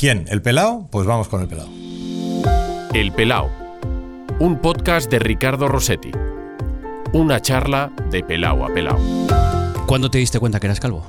¿Quién? 0.00 0.24
¿El 0.30 0.40
pelao? 0.40 0.88
Pues 0.90 1.06
vamos 1.06 1.28
con 1.28 1.42
el 1.42 1.46
pelao. 1.46 1.68
El 2.94 3.12
Pelao, 3.12 3.50
un 4.38 4.58
podcast 4.62 5.10
de 5.10 5.18
Ricardo 5.18 5.68
Rossetti. 5.68 6.10
Una 7.12 7.42
charla 7.42 7.92
de 8.10 8.24
pelao 8.24 8.64
a 8.64 8.72
pelao. 8.72 8.98
¿Cuándo 9.86 10.10
te 10.10 10.16
diste 10.16 10.40
cuenta 10.40 10.58
que 10.58 10.68
eras 10.68 10.80
calvo? 10.80 11.04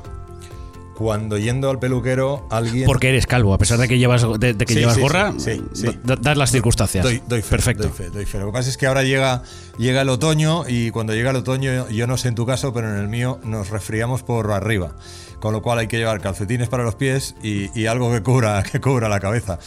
Cuando 1.01 1.37
yendo 1.39 1.69
al 1.71 1.79
peluquero, 1.79 2.45
alguien. 2.51 2.85
Porque 2.85 3.09
eres 3.09 3.25
calvo, 3.25 3.53
a 3.53 3.57
pesar 3.57 3.79
de 3.79 3.88
que 3.88 3.97
llevas, 3.97 4.23
de, 4.39 4.53
de 4.53 4.65
que 4.65 4.73
Sí, 4.73 4.79
llevas 4.81 4.95
sí, 4.95 5.02
gorra, 5.02 5.34
sí, 5.39 5.61
sí, 5.73 5.88
sí. 5.88 5.99
da- 6.04 6.16
das 6.16 6.38
las 6.38 6.52
circunstancias. 6.52 7.04
Doy, 7.04 7.21
doy 7.27 7.41
fe, 7.41 7.49
Perfecto. 7.49 7.84
doy 7.84 7.91
fe, 7.91 8.09
doy 8.11 8.25
fe. 8.25 8.39
Lo 8.39 8.45
que 8.47 8.52
pasa 8.52 8.70
es 8.70 8.77
que 8.77 8.85
ahora 8.85 9.02
llega, 9.03 9.41
llega 9.79 10.02
el 10.03 10.09
otoño 10.09 10.63
y 10.67 10.91
cuando 10.91 11.13
llega 11.13 11.31
el 11.31 11.38
otoño, 11.38 11.89
yo 11.89 12.05
no 12.05 12.17
sé 12.17 12.27
en 12.27 12.35
tu 12.35 12.45
caso, 12.45 12.71
pero 12.73 12.89
en 12.89 12.98
el 12.98 13.07
mío 13.07 13.39
nos 13.43 13.70
resfriamos 13.70 14.21
por 14.23 14.52
arriba. 14.52 14.95
Con 15.39 15.53
lo 15.53 15.63
cual 15.63 15.79
hay 15.79 15.88
que 15.88 15.98
llevar 15.98 16.21
calcetines 16.21 16.70
para 16.70 16.84
los 16.84 16.93
pies 16.93 17.33
y, 17.41 17.71
y 17.79 17.88
algo 17.88 18.11
que 18.11 18.21
cubra, 18.21 18.61
que 18.71 18.79
cubra 18.79 19.09
la 19.09 19.20
cabeza. 19.20 19.57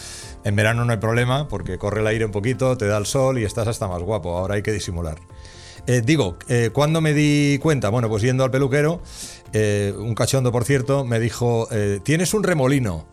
En 0.45 0.55
verano 0.55 0.85
no 0.85 0.93
hay 0.93 0.99
problema 0.99 1.49
porque 1.49 1.79
corre 1.79 2.01
el 2.01 2.07
aire 2.07 2.25
un 2.27 2.31
poquito, 2.31 2.77
te 2.79 2.87
da 2.87 2.97
el 2.99 3.07
sol 3.07 3.39
y 3.41 3.45
estás 3.45 3.67
hasta 3.67 3.89
más 3.89 4.01
guapo. 4.03 4.39
Ahora 4.39 4.55
hay 4.55 4.63
que 4.63 4.71
disimular. 4.73 5.17
Eh, 5.87 6.01
digo, 6.03 6.39
eh, 6.49 6.71
¿cuándo 6.73 7.01
me 7.03 7.13
di 7.13 7.59
cuenta? 7.59 7.91
Bueno, 7.91 8.09
pues 8.09 8.23
yendo 8.23 8.43
al 8.45 8.51
peluquero, 8.51 9.03
eh, 9.55 9.95
un 9.97 10.15
cachondo, 10.17 10.51
por 10.51 10.65
cierto, 10.65 11.05
me 11.05 11.21
dijo, 11.21 11.69
eh, 11.71 12.01
tienes 12.03 12.35
un 12.35 12.43
remolino. 12.43 13.07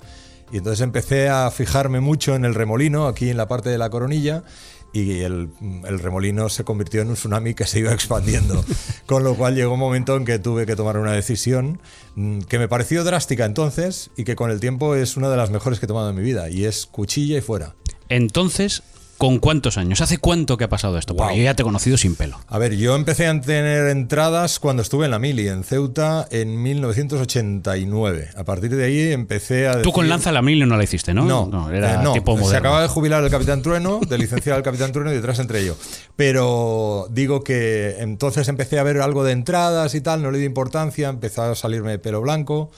Y 0.51 0.57
entonces 0.57 0.81
empecé 0.81 1.29
a 1.29 1.49
fijarme 1.51 2.01
mucho 2.01 2.35
en 2.35 2.45
el 2.45 2.55
remolino, 2.55 3.07
aquí 3.07 3.29
en 3.29 3.37
la 3.37 3.47
parte 3.47 3.69
de 3.69 3.77
la 3.77 3.89
coronilla, 3.91 4.43
y 4.91 5.19
el, 5.21 5.49
el 5.87 5.99
remolino 5.99 6.49
se 6.49 6.63
convirtió 6.63 7.01
en 7.01 7.09
un 7.09 7.13
tsunami 7.13 7.53
que 7.53 7.65
se 7.65 7.79
iba 7.79 7.93
expandiendo. 7.93 8.65
Con 9.05 9.23
lo 9.23 9.35
cual 9.35 9.55
llegó 9.55 9.75
un 9.75 9.79
momento 9.79 10.17
en 10.17 10.25
que 10.25 10.39
tuve 10.39 10.65
que 10.65 10.75
tomar 10.75 10.97
una 10.97 11.11
decisión 11.13 11.79
mm, 12.15 12.39
que 12.41 12.57
me 12.57 12.67
pareció 12.67 13.03
drástica 13.03 13.45
entonces 13.45 14.09
y 14.17 14.23
que 14.23 14.35
con 14.35 14.49
el 14.49 14.59
tiempo 14.59 14.95
es 14.95 15.17
una 15.17 15.29
de 15.29 15.37
las 15.37 15.51
mejores 15.51 15.79
que 15.79 15.85
he 15.85 15.87
tomado 15.87 16.09
en 16.09 16.15
mi 16.15 16.23
vida, 16.23 16.49
y 16.49 16.65
es 16.65 16.87
cuchilla 16.87 17.37
y 17.37 17.41
fuera. 17.41 17.75
Entonces, 18.09 18.83
¿con 19.21 19.37
cuántos 19.37 19.77
años? 19.77 20.01
¿Hace 20.01 20.17
cuánto 20.17 20.57
que 20.57 20.63
ha 20.63 20.69
pasado 20.69 20.97
esto? 20.97 21.15
Porque 21.15 21.33
Wow. 21.33 21.37
yo 21.37 21.43
ya 21.43 21.53
te 21.53 21.61
he 21.61 21.63
conocido 21.63 21.95
sin 21.95 22.15
pelo. 22.15 22.39
A 22.47 22.57
ver, 22.57 22.75
yo 22.75 22.95
empecé 22.95 23.27
a 23.27 23.39
tener 23.39 23.85
entradas 23.89 24.57
cuando 24.59 24.81
estuve 24.81 25.05
en 25.05 25.11
la 25.11 25.19
Mili, 25.19 25.47
en 25.47 25.63
Ceuta, 25.63 26.27
en 26.31 26.59
1989. 26.63 28.29
A 28.35 28.43
partir 28.43 28.75
de 28.75 28.83
ahí 28.83 29.11
empecé 29.11 29.67
a... 29.67 29.81
Tú 29.83 29.91
con 29.91 30.05
decir- 30.05 30.09
Lanza 30.09 30.31
la 30.31 30.41
Mil 30.41 30.67
no 30.67 30.75
la 30.75 30.83
hiciste, 30.83 31.13
¿no? 31.13 31.25
No, 31.45 31.69
era 31.69 31.95
eh, 31.95 32.03
no. 32.03 32.13
tipo 32.13 32.31
moderno. 32.31 32.49
Se 32.49 32.57
acaba 32.57 32.81
de 32.81 32.87
jubilar 32.87 33.23
el 33.23 33.29
Capitán 33.29 33.61
Trueno, 33.61 33.99
de 34.07 34.17
licenciado 34.17 34.57
el 34.57 34.63
Capitán 34.63 34.91
Trueno 34.91 35.11
y 35.11 35.15
detrás 35.15 35.37
entre 35.37 35.63
yo. 35.65 35.75
Pero 36.15 37.07
digo 37.11 37.43
que 37.43 37.97
entonces 37.99 38.47
empecé 38.47 38.79
a 38.79 38.83
ver 38.83 39.01
algo 39.01 39.23
de 39.23 39.33
entradas 39.33 39.93
y 39.93 40.01
tal, 40.01 40.23
no 40.23 40.31
le 40.31 40.39
di 40.39 40.45
importancia, 40.45 41.09
empezó 41.09 41.43
a 41.43 41.55
salirme 41.55 41.99
pelo 41.99 42.21
blanco. 42.21 42.71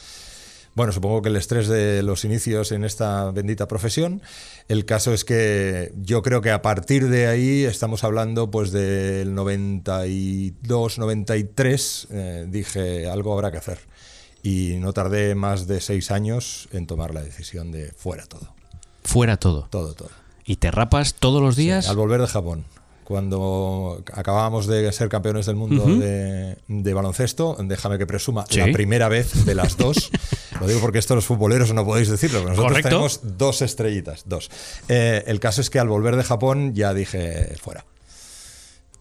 Bueno, 0.75 0.91
supongo 0.91 1.21
que 1.21 1.29
el 1.29 1.35
estrés 1.35 1.67
de 1.67 2.01
los 2.01 2.25
inicios 2.25 2.71
en 2.71 2.83
esta 2.83 3.29
bendita 3.31 3.67
profesión. 3.67 4.21
El 4.67 4.85
caso 4.85 5.13
es 5.13 5.23
que 5.23 5.93
yo 6.01 6.23
creo 6.23 6.41
que 6.41 6.49
a 6.49 6.63
partir 6.63 7.09
de 7.09 7.27
ahí 7.27 7.63
estamos 7.63 8.03
hablando 8.03 8.49
pues 8.49 8.71
del 8.71 9.35
92, 9.35 10.97
93, 10.97 12.07
eh, 12.09 12.45
dije 12.49 13.07
algo 13.07 13.33
habrá 13.33 13.51
que 13.51 13.57
hacer. 13.57 13.79
Y 14.41 14.75
no 14.79 14.93
tardé 14.93 15.35
más 15.35 15.67
de 15.67 15.79
seis 15.79 16.11
años 16.11 16.67
en 16.71 16.87
tomar 16.87 17.13
la 17.13 17.21
decisión 17.21 17.71
de 17.71 17.91
fuera 17.91 18.25
todo, 18.25 18.53
Fuera 19.03 19.37
todo. 19.37 19.67
todo, 19.69 19.93
todo. 19.93 20.09
¿Y 20.45 20.57
te 20.57 20.71
rapas 20.71 21.13
todos 21.13 21.41
los 21.41 21.55
días? 21.55 21.87
Al 21.87 21.95
volver 21.95 22.19
de 22.19 22.27
Japón, 22.27 22.65
cuando 23.03 24.03
acabábamos 24.13 24.67
de 24.67 24.91
ser 24.91 25.09
campeones 25.09 25.45
del 25.45 25.55
mundo 25.55 25.85
de, 25.85 26.57
de 26.67 26.93
baloncesto, 26.93 27.57
déjame 27.61 27.97
que 27.97 28.05
presuma, 28.05 28.45
Sí. 28.49 28.59
la 28.59 28.71
primera 28.71 29.09
vez 29.09 29.45
de 29.45 29.55
las 29.55 29.77
dos. 29.77 30.11
Lo 30.59 30.67
digo 30.67 30.79
porque 30.79 30.99
esto 30.99 31.15
los 31.15 31.25
futboleros 31.25 31.73
no 31.73 31.83
podéis 31.85 32.09
decirlo, 32.09 32.39
pero 32.39 32.49
nosotros 32.51 32.71
Correcto. 32.71 32.89
tenemos 32.89 33.19
dos 33.37 33.61
estrellitas, 33.61 34.23
dos. 34.25 34.49
Eh, 34.87 35.23
el 35.27 35.39
caso 35.39 35.61
es 35.61 35.69
que 35.69 35.79
al 35.79 35.87
volver 35.89 36.15
de 36.15 36.23
Japón 36.23 36.73
ya 36.75 36.93
dije 36.93 37.55
fuera. 37.61 37.85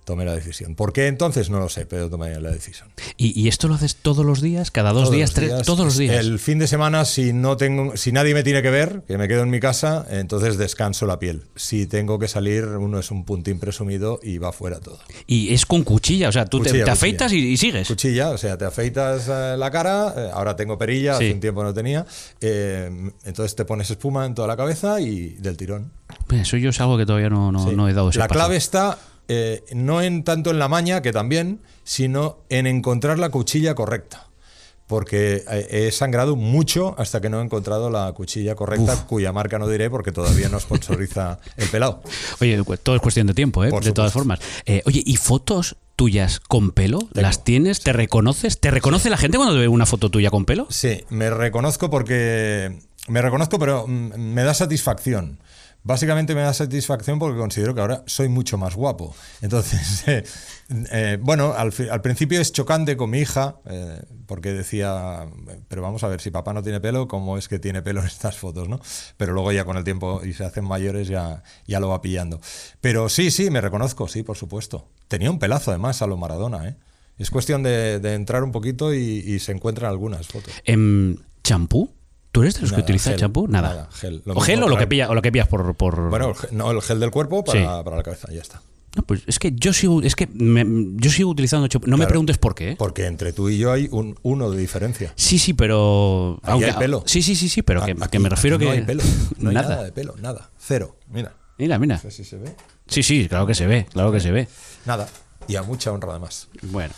Tomé 0.05 0.25
la 0.25 0.35
decisión. 0.35 0.75
¿Por 0.75 0.93
qué 0.93 1.07
entonces? 1.07 1.49
No 1.49 1.61
lo 1.61 1.69
sé, 1.69 1.87
pero 1.87 2.11
tomé 2.11 2.39
la 2.41 2.51
decisión. 2.51 2.89
¿Y, 3.17 3.41
y 3.41 3.47
esto 3.47 3.69
lo 3.69 3.75
haces 3.75 3.95
todos 3.95 4.27
los 4.27 4.41
días? 4.41 4.73
¿Cada 4.73 4.91
dos 4.93 5.05
Todos 5.05 5.15
días? 5.15 5.33
tres, 5.33 5.63
todos 5.65 5.85
los 5.85 5.97
días. 5.97 6.17
El 6.27 6.41
fin 6.41 6.59
de 6.59 6.67
semana, 6.67 7.05
si 7.05 7.33
no 7.33 7.57
tengo, 7.57 7.97
si 7.97 8.11
nadie 8.11 8.35
me 8.35 8.43
tiene 8.43 8.63
que 8.63 8.71
ver, 8.71 9.03
que 9.07 9.17
me 9.17 9.29
quedo 9.29 9.45
en 9.45 9.51
mi 9.51 9.61
casa, 9.61 10.05
entonces 10.11 10.59
descanso 10.59 11.07
la 11.07 11.21
piel. 11.21 11.45
Si 11.55 11.87
tengo 11.87 12.19
que 12.19 12.27
salir, 12.27 12.65
uno 12.65 12.99
es 12.99 13.13
un 13.13 13.25
puntín 13.25 13.61
presumido 13.61 14.19
y 14.25 14.39
va 14.39 14.51
fuera 14.51 14.81
todo. 14.81 14.99
Y 15.29 15.55
es 15.55 15.67
con 15.67 15.85
cuchilla, 15.85 16.31
o 16.31 16.33
sea, 16.33 16.47
tú 16.47 16.59
te- 16.59 16.71
Cuchilla, 16.71 16.73
te, 16.85 16.91
cuchilla. 16.91 16.93
afeitas 16.95 17.33
y, 17.33 17.37
y 17.53 17.57
sigues. 17.57 17.87
Cuchilla, 17.87 18.31
o 18.31 18.39
sea, 18.39 18.59
te 18.59 18.65
afeitas 18.65 19.29
eh, 19.29 19.55
la 19.57 19.71
cara, 19.71 20.15
eh, 20.17 20.31
ahora 20.35 20.57
tengo 20.57 20.77
perilla, 20.79 21.17
Sí. 21.17 21.27
hace 21.27 21.35
un 21.35 21.41
tiempo 21.41 21.63
no 21.63 21.73
tenía, 21.73 22.05
eh, 22.41 22.91
entonces 23.25 23.55
te 23.55 23.65
pones 23.65 23.89
espuma 23.89 24.27
en 24.27 24.35
toda 24.35 24.49
la 24.49 24.57
cabeza 24.57 25.01
y 25.01 25.29
del 25.35 25.57
tirón. 25.57 25.93
Eso 26.33 26.57
yo 26.57 26.71
es 26.71 26.81
algo 26.81 26.99
que 26.99 27.07
todavía 27.07 27.31
no, 27.31 27.53
no, 27.53 27.69
Sí. 27.71 27.77
no 27.77 27.89
he 27.89 27.95
dado 27.95 28.11
ese 28.11 28.19
La 28.19 28.27
paso. 28.27 28.39
clave 28.39 28.57
está 28.57 28.99
eh, 29.29 29.65
no 29.75 30.03
en 30.03 30.25
tanto 30.25 30.51
en 30.51 30.59
la 30.59 30.69
maña, 30.69 31.03
que 31.03 31.13
también, 31.13 31.61
sino 31.85 32.39
en 32.49 32.67
encontrar 32.67 33.19
la 33.19 33.31
cuchilla 33.31 33.75
correcta. 33.75 34.29
Porque 34.87 35.43
eh, 35.49 35.69
he 35.71 35.93
sangrado 35.93 36.37
mucho 36.37 36.95
hasta 36.99 37.21
que 37.21 37.31
no 37.31 37.41
he 37.41 37.45
encontrado 37.45 37.89
la 37.89 38.13
cuchilla 38.13 38.55
correcta, 38.55 39.07
cuya 39.07 39.33
marca 39.33 39.59
no 39.59 39.69
diré 39.69 39.89
porque 39.89 40.13
todavía 40.13 40.49
no 40.49 40.61
sponsoriza 40.61 41.39
el 41.57 41.69
pelado. 41.69 42.03
Oye, 42.41 42.63
todo 42.83 42.97
es 42.97 43.01
cuestión 43.01 43.27
de 43.27 43.35
tiempo, 43.35 43.65
¿eh? 43.65 43.71
De 43.81 43.93
todas 43.93 44.13
formas. 44.13 44.41
Eh, 44.67 44.83
oye, 44.85 45.03
¿y 45.07 45.17
fotos 45.17 45.77
tuyas 45.97 46.41
con 46.41 46.73
pelo? 46.73 46.99
¿Las 47.13 47.45
tienes? 47.45 47.81
¿Te 47.81 47.93
reconoces? 47.93 48.61
¿Te 48.61 48.71
reconoce 48.71 49.09
la 49.09 49.17
gente 49.17 49.39
cuando 49.39 49.55
ve 49.55 49.69
una 49.69 49.87
foto 49.87 50.11
tuya 50.11 50.31
con 50.31 50.45
pelo? 50.45 50.67
Sí, 50.69 51.05
me 51.11 51.31
reconozco 51.31 51.89
porque. 51.89 52.79
Me 53.09 53.21
reconozco, 53.23 53.59
pero 53.59 53.87
mm, 53.87 54.15
me 54.17 54.45
da 54.45 54.53
satisfacción. 54.53 55.39
Básicamente 55.85 56.35
me 56.37 56.43
da 56.43 56.55
satisfacción 56.55 57.19
porque 57.19 57.39
considero 57.39 57.75
que 57.75 57.81
ahora 57.81 58.05
soy 58.07 58.29
mucho 58.29 58.57
más 58.57 58.77
guapo. 58.77 59.15
Entonces, 59.41 60.05
eh, 60.07 60.25
eh, 60.93 61.19
bueno, 61.21 61.55
al, 61.55 61.73
principio 62.03 62.41
es 62.41 62.53
chocante 62.53 62.97
con 62.97 63.11
mi 63.11 63.19
hija, 63.19 63.57
eh, 63.67 64.01
porque 64.27 64.53
decía, 64.53 65.27
pero 65.67 65.83
vamos 65.83 66.05
a 66.05 66.09
ver, 66.09 66.21
si 66.21 66.31
papá 66.31 66.53
no 66.53 66.63
tiene 66.63 66.81
pelo, 66.81 67.09
¿cómo 67.09 67.37
es 67.37 67.49
que 67.49 67.59
tiene 67.59 67.83
pelo 67.83 68.01
en 68.01 68.07
estas 68.07 68.39
fotos? 68.39 68.69
¿no? 68.69 68.81
Pero 69.17 69.33
luego 69.33 69.51
ya 69.51 69.65
con 69.65 69.77
el 69.77 69.83
tiempo 69.83 70.23
y 70.25 70.35
se 70.35 70.45
hacen 70.45 70.65
mayores 70.65 71.09
ya, 71.09 71.43
ya 71.67 71.81
lo 71.81 71.89
va 71.89 72.01
pillando. 72.01 72.41
Pero 72.81 73.09
sí, 73.09 73.33
sí, 73.33 73.51
me 73.51 73.61
reconozco, 73.61 74.07
sí, 74.07 74.23
por 74.23 74.37
supuesto. 74.37 74.89
Tenía 75.09 75.31
un 75.31 75.41
pelazo 75.41 75.73
además 75.73 76.01
a 76.01 76.07
lo 76.07 76.17
Maradona, 76.17 76.69
¿eh? 76.69 76.77
Es 77.19 77.31
cuestión 77.31 77.63
de, 77.63 78.01
de 78.01 78.15
entrar 78.15 78.43
un 78.43 78.53
poquito 78.53 78.95
y, 78.95 78.99
y 78.99 79.39
se 79.39 79.53
encuentran 79.53 79.91
algunas 79.91 80.27
fotos. 80.27 80.55
Em, 80.65 81.17
¿Champú? 81.45 81.91
¿Tú 82.33 82.43
eres 82.43 82.55
de 82.55 82.63
los 82.63 82.71
Nada, 82.73 82.77
que 82.79 82.83
utilizas 82.85 83.17
champú? 83.17 83.47
Nada. 83.47 83.69
Nada, 83.69 83.89
gel. 83.93 84.23
Lo 84.25 84.35
¿O 84.35 84.41
gel 84.41 84.63
o 84.63 84.69
lo 84.69 84.77
que, 84.79 84.87
pilla, 84.87 85.09
o 85.11 85.15
lo 85.15 85.21
que 85.23 85.31
pillas 85.31 85.49
por... 85.49 85.75
por... 85.75 86.09
Bueno, 86.11 86.33
no, 86.51 86.71
el 86.71 86.81
gel 86.83 86.99
del 86.99 87.11
cuerpo 87.11 87.45
para, 87.45 87.61
Sí. 87.61 87.67
para 87.85 87.97
la 87.97 88.03
cabeza, 88.03 88.29
ya 88.33 88.41
está. 88.41 88.63
No, 88.97 89.03
pues 89.05 89.23
es 89.27 89.39
que 89.39 89.53
yo 89.55 89.73
sigo, 89.73 90.03
es 90.03 90.15
que 90.17 90.27
me- 90.27 90.67
yo 90.97 91.11
sigo 91.11 91.31
utilizando 91.31 91.67
champú. 91.69 91.89
No 91.89 91.97
me 91.97 92.07
preguntes 92.07 92.37
por 92.39 92.55
qué. 92.55 92.73
¿eh? 92.73 92.77
Porque 92.79 93.07
entre 93.07 93.33
tú 93.33 93.49
y 93.49 93.57
yo 93.59 93.71
hay 93.73 93.89
un 93.91 94.19
uno 94.23 94.51
de 94.51 94.59
diferencia. 94.59 95.13
Sí, 95.17 95.39
sí, 95.39 95.55
pero... 95.55 96.41
Ahí 96.43 96.63
hay 96.65 96.73
pelo. 96.75 97.03
Sí, 97.07 97.23
sí, 97.23 97.35
sí, 97.37 97.49
sí, 97.49 97.63
pero 97.63 97.85
que, 97.85 97.95
A- 98.01 98.09
que 98.09 98.19
me 98.19 98.29
refiero 98.29 98.57
aquí 98.57 98.65
que... 98.67 98.71
No 98.73 98.77
hay 98.79 98.83
pelo. 98.83 99.03
No 99.39 99.49
hay 99.51 99.55
nada. 99.55 99.69
nada. 99.69 99.85
de 99.85 99.93
pelo, 99.93 100.15
nada. 100.21 100.51
Cero. 100.59 100.97
Mira. 101.11 101.35
Mira, 101.59 101.79
mira. 101.79 101.97
No 101.97 102.01
sé 102.03 102.11
si 102.11 102.25
se 102.25 102.37
ve. 102.37 102.55
Sí, 102.87 103.03
sí, 103.03 103.29
claro 103.29 103.47
que 103.47 103.55
se 103.55 103.67
ve, 103.67 103.87
claro 103.93 104.11
que 104.13 104.21
se 104.21 104.31
ve. 104.31 104.49
Nada. 104.85 105.07
Y 105.49 105.57
a 105.57 105.63
mucha 105.63 105.93
honra 105.93 106.11
además. 106.13 106.49
Bueno. 106.63 106.95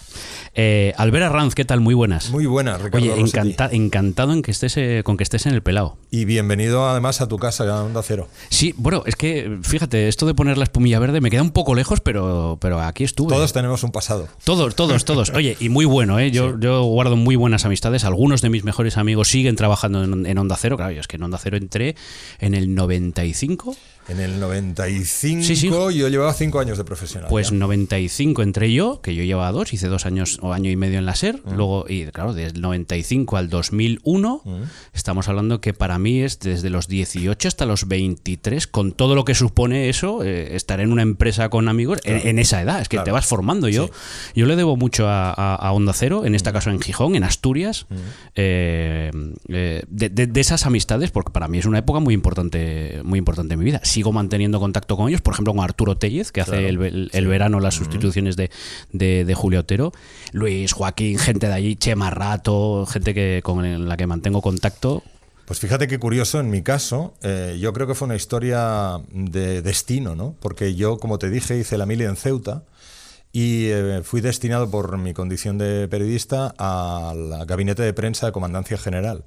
Eh, 0.54 0.92
Albert 0.96 1.24
Arranz, 1.26 1.54
¿qué 1.54 1.64
tal? 1.64 1.80
Muy 1.80 1.94
buenas. 1.94 2.30
Muy 2.30 2.46
buena, 2.46 2.76
Ricardo. 2.78 2.98
Oye, 3.12 3.20
encanta- 3.20 3.68
encantado 3.72 4.32
en 4.32 4.42
que 4.42 4.50
estés, 4.52 4.76
eh, 4.76 5.02
con 5.04 5.16
que 5.16 5.24
estés 5.24 5.46
en 5.46 5.54
el 5.54 5.62
pelado. 5.62 5.96
Y 6.10 6.24
bienvenido 6.26 6.88
además 6.88 7.20
a 7.20 7.26
tu 7.28 7.38
casa, 7.38 7.64
a 7.64 7.82
Onda 7.82 8.02
Cero. 8.04 8.28
Sí, 8.50 8.72
bueno, 8.76 9.02
es 9.06 9.16
que 9.16 9.58
fíjate, 9.62 10.06
esto 10.08 10.26
de 10.26 10.34
poner 10.34 10.56
la 10.58 10.64
espumilla 10.64 10.98
verde 11.00 11.20
me 11.20 11.30
queda 11.30 11.42
un 11.42 11.50
poco 11.50 11.74
lejos, 11.74 12.00
pero, 12.00 12.58
pero 12.60 12.80
aquí 12.80 13.02
estuve. 13.02 13.34
Todos 13.34 13.52
tenemos 13.52 13.82
un 13.82 13.90
pasado. 13.90 14.28
Todos, 14.44 14.76
todos, 14.76 15.04
todos. 15.04 15.30
Oye, 15.30 15.56
y 15.58 15.68
muy 15.70 15.84
bueno, 15.86 16.18
¿eh? 16.20 16.30
Yo, 16.30 16.58
yo 16.60 16.82
guardo 16.84 17.16
muy 17.16 17.34
buenas 17.36 17.64
amistades. 17.64 18.04
Algunos 18.04 18.40
de 18.42 18.50
mis 18.50 18.62
mejores 18.62 18.96
amigos 18.96 19.28
siguen 19.28 19.56
trabajando 19.56 20.04
en, 20.04 20.26
en 20.26 20.38
Onda 20.38 20.56
Cero. 20.56 20.76
Claro, 20.76 20.92
yo 20.92 21.00
es 21.00 21.08
que 21.08 21.16
en 21.16 21.22
Onda 21.24 21.38
Cero 21.38 21.56
entré 21.56 21.96
en 22.38 22.54
el 22.54 22.74
95. 22.74 23.74
En 24.08 24.20
el 24.20 24.38
95 24.38 25.42
Sí, 25.42 25.56
sí. 25.56 25.68
yo 25.70 25.90
llevaba 25.90 26.34
cinco 26.34 26.60
años 26.60 26.76
de 26.76 26.84
profesional. 26.84 27.28
Pues 27.30 27.50
ya. 27.50 27.56
95 27.56 28.42
entré 28.42 28.72
yo, 28.72 29.00
que 29.00 29.14
yo 29.14 29.22
llevaba 29.24 29.50
dos, 29.50 29.72
hice 29.72 29.88
dos 29.88 30.04
años 30.04 30.38
o 30.42 30.52
año 30.52 30.70
y 30.70 30.76
medio 30.76 30.98
en 30.98 31.06
la 31.06 31.14
SER. 31.14 31.40
Luego, 31.54 31.86
y 31.88 32.04
claro, 32.06 32.34
desde 32.34 32.56
el 32.56 32.60
95 32.60 33.36
al 33.38 33.48
2001, 33.48 34.42
estamos 34.92 35.28
hablando 35.28 35.60
que 35.62 35.72
para 35.72 35.98
mí 35.98 36.20
es 36.20 36.38
desde 36.40 36.68
los 36.70 36.86
18 36.88 37.48
hasta 37.48 37.64
los 37.64 37.88
23, 37.88 38.66
con 38.66 38.92
todo 38.92 39.14
lo 39.14 39.24
que 39.24 39.34
supone 39.34 39.88
eso, 39.88 40.22
eh, 40.22 40.54
estar 40.54 40.80
en 40.80 40.92
una 40.92 41.02
empresa 41.02 41.48
con 41.48 41.68
amigos 41.68 41.98
en, 42.04 42.26
en 42.28 42.38
esa 42.38 42.60
edad. 42.60 42.80
Es 42.82 42.88
que 42.88 42.96
Claro. 42.96 43.04
te 43.06 43.10
vas 43.12 43.26
formando. 43.26 43.68
Yo, 43.68 43.86
Sí. 43.86 43.92
yo 44.36 44.46
le 44.46 44.56
debo 44.56 44.76
mucho 44.76 45.08
a, 45.08 45.30
a- 45.30 45.54
a 45.56 45.72
Onda 45.72 45.92
Cero, 45.94 46.26
en 46.26 46.34
este 46.34 46.52
caso 46.52 46.68
en 46.70 46.80
Gijón, 46.80 47.14
en 47.14 47.24
Asturias, 47.24 47.86
eh, 48.34 49.10
eh, 49.48 49.82
de, 49.88 50.08
de- 50.10 50.26
de 50.26 50.40
esas 50.40 50.66
amistades, 50.66 51.10
porque 51.10 51.32
para 51.32 51.48
mí 51.48 51.58
es 51.58 51.64
una 51.66 51.78
época 51.78 52.00
muy 52.00 52.12
importante, 52.14 53.00
muy 53.04 53.18
importante 53.18 53.54
en 53.54 53.58
mi 53.60 53.64
vida. 53.64 53.80
Sigo 53.94 54.10
manteniendo 54.12 54.58
contacto 54.58 54.96
con 54.96 55.08
ellos, 55.08 55.20
por 55.20 55.34
ejemplo, 55.34 55.54
con 55.54 55.62
Arturo 55.62 55.96
Tellez, 55.96 56.32
que 56.32 56.40
hace 56.40 56.68
el, 56.68 56.82
el- 56.82 57.10
el 57.12 57.26
verano 57.28 57.60
las 57.60 57.74
sustituciones 57.76 58.34
de, 58.36 58.50
de- 58.92 59.24
de 59.24 59.34
Julio 59.34 59.60
Otero, 59.60 59.92
Luis, 60.32 60.72
Joaquín, 60.72 61.16
gente 61.18 61.46
de 61.46 61.52
allí, 61.52 61.76
Chema 61.76 62.10
Rato, 62.10 62.86
gente 62.86 63.14
que 63.14 63.40
con 63.44 63.88
la 63.88 63.96
que 63.96 64.06
mantengo 64.08 64.42
contacto. 64.42 65.02
Pues 65.46 65.60
fíjate 65.60 65.86
qué 65.86 65.98
curioso, 65.98 66.40
en 66.40 66.50
mi 66.50 66.62
caso, 66.62 67.14
eh, 67.22 67.56
yo 67.60 67.72
creo 67.72 67.86
que 67.86 67.94
fue 67.94 68.06
una 68.06 68.16
historia 68.16 68.98
de 69.12 69.62
destino, 69.62 70.14
¿no? 70.16 70.34
Porque 70.40 70.74
yo, 70.74 70.98
como 70.98 71.18
te 71.18 71.30
dije, 71.30 71.56
hice 71.58 71.76
la 71.78 71.86
mili 71.86 72.04
en 72.04 72.16
Ceuta 72.16 72.64
y 73.30 73.66
eh, 73.66 74.00
fui 74.04 74.20
destinado 74.20 74.70
por 74.70 74.96
mi 74.96 75.12
condición 75.12 75.58
de 75.58 75.86
periodista 75.88 76.54
al 76.56 77.44
gabinete 77.46 77.82
de 77.82 77.92
prensa 77.92 78.26
de 78.26 78.32
Comandancia 78.32 78.78
General. 78.78 79.24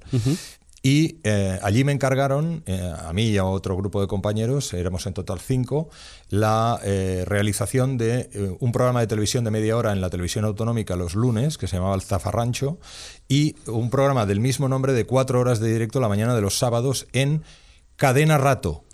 Y 0.82 1.18
eh, 1.24 1.58
allí 1.62 1.82
me 1.82 1.92
encargaron, 1.92 2.62
eh, 2.66 2.92
a 3.04 3.12
mí 3.12 3.24
y 3.24 3.38
a 3.38 3.44
otro 3.44 3.76
grupo 3.76 4.00
de 4.00 4.06
compañeros, 4.06 4.72
éramos 4.74 5.06
en 5.06 5.14
total 5.14 5.40
cinco, 5.40 5.88
la 6.28 6.80
realización 7.26 7.98
de 7.98 8.56
un 8.60 8.72
programa 8.72 9.00
de 9.00 9.06
televisión 9.06 9.44
de 9.44 9.50
media 9.50 9.76
hora 9.76 9.92
en 9.92 10.00
la 10.00 10.10
televisión 10.10 10.44
autonómica 10.44 10.94
los 10.96 11.14
lunes, 11.14 11.58
que 11.58 11.66
se 11.66 11.76
llamaba 11.76 11.94
El 11.94 12.02
Zafarrancho, 12.02 12.78
y 13.28 13.56
un 13.66 13.90
programa 13.90 14.26
del 14.26 14.40
mismo 14.40 14.68
nombre 14.68 14.92
de 14.92 15.04
cuatro 15.04 15.40
horas 15.40 15.60
de 15.60 15.72
directo 15.72 16.00
la 16.00 16.08
mañana 16.08 16.34
de 16.34 16.42
los 16.42 16.58
sábados 16.58 17.06
en 17.12 17.42
Cadena 17.96 18.38
Rato, 18.38 18.84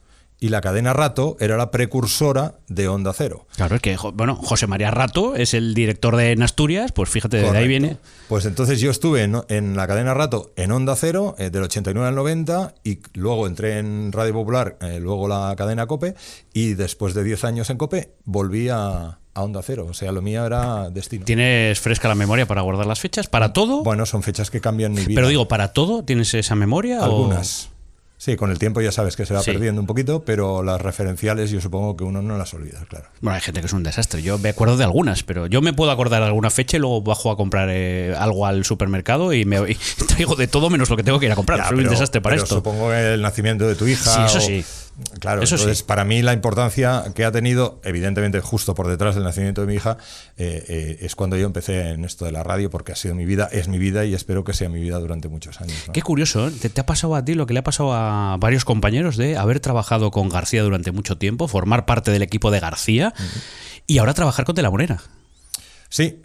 y 0.44 0.50
la 0.50 0.60
cadena 0.60 0.92
Rato 0.92 1.38
era 1.40 1.56
la 1.56 1.70
precursora 1.70 2.56
de 2.68 2.86
Onda 2.86 3.14
Cero. 3.14 3.46
Claro, 3.56 3.76
es 3.76 3.80
que 3.80 3.96
bueno, 4.12 4.36
José 4.36 4.66
María 4.66 4.90
Rato 4.90 5.34
es 5.36 5.54
el 5.54 5.72
director 5.72 6.16
de 6.16 6.36
Asturias, 6.42 6.92
pues 6.92 7.08
fíjate, 7.08 7.38
de 7.38 7.48
ahí 7.48 7.66
viene. 7.66 7.96
Pues 8.28 8.44
entonces 8.44 8.78
yo 8.78 8.90
estuve 8.90 9.22
en, 9.22 9.74
la 9.74 9.86
cadena 9.86 10.12
Rato 10.12 10.52
en 10.56 10.70
Onda 10.70 10.96
Cero, 10.96 11.34
eh, 11.38 11.48
del 11.48 11.62
89 11.62 12.08
al 12.08 12.14
90, 12.14 12.74
y 12.84 12.98
luego 13.14 13.46
entré 13.46 13.78
en 13.78 14.12
Radio 14.12 14.34
Popular, 14.34 14.76
eh, 14.82 15.00
luego 15.00 15.28
la 15.28 15.54
cadena 15.56 15.86
Cope, 15.86 16.14
y 16.52 16.74
después 16.74 17.14
de 17.14 17.24
10 17.24 17.44
años 17.44 17.70
en 17.70 17.78
Cope 17.78 18.12
volví 18.26 18.68
a, 18.68 19.20
Onda 19.36 19.62
Cero. 19.62 19.86
O 19.88 19.94
sea, 19.94 20.12
lo 20.12 20.20
mío 20.20 20.44
era 20.44 20.90
destino. 20.90 21.24
¿Tienes 21.24 21.80
fresca 21.80 22.06
la 22.06 22.14
memoria 22.14 22.46
para 22.46 22.60
guardar 22.60 22.84
las 22.84 23.00
fechas? 23.00 23.28
¿Para 23.28 23.54
todo? 23.54 23.82
Bueno, 23.82 24.04
son 24.04 24.22
fechas 24.22 24.50
que 24.50 24.60
cambian 24.60 24.92
mi 24.92 25.06
vida. 25.06 25.16
Pero 25.16 25.28
digo, 25.28 25.48
¿para 25.48 25.72
todo 25.72 26.04
tienes 26.04 26.34
esa 26.34 26.54
memoria? 26.54 27.02
Algunas. 27.02 27.70
Sí, 28.24 28.36
con 28.36 28.50
el 28.50 28.58
tiempo 28.58 28.80
ya 28.80 28.90
sabes 28.90 29.16
que 29.16 29.26
se 29.26 29.34
va 29.34 29.42
perdiendo 29.42 29.82
un 29.82 29.86
poquito, 29.86 30.24
pero 30.24 30.62
las 30.62 30.80
referenciales 30.80 31.50
yo 31.50 31.60
supongo 31.60 31.94
que 31.94 32.04
uno 32.04 32.22
no 32.22 32.38
las 32.38 32.54
olvida, 32.54 32.82
claro. 32.88 33.04
Bueno, 33.20 33.34
hay 33.34 33.42
gente 33.42 33.60
que 33.60 33.66
es 33.66 33.72
un 33.74 33.82
desastre. 33.82 34.22
Yo 34.22 34.38
me 34.38 34.48
acuerdo 34.48 34.78
de 34.78 34.84
algunas, 34.84 35.22
pero 35.22 35.46
yo 35.46 35.60
me 35.60 35.74
puedo 35.74 35.90
acordar 35.90 36.22
de 36.22 36.28
alguna 36.28 36.48
fecha 36.48 36.78
y 36.78 36.80
luego 36.80 37.02
bajo 37.02 37.30
a 37.30 37.36
comprar 37.36 37.68
eh, 37.70 38.14
algo 38.18 38.46
al 38.46 38.64
supermercado 38.64 39.34
y 39.34 39.44
me 39.44 39.58
traigo 40.08 40.36
de 40.36 40.46
todo 40.46 40.70
menos 40.70 40.88
lo 40.88 40.96
que 40.96 41.02
tengo 41.02 41.20
que 41.20 41.26
ir 41.26 41.32
a 41.32 41.36
comprar. 41.36 41.68
Soy 41.68 41.80
un 41.80 41.90
desastre 41.90 42.22
para 42.22 42.36
esto. 42.36 42.54
Supongo 42.54 42.94
el 42.94 43.20
nacimiento 43.20 43.68
de 43.68 43.74
tu 43.74 43.86
hija. 43.86 44.14
Sí, 44.14 44.20
eso 44.24 44.40
sí. 44.40 44.64
Claro, 45.18 45.42
Eso 45.42 45.56
entonces 45.56 45.82
para 45.82 46.04
mí 46.04 46.22
la 46.22 46.32
importancia 46.32 47.04
que 47.14 47.24
ha 47.24 47.32
tenido, 47.32 47.80
evidentemente 47.82 48.40
justo 48.40 48.74
por 48.74 48.86
detrás 48.86 49.16
del 49.16 49.24
nacimiento 49.24 49.60
de 49.60 49.66
mi 49.66 49.74
hija, 49.74 49.98
eh, 50.36 50.64
eh, 50.68 50.98
es 51.00 51.16
cuando 51.16 51.36
yo 51.36 51.46
empecé 51.46 51.90
en 51.90 52.04
esto 52.04 52.24
de 52.24 52.32
la 52.32 52.44
radio, 52.44 52.70
porque 52.70 52.92
ha 52.92 52.96
sido 52.96 53.14
mi 53.14 53.24
vida, 53.24 53.48
es 53.50 53.66
mi 53.66 53.78
vida 53.78 54.04
y 54.04 54.14
espero 54.14 54.44
que 54.44 54.52
sea 54.52 54.68
mi 54.68 54.80
vida 54.80 54.98
durante 54.98 55.28
muchos 55.28 55.60
años. 55.60 55.76
Qué 55.92 56.02
curioso, 56.02 56.46
¿eh? 56.46 56.52
¿Te, 56.52 56.80
ha 56.80 56.86
pasado 56.86 57.16
a 57.16 57.24
ti 57.24 57.34
lo 57.34 57.46
que 57.46 57.54
le 57.54 57.60
ha 57.60 57.64
pasado 57.64 57.92
a 57.92 58.36
varios 58.38 58.64
compañeros 58.64 59.16
de 59.16 59.36
haber 59.36 59.58
trabajado 59.58 60.12
con 60.12 60.28
García 60.28 60.62
durante 60.62 60.92
mucho 60.92 61.18
tiempo, 61.18 61.48
formar 61.48 61.86
parte 61.86 62.12
del 62.12 62.22
equipo 62.22 62.52
de 62.52 62.60
García 62.60 63.14
y 63.86 63.98
ahora 63.98 64.14
trabajar 64.14 64.44
con 64.44 64.54
De 64.54 64.62
la 64.62 64.70
Monera? 64.70 65.00
Sí, 65.88 66.22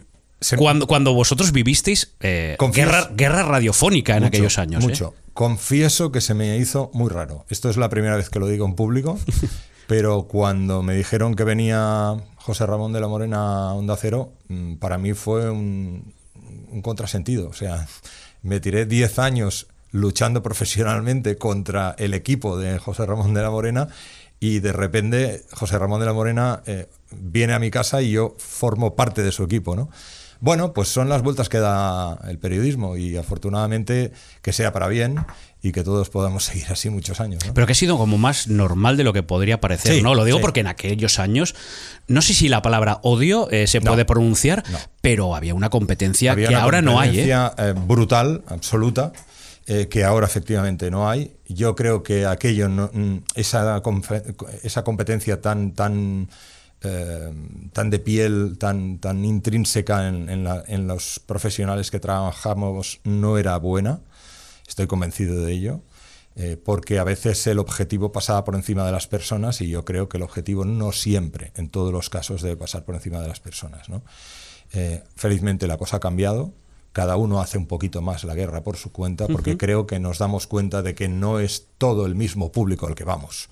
cuando, 0.56 0.86
cuando, 0.86 1.14
vosotros 1.14 1.52
vivisteis 1.52 2.14
guerra, 2.20 3.10
guerra, 3.14 3.42
radiofónica 3.42 4.16
en 4.16 4.24
aquellos 4.24 4.58
años. 4.58 4.82
Mucho. 4.82 5.14
Confieso 5.34 6.12
que 6.12 6.20
se 6.20 6.34
me 6.34 6.56
hizo 6.58 6.90
muy 6.92 7.08
raro. 7.08 7.44
Esto 7.48 7.70
es 7.70 7.76
la 7.76 7.88
primera 7.88 8.16
vez 8.16 8.30
que 8.30 8.38
lo 8.38 8.46
digo 8.46 8.66
en 8.66 8.74
público, 8.74 9.18
pero 9.86 10.24
cuando 10.24 10.82
me 10.82 10.94
dijeron 10.94 11.34
que 11.34 11.44
venía 11.44 12.16
José 12.36 12.66
Ramón 12.66 12.92
de 12.92 13.00
la 13.00 13.08
Morena 13.08 13.70
a 13.70 13.74
Onda 13.74 13.96
Cero, 13.96 14.32
mm, 14.48 14.74
para 14.76 14.98
mí 14.98 15.12
fue 15.12 15.50
un, 15.50 16.14
contrasentido. 16.82 17.48
O 17.48 17.52
sea, 17.52 17.86
me 18.42 18.60
tiré 18.60 18.86
10 18.86 19.18
años 19.18 19.66
luchando 19.92 20.42
profesionalmente 20.42 21.36
contra 21.36 21.94
el 21.98 22.14
equipo 22.14 22.56
de 22.56 22.78
José 22.78 23.06
Ramón 23.06 23.34
de 23.34 23.42
la 23.42 23.50
Morena 23.50 23.88
y 24.38 24.60
de 24.60 24.72
repente 24.72 25.44
José 25.52 25.78
Ramón 25.78 26.00
de 26.00 26.06
la 26.06 26.12
Morena 26.12 26.62
eh, 26.66 26.88
viene 27.10 27.52
a 27.52 27.58
mi 27.58 27.70
casa 27.70 28.00
y 28.00 28.12
yo 28.12 28.36
formo 28.38 28.94
parte 28.94 29.22
de 29.22 29.32
su 29.32 29.44
equipo, 29.44 29.76
¿no? 29.76 29.90
Bueno, 30.40 30.72
pues 30.72 30.88
son 30.88 31.08
las 31.08 31.22
vueltas 31.22 31.48
que 31.48 31.58
da 31.58 32.18
el 32.28 32.38
periodismo 32.38 32.96
y 32.96 33.16
afortunadamente 33.16 34.12
que 34.42 34.52
sea 34.52 34.72
para 34.72 34.88
bien 34.88 35.24
y 35.62 35.72
que 35.72 35.84
todos 35.84 36.08
podamos 36.08 36.44
seguir 36.46 36.66
así 36.70 36.90
muchos 36.90 37.20
años. 37.20 37.42
Pero 37.54 37.66
que 37.66 37.72
ha 37.72 37.76
sido 37.76 37.98
como 37.98 38.18
más 38.18 38.48
normal 38.48 38.96
de 38.96 39.04
lo 39.04 39.12
que 39.12 39.22
podría 39.22 39.60
parecer, 39.60 40.02
¿no? 40.02 40.14
Lo 40.14 40.24
digo 40.24 40.40
porque 40.40 40.60
en 40.60 40.66
aquellos 40.66 41.18
años, 41.18 41.54
no 42.08 42.22
sé 42.22 42.34
si 42.34 42.48
la 42.48 42.62
palabra 42.62 43.00
odio 43.02 43.50
eh, 43.50 43.66
se 43.66 43.80
puede 43.80 44.04
pronunciar, 44.04 44.64
pero 45.00 45.34
había 45.34 45.54
una 45.54 45.70
competencia 45.70 46.34
que 46.34 46.54
ahora 46.54 46.82
no 46.82 46.98
hay. 46.98 47.20
¿eh? 47.20 47.30
¿eh? 47.30 47.74
brutal, 47.86 48.42
absoluta. 48.48 49.12
Eh, 49.66 49.86
que 49.88 50.02
ahora 50.02 50.26
efectivamente 50.26 50.90
no 50.90 51.08
hay. 51.08 51.36
Yo 51.46 51.76
creo 51.76 52.02
que 52.02 52.26
aquello, 52.26 52.68
mm, 52.68 53.18
esa, 53.36 53.80
esa 54.64 54.82
competencia 54.82 55.40
tan, 55.40 55.74
tan 55.74 56.28
eh, 56.82 57.30
tan 57.74 57.90
de 57.90 57.98
piel, 57.98 58.56
tan, 58.58 58.98
tan 58.98 59.24
intrínseca 59.24 60.08
en, 60.08 60.86
los 60.86 61.20
profesionales 61.20 61.90
que 61.90 62.00
trabajamos 62.00 63.00
no 63.04 63.36
era 63.36 63.56
buena. 63.58 64.00
Estoy 64.66 64.86
convencido 64.86 65.44
de 65.44 65.52
ello. 65.52 65.80
Eh, 66.36 66.56
porque 66.56 66.98
a 66.98 67.04
veces 67.04 67.44
el 67.48 67.58
objetivo 67.58 68.12
pasaba 68.12 68.44
por 68.44 68.54
encima 68.54 68.86
de 68.86 68.92
las 68.92 69.08
personas 69.08 69.60
y 69.60 69.68
yo 69.68 69.84
creo 69.84 70.08
que 70.08 70.16
el 70.16 70.22
objetivo 70.22 70.64
no 70.64 70.92
siempre, 70.92 71.52
en 71.56 71.68
todos 71.68 71.92
los 71.92 72.08
casos, 72.08 72.40
debe 72.40 72.56
pasar 72.56 72.84
por 72.84 72.94
encima 72.94 73.20
de 73.20 73.28
las 73.28 73.40
personas. 73.40 73.88
Eh, 74.72 75.02
felizmente 75.16 75.66
la 75.66 75.76
cosa 75.76 75.96
ha 75.96 76.00
cambiado, 76.00 76.54
cada 76.92 77.16
uno 77.16 77.40
hace 77.40 77.58
un 77.58 77.66
poquito 77.66 78.00
más 78.00 78.22
la 78.22 78.36
guerra 78.36 78.62
por 78.62 78.76
su 78.76 78.92
cuenta, 78.92 79.26
porque 79.26 79.58
creo 79.58 79.88
que 79.88 79.98
nos 79.98 80.18
damos 80.18 80.46
cuenta 80.46 80.82
de 80.82 80.94
que 80.94 81.08
no 81.08 81.40
es 81.40 81.66
todo 81.78 82.06
el 82.06 82.14
mismo 82.14 82.52
público 82.52 82.86
al 82.86 82.94
que 82.94 83.04
vamos 83.04 83.50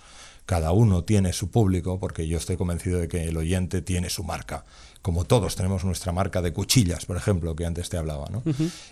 cada 0.48 0.72
uno 0.72 1.04
tiene 1.04 1.34
su 1.34 1.50
público, 1.50 2.00
porque 2.00 2.26
yo 2.26 2.38
estoy 2.38 2.56
convencido 2.56 2.98
de 3.00 3.06
que 3.06 3.24
el 3.24 3.36
oyente 3.36 3.82
tiene 3.82 4.08
su 4.08 4.24
marca, 4.24 4.64
como 5.02 5.26
todos 5.26 5.56
tenemos 5.56 5.84
nuestra 5.84 6.10
marca 6.10 6.40
de 6.40 6.54
cuchillas, 6.54 7.04
por 7.04 7.18
ejemplo, 7.18 7.54
que 7.54 7.66
antes 7.66 7.90
te 7.90 7.98
hablaba, 7.98 8.30
¿no? 8.30 8.42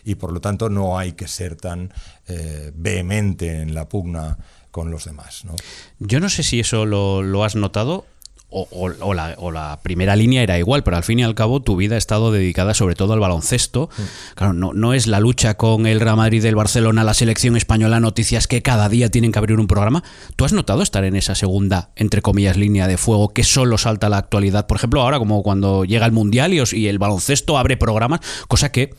Y 0.05 0.17
por 0.17 0.33
lo 0.33 0.43
tanto 0.43 0.69
no 0.69 0.99
hay 0.99 1.13
que 1.13 1.27
ser 1.27 1.57
tan 1.57 1.95
eh, 2.29 2.73
vehemente 2.75 3.63
en 3.63 3.75
la 3.75 3.89
pugna 3.89 4.37
con 4.71 4.91
los 4.91 5.07
demás. 5.07 5.47
¿no? 5.47 5.57
Yo 5.99 6.21
no 6.21 6.29
sé 6.29 6.43
si 6.43 6.61
eso 6.61 6.85
lo, 6.85 7.23
lo 7.23 7.43
has 7.43 7.57
notado 7.57 8.05
o, 8.49 9.15
la, 9.15 9.81
primera 9.83 10.17
línea 10.17 10.43
era 10.43 10.59
igual, 10.59 10.83
pero 10.85 10.97
al 10.97 11.05
fin 11.05 11.19
y 11.19 11.25
al 11.25 11.35
cabo 11.35 11.61
tu 11.61 11.77
vida 11.77 11.97
ha 11.97 11.99
estado 11.99 12.31
dedicada 12.31 12.75
sobre 12.75 12.95
todo 12.95 13.13
al 13.13 13.21
baloncesto. 13.21 13.91
Claro, 14.35 14.53
no, 14.53 14.73
no 14.73 14.95
es 14.95 15.07
la 15.07 15.21
lucha 15.21 15.55
con 15.55 15.87
el 15.87 16.01
Real 16.01 16.17
Madrid, 16.17 16.45
el 16.45 16.55
Barcelona, 16.55 17.05
la 17.05 17.15
selección 17.15 17.57
española, 17.57 18.01
noticias 18.01 18.47
que 18.47 18.63
cada 18.63 18.89
día 18.89 19.11
tienen 19.11 19.33
que 19.33 19.39
abrir 19.39 19.59
un 19.59 19.67
programa. 19.67 20.05
¿Tú 20.37 20.45
has 20.45 20.53
notado 20.53 20.83
estar 20.83 21.05
en 21.05 21.17
esa 21.17 21.35
segunda, 21.35 21.91
entre 21.97 22.23
comillas, 22.23 22.57
línea 22.57 22.87
de 22.87 22.97
fuego 22.97 23.31
que 23.31 23.45
solo 23.45 23.79
salta 23.79 24.09
la 24.09 24.19
actualidad? 24.19 24.67
Por 24.67 24.77
ejemplo, 24.77 25.03
ahora 25.03 25.19
como 25.19 25.43
cuando 25.43 25.85
llega 25.85 26.07
el 26.07 26.13
Mundial 26.13 26.55
y, 26.55 26.63
y 26.73 26.89
el 26.89 26.99
baloncesto 26.99 27.59
abre 27.59 27.77
programas, 27.77 28.21
cosa 28.49 28.71
que 28.71 28.95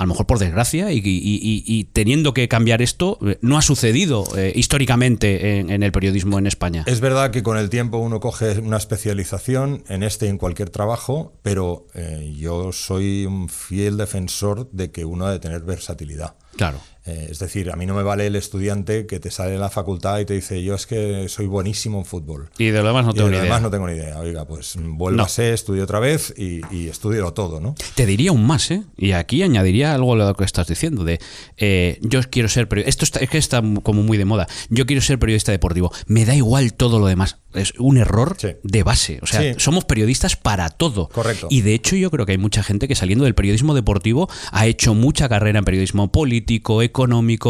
a 0.00 0.04
lo 0.04 0.08
mejor 0.08 0.26
por 0.26 0.38
desgracia, 0.38 0.88
y, 0.92 1.84
teniendo 1.92 2.32
que 2.32 2.48
cambiar 2.48 2.80
esto, 2.80 3.18
eh, 3.20 3.36
no 3.42 3.58
ha 3.58 3.62
sucedido 3.62 4.24
eh, 4.34 4.50
históricamente 4.56 5.58
en, 5.58 5.82
el 5.82 5.92
periodismo 5.92 6.38
en 6.38 6.46
España. 6.46 6.84
Es 6.86 7.00
verdad 7.00 7.30
que 7.30 7.42
con 7.42 7.58
el 7.58 7.68
tiempo 7.68 7.98
uno 7.98 8.18
coge 8.18 8.60
una 8.60 8.78
especialización 8.78 9.84
en 9.88 10.02
este 10.02 10.24
y 10.24 10.30
en 10.30 10.38
cualquier 10.38 10.70
trabajo, 10.70 11.34
pero 11.42 11.86
eh, 11.92 12.34
yo 12.34 12.72
soy 12.72 13.26
un 13.26 13.50
fiel 13.50 13.98
defensor 13.98 14.70
de 14.72 14.90
que 14.90 15.04
uno 15.04 15.26
ha 15.26 15.32
de 15.32 15.38
tener 15.38 15.60
versatilidad. 15.64 16.34
Claro. 16.56 16.80
Eh, 17.10 17.28
es 17.30 17.38
decir, 17.38 17.70
a 17.70 17.76
mí 17.76 17.86
no 17.86 17.94
me 17.94 18.02
vale 18.02 18.26
el 18.26 18.36
estudiante 18.36 19.06
que 19.06 19.20
te 19.20 19.30
sale 19.30 19.54
en 19.54 19.60
la 19.60 19.70
facultad 19.70 20.18
y 20.18 20.24
te 20.24 20.34
dice, 20.34 20.62
yo 20.62 20.74
es 20.74 20.86
que 20.86 21.28
soy 21.28 21.46
buenísimo 21.46 21.98
en 21.98 22.04
fútbol. 22.04 22.50
Y 22.58 22.66
de 22.66 22.80
lo 22.80 22.88
demás 22.88 23.06
no 23.06 23.14
tengo 23.14 23.30
ni 23.30 23.36
idea. 23.36 23.60
no 23.60 23.70
tengo 23.70 23.86
ni 23.86 23.94
idea. 23.94 24.18
Oiga, 24.18 24.46
pues 24.46 24.76
vuélvase, 24.78 25.52
estudio 25.52 25.84
otra 25.84 26.00
vez 26.00 26.32
y, 26.36 26.60
y 26.74 26.88
estudio 26.88 27.30
todo, 27.32 27.60
¿no? 27.60 27.74
Te 27.94 28.06
diría 28.06 28.32
un 28.32 28.46
más, 28.46 28.70
¿eh? 28.70 28.82
Y 28.96 29.12
aquí 29.12 29.42
añadiría 29.42 29.94
algo 29.94 30.14
a 30.14 30.16
lo 30.16 30.34
que 30.34 30.44
estás 30.44 30.66
diciendo, 30.66 31.04
de 31.04 31.20
eh, 31.56 31.98
yo 32.02 32.20
quiero 32.30 32.48
ser 32.48 32.68
periodista. 32.68 33.04
Esto 33.04 33.18
es 33.20 33.30
que 33.30 33.38
está 33.38 33.62
como 33.82 34.02
muy 34.02 34.18
de 34.18 34.24
moda. 34.24 34.46
Yo 34.68 34.86
quiero 34.86 35.02
ser 35.02 35.18
periodista 35.18 35.52
deportivo. 35.52 35.92
Me 36.06 36.24
da 36.24 36.34
igual 36.34 36.74
todo 36.74 36.98
lo 36.98 37.06
demás. 37.06 37.38
Es 37.52 37.72
un 37.78 37.96
error 37.96 38.36
de 38.62 38.82
base. 38.82 39.18
O 39.22 39.26
sea, 39.26 39.58
somos 39.58 39.84
periodistas 39.84 40.36
para 40.36 40.70
todo. 40.70 41.08
Correcto. 41.08 41.48
Y 41.50 41.62
de 41.62 41.74
hecho, 41.74 41.96
yo 41.96 42.10
creo 42.10 42.24
que 42.24 42.32
hay 42.32 42.38
mucha 42.38 42.62
gente 42.62 42.86
que 42.86 42.94
saliendo 42.94 43.24
del 43.24 43.34
periodismo 43.34 43.74
deportivo 43.74 44.28
ha 44.52 44.66
hecho 44.66 44.94
mucha 44.94 45.28
carrera 45.28 45.58
en 45.58 45.64
periodismo 45.64 46.12
político, 46.12 46.82
económico, 46.82 46.99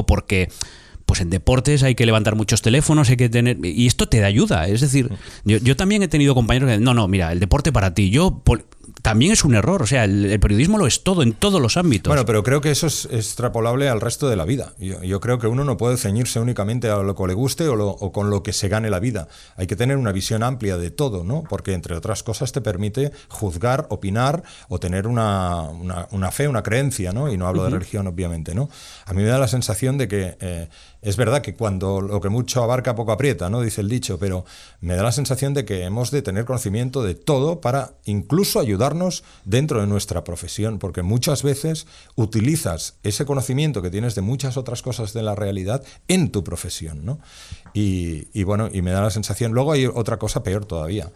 porque 0.07 0.49
pues 1.11 1.21
en 1.21 1.31
deportes 1.31 1.83
hay 1.83 1.97
que 1.97 2.07
levantar 2.07 2.37
muchos 2.37 2.63
teléfonos, 2.63 3.11
hay 3.11 3.17
que 3.17 3.29
tener. 3.29 3.59
Y 3.65 3.89
esto 3.89 4.09
te 4.09 4.21
da 4.21 4.29
ayuda. 4.29 4.69
Es 4.69 4.81
decir, 4.81 5.11
yo, 5.45 5.77
también 5.77 6.05
he 6.05 6.09
tenido 6.09 6.35
compañeros 6.35 6.71
que. 6.71 6.79
No, 6.79 6.95
no, 6.95 7.09
mira, 7.09 7.33
el 7.33 7.41
deporte 7.41 7.73
para 7.73 7.95
ti. 7.95 8.11
Yo 8.11 8.43
también 9.03 9.33
es 9.33 9.45
un 9.45 9.55
error. 9.55 9.83
O 9.83 9.87
sea, 9.87 10.05
el, 10.05 10.27
el 10.27 10.41
periodismo 10.41 10.79
lo 10.79 10.87
es 10.87 11.03
todo, 11.03 11.23
en 11.23 11.33
todos 11.33 11.61
los 11.61 11.77
ámbitos. 11.77 12.11
Bueno, 12.11 12.25
pero 12.27 12.43
creo 12.43 12.61
que 12.61 12.71
eso 12.71 12.87
es 12.87 13.09
extrapolable 13.11 13.89
al 13.89 14.01
resto 14.01 14.29
de 14.29 14.37
la 14.37 14.45
vida. 14.45 14.73
Yo, 14.79 15.03
yo 15.03 15.21
creo 15.21 15.39
que 15.39 15.47
uno 15.47 15.65
no 15.65 15.77
puede 15.77 15.97
ceñirse 15.97 16.41
únicamente 16.41 16.89
a 16.91 16.97
lo 16.99 17.15
que 17.15 17.27
le 17.27 17.35
guste 17.35 17.69
o, 17.69 17.77
lo- 17.77 17.89
o 17.91 18.13
con 18.13 18.31
lo 18.31 18.43
que 18.43 18.53
se 18.53 18.69
gane 18.69 18.91
la 18.91 19.01
vida. 19.01 19.29
Hay 19.57 19.67
que 19.67 19.77
tener 19.77 19.97
una 19.97 20.13
visión 20.13 20.43
amplia 20.43 20.77
de 20.77 20.91
todo, 20.91 21.25
¿no? 21.25 21.45
Porque, 21.49 21.73
entre 21.73 21.95
otras 21.97 22.23
cosas, 22.23 22.53
te 22.53 22.61
permite 22.61 23.13
juzgar, 23.29 23.87
opinar 23.91 24.43
o 24.69 24.79
tener 24.81 25.07
una, 25.07 25.63
una- 25.63 26.09
una 26.11 26.31
fe, 26.31 26.49
una 26.49 26.63
creencia, 26.63 27.13
¿no? 27.13 27.33
Y 27.33 27.37
no 27.37 27.47
hablo 27.47 27.65
de 27.65 27.71
religión, 27.71 28.07
obviamente, 28.07 28.55
¿no? 28.55 28.69
A 29.07 29.13
mí 29.13 29.23
me 29.23 29.29
da 29.29 29.39
la 29.39 29.49
sensación 29.49 29.99
de 29.99 30.09
que 30.09 30.37
eh, 30.41 30.69
es 31.03 31.17
verdad 31.17 31.41
que 31.41 31.55
cuando 31.55 32.01
lo 32.01 32.21
que 32.21 32.29
mucho 32.29 32.63
abarca, 32.63 32.95
poco 32.95 33.13
aprieta, 33.13 33.49
¿no? 33.49 33.61
Dice 33.61 33.81
el 33.81 33.89
dicho, 33.89 34.19
pero 34.19 34.45
me 34.81 34.95
da 34.95 35.03
la 35.03 35.13
sensación 35.13 35.55
de 35.55 35.65
que 35.65 35.85
hemos 35.85 36.11
de 36.11 36.23
tener 36.23 36.45
conocimiento 36.45 37.03
de 37.03 37.15
todo 37.15 37.61
para 37.61 37.95
incluso 38.05 38.61
ayudarnos 38.61 39.25
dentro 39.45 39.81
de 39.81 39.87
nuestra 39.87 40.25
profesión, 40.25 40.79
porque 40.79 41.03
muchas 41.03 41.43
veces 41.43 41.87
utilizas 42.17 42.97
ese 43.03 43.25
conocimiento 43.25 43.83
que 43.83 43.91
tienes 43.91 44.15
de 44.15 44.23
muchas 44.23 44.57
otras 44.57 44.83
cosas 44.83 45.13
de 45.13 45.23
la 45.23 45.35
realidad 45.35 45.83
en 46.09 46.31
tu 46.31 46.45
profesión, 46.45 47.05
¿no? 47.05 47.19
Y, 47.73 48.29
y 48.33 48.43
bueno, 48.43 48.69
y 48.73 48.83
me 48.83 48.91
da 48.91 49.01
la 49.01 49.11
sensación, 49.11 49.53
luego 49.53 49.73
hay 49.73 49.87
otra 49.87 50.19
cosa 50.19 50.43
peor 50.43 50.67
todavía. 50.67 51.11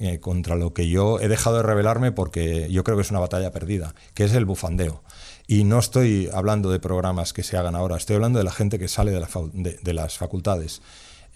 Eh, 0.00 0.18
contra 0.18 0.56
lo 0.56 0.72
que 0.74 0.88
yo 0.88 1.20
he 1.20 1.28
dejado 1.28 1.56
de 1.58 1.62
revelarme 1.62 2.10
porque 2.10 2.68
yo 2.70 2.82
creo 2.82 2.96
que 2.96 3.02
es 3.02 3.10
una 3.12 3.20
batalla 3.20 3.52
perdida, 3.52 3.94
que 4.14 4.24
es 4.24 4.32
el 4.34 4.44
bufandeo. 4.44 5.02
Y 5.46 5.64
no 5.64 5.78
estoy 5.78 6.28
hablando 6.32 6.70
de 6.70 6.80
programas 6.80 7.32
que 7.32 7.42
se 7.42 7.56
hagan 7.56 7.74
ahora, 7.76 7.96
estoy 7.96 8.16
hablando 8.16 8.38
de 8.38 8.44
la 8.44 8.52
gente 8.52 8.78
que 8.78 8.88
sale 8.88 9.10
de, 9.12 9.20
la 9.20 9.28
de- 9.52 9.78
de 9.82 9.92
las 9.94 10.16
facultades. 10.18 10.80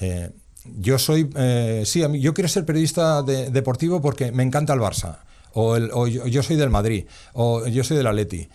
Eh, 0.01 0.31
yo 0.79 0.99
soy, 0.99 1.31
eh, 1.37 1.83
sí, 1.85 2.03
a 2.03 2.09
mí- 2.09 2.21
yo 2.21 2.33
quiero 2.33 2.49
ser 2.49 2.65
periodista 2.65 3.23
de- 3.23 3.51
deportivo 3.51 4.01
porque 4.01 4.33
me 4.33 4.43
encanta 4.43 4.73
el 4.73 4.81
Barça, 4.81 5.19
o, 5.53 5.77
el- 5.77 5.91
o 5.93 6.07
yo, 6.07 6.27
yo 6.27 6.43
soy 6.43 6.57
del 6.57 6.71
Madrid, 6.71 7.05
o 7.35 7.67
yo 7.67 7.85
soy 7.85 7.97
del 7.97 8.07
Atleti. 8.07 8.49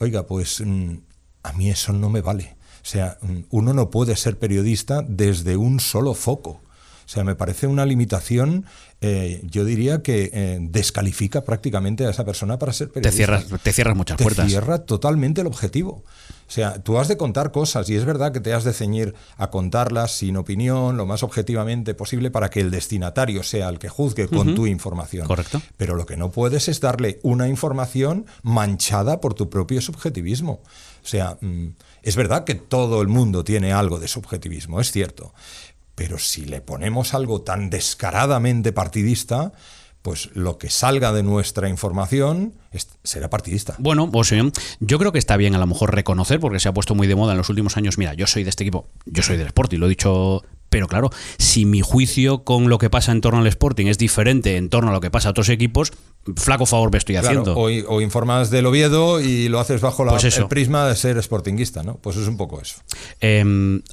Oiga, 0.00 0.26
pues 0.26 0.60
mm, 0.64 0.94
a 1.44 1.52
mí 1.52 1.70
eso 1.70 1.92
no 1.92 2.08
me 2.10 2.20
vale. 2.20 2.56
O 2.82 2.84
sea, 2.86 3.18
mm, 3.22 3.38
uno 3.50 3.72
no 3.74 3.90
puede 3.90 4.16
ser 4.16 4.38
periodista 4.38 5.02
desde 5.06 5.56
un 5.56 5.78
solo 5.78 6.14
foco. 6.14 6.60
O 7.04 7.08
sea, 7.12 7.22
me 7.22 7.34
parece 7.36 7.66
una 7.66 7.84
limitación, 7.86 8.64
eh, 9.04 9.40
yo 9.50 9.64
diría 9.64 10.00
que 10.00 10.30
eh, 10.32 10.58
descalifica 10.60 11.42
prácticamente 11.42 12.06
a 12.06 12.10
esa 12.10 12.24
persona 12.24 12.60
para 12.60 12.72
ser 12.72 12.86
te, 12.86 13.00
periodista 13.00 13.16
cierras, 13.16 13.62
te 13.62 13.72
cierras 13.72 13.96
muchas 13.96 14.16
te 14.16 14.22
puertas. 14.22 14.48
cierra 14.48 14.84
totalmente 14.84 15.40
el 15.40 15.48
objetivo. 15.48 16.04
O 16.46 16.54
sea, 16.54 16.80
tú 16.82 16.98
has 16.98 17.08
de 17.08 17.16
contar 17.16 17.50
cosas 17.50 17.90
y 17.90 17.96
es 17.96 18.04
verdad 18.04 18.30
que 18.32 18.38
te 18.38 18.52
has 18.52 18.62
de 18.62 18.72
ceñir 18.72 19.14
a 19.38 19.50
contarlas 19.50 20.12
sin 20.12 20.36
opinión, 20.36 20.96
lo 20.96 21.04
más 21.04 21.24
objetivamente 21.24 21.94
posible 21.94 22.30
para 22.30 22.48
que 22.48 22.60
el 22.60 22.70
destinatario 22.70 23.42
sea 23.42 23.68
el 23.70 23.80
que 23.80 23.88
juzgue 23.88 24.28
con 24.28 24.54
tu 24.54 24.66
información. 24.66 25.26
Correcto. 25.26 25.60
Pero 25.76 25.96
lo 25.96 26.06
que 26.06 26.16
no 26.16 26.30
puedes 26.30 26.68
es 26.68 26.80
darle 26.80 27.18
una 27.24 27.48
información 27.48 28.26
manchada 28.42 29.20
por 29.20 29.34
tu 29.34 29.50
propio 29.50 29.80
subjetivismo. 29.80 30.60
O 31.02 31.06
sea, 31.08 31.38
mm, 31.40 31.68
es 32.02 32.14
verdad 32.14 32.44
que 32.44 32.54
todo 32.54 33.02
el 33.02 33.08
mundo 33.08 33.42
tiene 33.42 33.72
algo 33.72 33.98
de 33.98 34.06
subjetivismo, 34.06 34.80
es 34.80 34.92
cierto. 34.92 35.32
Pero 36.04 36.18
si 36.18 36.44
le 36.46 36.60
ponemos 36.60 37.14
algo 37.14 37.42
tan 37.42 37.70
descaradamente 37.70 38.72
partidista, 38.72 39.52
pues 40.02 40.30
lo 40.34 40.58
que 40.58 40.68
salga 40.68 41.12
de 41.12 41.22
nuestra 41.22 41.68
información 41.68 42.54
será 43.04 43.30
partidista. 43.30 43.76
Bueno, 43.78 44.10
o 44.12 44.24
sea, 44.24 44.42
yo 44.80 44.98
creo 44.98 45.12
que 45.12 45.20
está 45.20 45.36
bien 45.36 45.54
a 45.54 45.58
lo 45.58 45.66
mejor 45.68 45.94
reconocer, 45.94 46.40
porque 46.40 46.58
se 46.58 46.68
ha 46.68 46.74
puesto 46.74 46.96
muy 46.96 47.06
de 47.06 47.14
moda 47.14 47.32
en 47.32 47.38
los 47.38 47.48
últimos 47.50 47.76
años. 47.76 47.98
Mira, 47.98 48.14
yo 48.14 48.26
soy 48.26 48.42
de 48.42 48.50
este 48.50 48.64
equipo, 48.64 48.88
yo 49.06 49.22
soy 49.22 49.36
del 49.36 49.46
Sporting, 49.46 49.78
lo 49.78 49.86
he 49.86 49.90
dicho. 49.90 50.42
Pero 50.70 50.88
claro, 50.88 51.10
si 51.36 51.66
mi 51.66 51.82
juicio 51.82 52.44
con 52.44 52.70
lo 52.70 52.78
que 52.78 52.88
pasa 52.88 53.12
en 53.12 53.20
torno 53.20 53.40
al 53.40 53.46
Sporting 53.46 53.88
es 53.88 53.98
diferente 53.98 54.56
en 54.56 54.70
torno 54.70 54.88
a 54.88 54.92
lo 54.94 55.02
que 55.02 55.10
pasa 55.10 55.28
a 55.28 55.32
otros 55.32 55.50
equipos, 55.50 55.92
flaco 56.34 56.64
favor 56.64 56.90
me 56.90 56.96
estoy 56.96 57.14
Claro, 57.16 57.28
haciendo. 57.42 57.54
o, 57.60 57.94
o 57.94 58.00
informas 58.00 58.48
del 58.48 58.64
Oviedo 58.64 59.20
y 59.20 59.50
lo 59.50 59.60
haces 59.60 59.82
bajo 59.82 60.02
la- 60.06 60.12
Pues 60.12 60.34
el 60.38 60.48
prisma 60.48 60.88
de 60.88 60.96
ser 60.96 61.22
sportinguista, 61.22 61.82
¿no? 61.82 61.96
Pues 61.98 62.16
es 62.16 62.26
un 62.26 62.38
poco 62.38 62.58
eso. 62.62 62.76
Eh, 63.20 63.44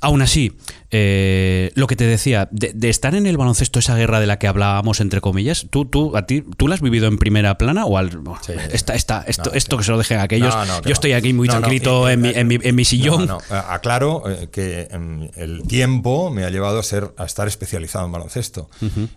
aún 0.01 0.21
así, 0.21 0.53
eh, 0.91 1.71
lo 1.75 1.87
que 1.87 1.95
te 1.95 2.05
decía, 2.05 2.47
de, 2.51 2.71
de 2.73 2.89
estar 2.89 3.13
en 3.15 3.25
el 3.27 3.37
baloncesto, 3.37 3.79
esa 3.79 3.95
guerra 3.95 4.19
de 4.19 4.27
la 4.27 4.39
que 4.39 4.47
hablábamos, 4.47 4.99
entre 5.01 5.21
comillas, 5.21 5.67
¿tú, 5.69 5.85
tú, 5.85 6.17
a 6.17 6.25
ti, 6.25 6.43
¿tú 6.57 6.67
la 6.67 6.75
has 6.75 6.81
vivido 6.81 7.07
en 7.07 7.17
primera 7.17 7.57
plana? 7.57 7.85
o 7.85 7.97
al, 7.97 8.11
Sí. 8.41 8.53
esta, 8.71 8.95
esta- 8.95 9.23
esto, 9.27 9.51
No, 9.51 9.55
esto 9.55 9.77
que 9.77 9.83
se 9.83 9.91
lo 9.91 9.97
dejen 9.97 10.19
a 10.19 10.23
aquellos. 10.23 10.55
No, 10.55 10.65
no, 10.65 10.81
que 10.81 10.89
yo 10.89 10.93
estoy 10.93 11.13
aquí 11.13 11.33
muy 11.33 11.47
tranquilito 11.47 12.09
en, 12.09 12.21
mi, 12.21 12.29
en, 12.29 12.47
mi, 12.47 12.57
en 12.61 12.75
mi 12.75 12.85
sillón. 12.85 13.29
Aclaro 13.49 14.23
eh, 14.29 14.49
que 14.51 14.87
em, 14.91 15.29
el 15.35 15.63
tiempo 15.67 16.31
me 16.31 16.43
ha 16.45 16.49
llevado 16.49 16.79
a 16.79 16.83
ser 16.83 17.11
a 17.17 17.25
estar 17.25 17.47
especializado 17.47 18.05
en 18.05 18.11
baloncesto, 18.11 18.69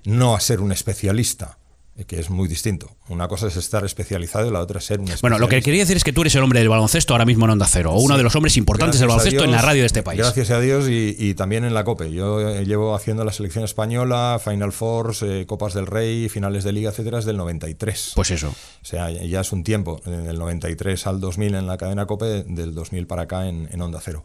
no 0.05 0.35
a 0.35 0.41
ser 0.41 0.61
un 0.61 0.73
especialista, 0.73 1.59
que 2.07 2.19
es 2.19 2.31
muy 2.31 2.49
distinto. 2.49 2.97
Una 3.09 3.29
cosa 3.29 3.49
es 3.49 3.57
estar 3.57 3.85
especializado 3.85 4.49
y 4.49 4.51
la 4.51 4.61
otra 4.61 4.79
es 4.79 4.87
ser 4.87 4.99
un 4.99 5.05
especialista. 5.05 5.29
Bueno, 5.29 5.39
lo 5.39 5.49
que 5.49 5.61
quería 5.61 5.83
decir 5.83 5.97
es 5.97 6.05
que 6.05 6.13
tú 6.13 6.23
eres 6.23 6.35
el 6.35 6.43
hombre 6.43 6.61
del 6.61 6.71
baloncesto 6.71 7.13
ahora 7.13 7.27
mismo 7.27 7.45
en 7.45 7.51
Onda 7.51 7.67
Cero, 7.69 7.93
o 7.93 8.01
uno 8.01 8.17
de 8.17 8.23
los 8.23 8.35
hombres 8.35 8.57
importantes 8.57 8.99
del 8.99 9.09
Gracias 9.09 9.25
baloncesto 9.35 9.45
en 9.45 9.51
la 9.53 9.61
radio 9.61 9.83
de 9.83 9.87
este 9.87 10.03
país. 10.03 10.19
Gracias 10.19 10.51
a 10.51 10.61
Dios 10.61 10.89
y, 10.89 11.15
y 11.19 11.35
también 11.35 11.65
en 11.65 11.75
la 11.75 11.85
COPE. 11.85 12.11
Yo 12.13 12.41
eh, 12.41 12.65
llevo 12.65 12.95
haciendo 12.95 13.25
la 13.25 13.33
selección 13.33 13.65
española, 13.65 14.41
Final 14.43 14.73
Fours, 14.73 15.23
eh, 15.23 15.45
Copas 15.47 15.75
del 15.75 15.87
Rey, 15.87 16.29
finales 16.31 16.65
de 16.65 16.73
liga, 16.73 16.91
etcétera, 16.91 17.19
desde 17.19 17.33
el 17.33 17.37
93. 17.37 18.13
Pues 18.15 18.31
eso. 18.31 18.49
O 18.49 18.85
sea, 18.85 19.11
ya 19.11 19.41
es 19.43 19.53
un 19.53 19.63
tiempo, 19.63 20.01
del 20.07 20.39
93 20.39 21.07
al 21.07 21.21
2000 21.21 21.55
en 21.55 21.67
la 21.67 21.77
cadena 21.77 22.07
COPE, 22.07 22.45
del 22.45 22.75
2000 22.75 23.07
para 23.07 23.23
acá 23.23 23.49
en, 23.49 23.69
en 23.71 23.83
Onda 23.83 24.01
Cero. 24.03 24.25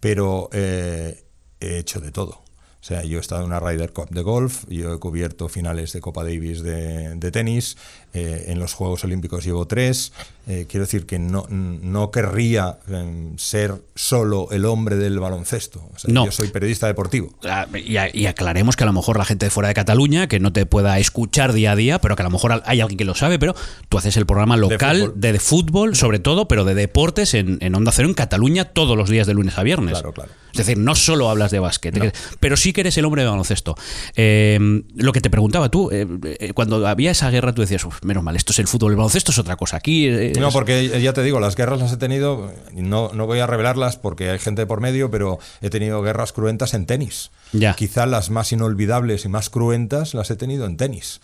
Pero 0.00 0.48
eh, 0.52 1.24
he 1.60 1.78
hecho 1.78 2.00
de 2.00 2.12
todo. 2.12 2.43
O 2.84 2.86
sea, 2.86 3.02
yo 3.02 3.16
he 3.16 3.20
estado 3.22 3.40
en 3.40 3.46
una 3.46 3.60
Ryder 3.60 3.94
Cup 3.94 4.10
de 4.10 4.20
golf, 4.20 4.64
yo 4.68 4.92
he 4.92 4.98
cubierto 4.98 5.48
finales 5.48 5.94
de 5.94 6.02
Copa 6.02 6.22
Davis 6.22 6.62
de, 6.62 7.14
de 7.14 7.30
tenis, 7.30 7.78
eh, 8.12 8.44
en 8.48 8.58
los 8.58 8.74
Juegos 8.74 9.02
Olímpicos 9.04 9.42
llevo 9.42 9.66
tres. 9.66 10.12
Eh, 10.46 10.66
quiero 10.68 10.84
decir 10.84 11.06
que 11.06 11.18
no, 11.18 11.46
no 11.48 12.10
querría 12.10 12.76
eh, 12.86 13.32
ser 13.38 13.80
solo 13.94 14.48
el 14.50 14.66
hombre 14.66 14.96
del 14.96 15.18
baloncesto. 15.18 15.88
O 15.94 15.98
sea, 15.98 16.12
No. 16.12 16.26
Yo 16.26 16.30
soy 16.30 16.48
periodista 16.48 16.86
deportivo. 16.86 17.30
Ah, 17.42 17.66
Y, 17.74 18.26
aclaremos 18.26 18.76
que 18.76 18.82
a 18.82 18.86
lo 18.86 18.92
mejor 18.92 19.16
la 19.16 19.24
gente 19.24 19.46
de 19.46 19.50
fuera 19.50 19.68
de 19.68 19.74
Cataluña, 19.74 20.26
que 20.26 20.38
no 20.38 20.52
te 20.52 20.66
pueda 20.66 20.98
escuchar 20.98 21.54
día 21.54 21.72
a 21.72 21.76
día, 21.76 22.02
pero 22.02 22.16
que 22.16 22.22
a 22.22 22.26
lo 22.26 22.30
mejor 22.32 22.62
hay 22.66 22.82
alguien 22.82 22.98
que 22.98 23.06
lo 23.06 23.14
sabe, 23.14 23.38
pero 23.38 23.54
tú 23.88 23.96
haces 23.96 24.18
el 24.18 24.26
programa 24.26 24.58
local 24.58 24.98
fútbol. 24.98 25.20
de, 25.22 25.32
de 25.32 25.40
fútbol, 25.40 25.96
sobre 25.96 26.18
todo, 26.18 26.48
pero 26.48 26.66
de 26.66 26.74
deportes 26.74 27.32
en, 27.32 27.56
en 27.62 27.74
Onda 27.74 27.92
Cero 27.92 28.08
en 28.08 28.14
Cataluña 28.14 28.66
todos 28.66 28.94
los 28.94 29.08
días 29.08 29.26
de 29.26 29.32
lunes 29.32 29.56
a 29.56 29.62
viernes. 29.62 29.92
Claro, 29.92 30.12
claro. 30.12 30.43
Es 30.60 30.66
decir, 30.66 30.78
no 30.78 30.94
solo 30.94 31.28
hablas 31.30 31.50
de 31.50 31.58
básquet, 31.58 32.14
pero 32.40 32.56
sí 32.56 32.72
que 32.72 32.82
eres 32.82 32.96
el 32.98 33.04
hombre 33.04 33.22
de 33.22 33.28
baloncesto. 33.28 33.74
Eh, 34.14 34.82
lo 34.94 35.12
que 35.12 35.20
te 35.20 35.30
preguntaba 35.30 35.68
tú, 35.68 35.90
eh, 35.90 36.06
eh, 36.38 36.52
cuando 36.54 36.86
había 36.86 37.10
esa 37.10 37.30
guerra, 37.30 37.52
tú 37.52 37.62
decías, 37.62 37.84
"Uf, 37.84 38.02
menos 38.02 38.22
mal, 38.22 38.36
esto 38.36 38.52
es 38.52 38.58
el 38.60 38.68
fútbol, 38.68 38.92
el 38.92 38.96
baloncesto 38.96 39.32
es 39.32 39.38
otra 39.38 39.56
cosa. 39.56 39.76
Aquí 39.76 40.06
eh, 40.06 40.32
No, 40.38 40.50
porque 40.50 41.00
ya 41.00 41.12
te 41.12 41.22
digo, 41.22 41.40
las 41.40 41.56
guerras 41.56 41.80
las 41.80 41.92
he 41.92 41.96
tenido, 41.96 42.52
no, 42.72 43.10
no 43.12 43.26
voy 43.26 43.40
a 43.40 43.46
revelarlas 43.46 43.96
porque 43.96 44.30
hay 44.30 44.38
gente 44.38 44.66
por 44.66 44.80
medio, 44.80 45.10
pero 45.10 45.38
he 45.60 45.70
tenido 45.70 46.02
guerras 46.02 46.32
cruentas 46.32 46.74
en 46.74 46.86
tenis. 46.86 47.30
Ya. 47.52 47.74
Quizá 47.74 48.06
las 48.06 48.30
más 48.30 48.52
inolvidables 48.52 49.24
y 49.24 49.28
más 49.28 49.50
cruentas 49.50 50.14
las 50.14 50.30
he 50.30 50.36
tenido 50.36 50.66
en 50.66 50.76
tenis. 50.76 51.20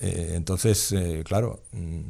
Eh, 0.00 0.34
entonces, 0.36 0.92
eh, 0.92 1.22
claro, 1.26 1.62
mm, 1.72 2.00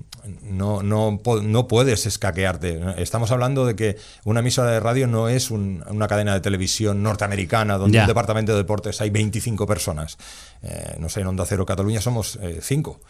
no, 0.42 0.82
no, 0.82 1.20
no 1.42 1.68
puedes 1.68 2.04
escaquearte. 2.06 2.80
Estamos 2.98 3.30
hablando 3.30 3.64
de 3.64 3.76
que 3.76 3.96
una 4.24 4.40
emisora 4.40 4.70
de 4.72 4.80
radio 4.80 5.06
no 5.06 5.28
es 5.30 5.50
un- 5.50 5.82
una 5.88 6.06
cadena 6.06 6.34
de 6.34 6.40
televisión 6.40 7.02
norteamericana 7.02 7.78
donde 7.78 7.96
en 7.98 8.04
un 8.04 8.08
departamento 8.08 8.52
de 8.52 8.58
deportes 8.58 9.00
hay 9.00 9.08
25 9.10 9.66
personas. 9.66 10.18
Eh, 10.62 10.96
no 10.98 11.08
sé, 11.08 11.20
en 11.22 11.28
Onda 11.28 11.46
Cero 11.46 11.64
Cataluña 11.64 12.00
somos 12.02 12.38
5. 12.60 13.00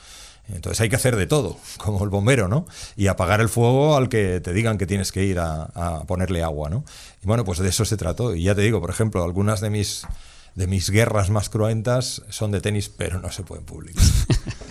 Entonces 0.51 0.81
hay 0.81 0.89
que 0.89 0.97
hacer 0.97 1.17
de 1.17 1.27
todo, 1.27 1.59
como 1.79 2.03
el 2.05 2.09
bombero, 2.11 2.47
¿no? 2.49 2.65
Y 2.97 3.09
apagar 3.09 3.41
el 3.41 3.49
fuego 3.49 3.97
al 3.97 4.09
que 4.09 4.41
te 4.41 4.53
digan 4.53 4.79
que 4.79 4.87
tienes 4.87 5.11
que 5.13 5.25
ir 5.25 5.41
a, 5.41 5.65
a 5.75 6.05
ponerle 6.05 6.43
agua, 6.43 6.71
¿no? 6.71 6.85
Y 7.23 7.27
bueno, 7.27 7.45
pues 7.45 7.59
de 7.59 7.69
eso 7.69 7.85
se 7.85 7.97
trató. 7.97 8.35
Y 8.35 8.45
ya 8.45 8.55
te 8.55 8.63
digo, 8.63 8.81
por 8.81 8.91
ejemplo, 8.91 9.25
algunas 9.25 9.61
de 9.61 9.69
mis, 9.71 10.07
de 10.55 10.67
mis 10.67 10.89
guerras 10.89 11.29
más 11.31 11.51
cruentas 11.51 12.23
son 12.31 12.51
de 12.53 12.61
tenis, 12.63 12.89
pero 12.89 13.21
no 13.21 13.31
se 13.33 13.43
pueden 13.43 13.65
publicar. 13.67 14.03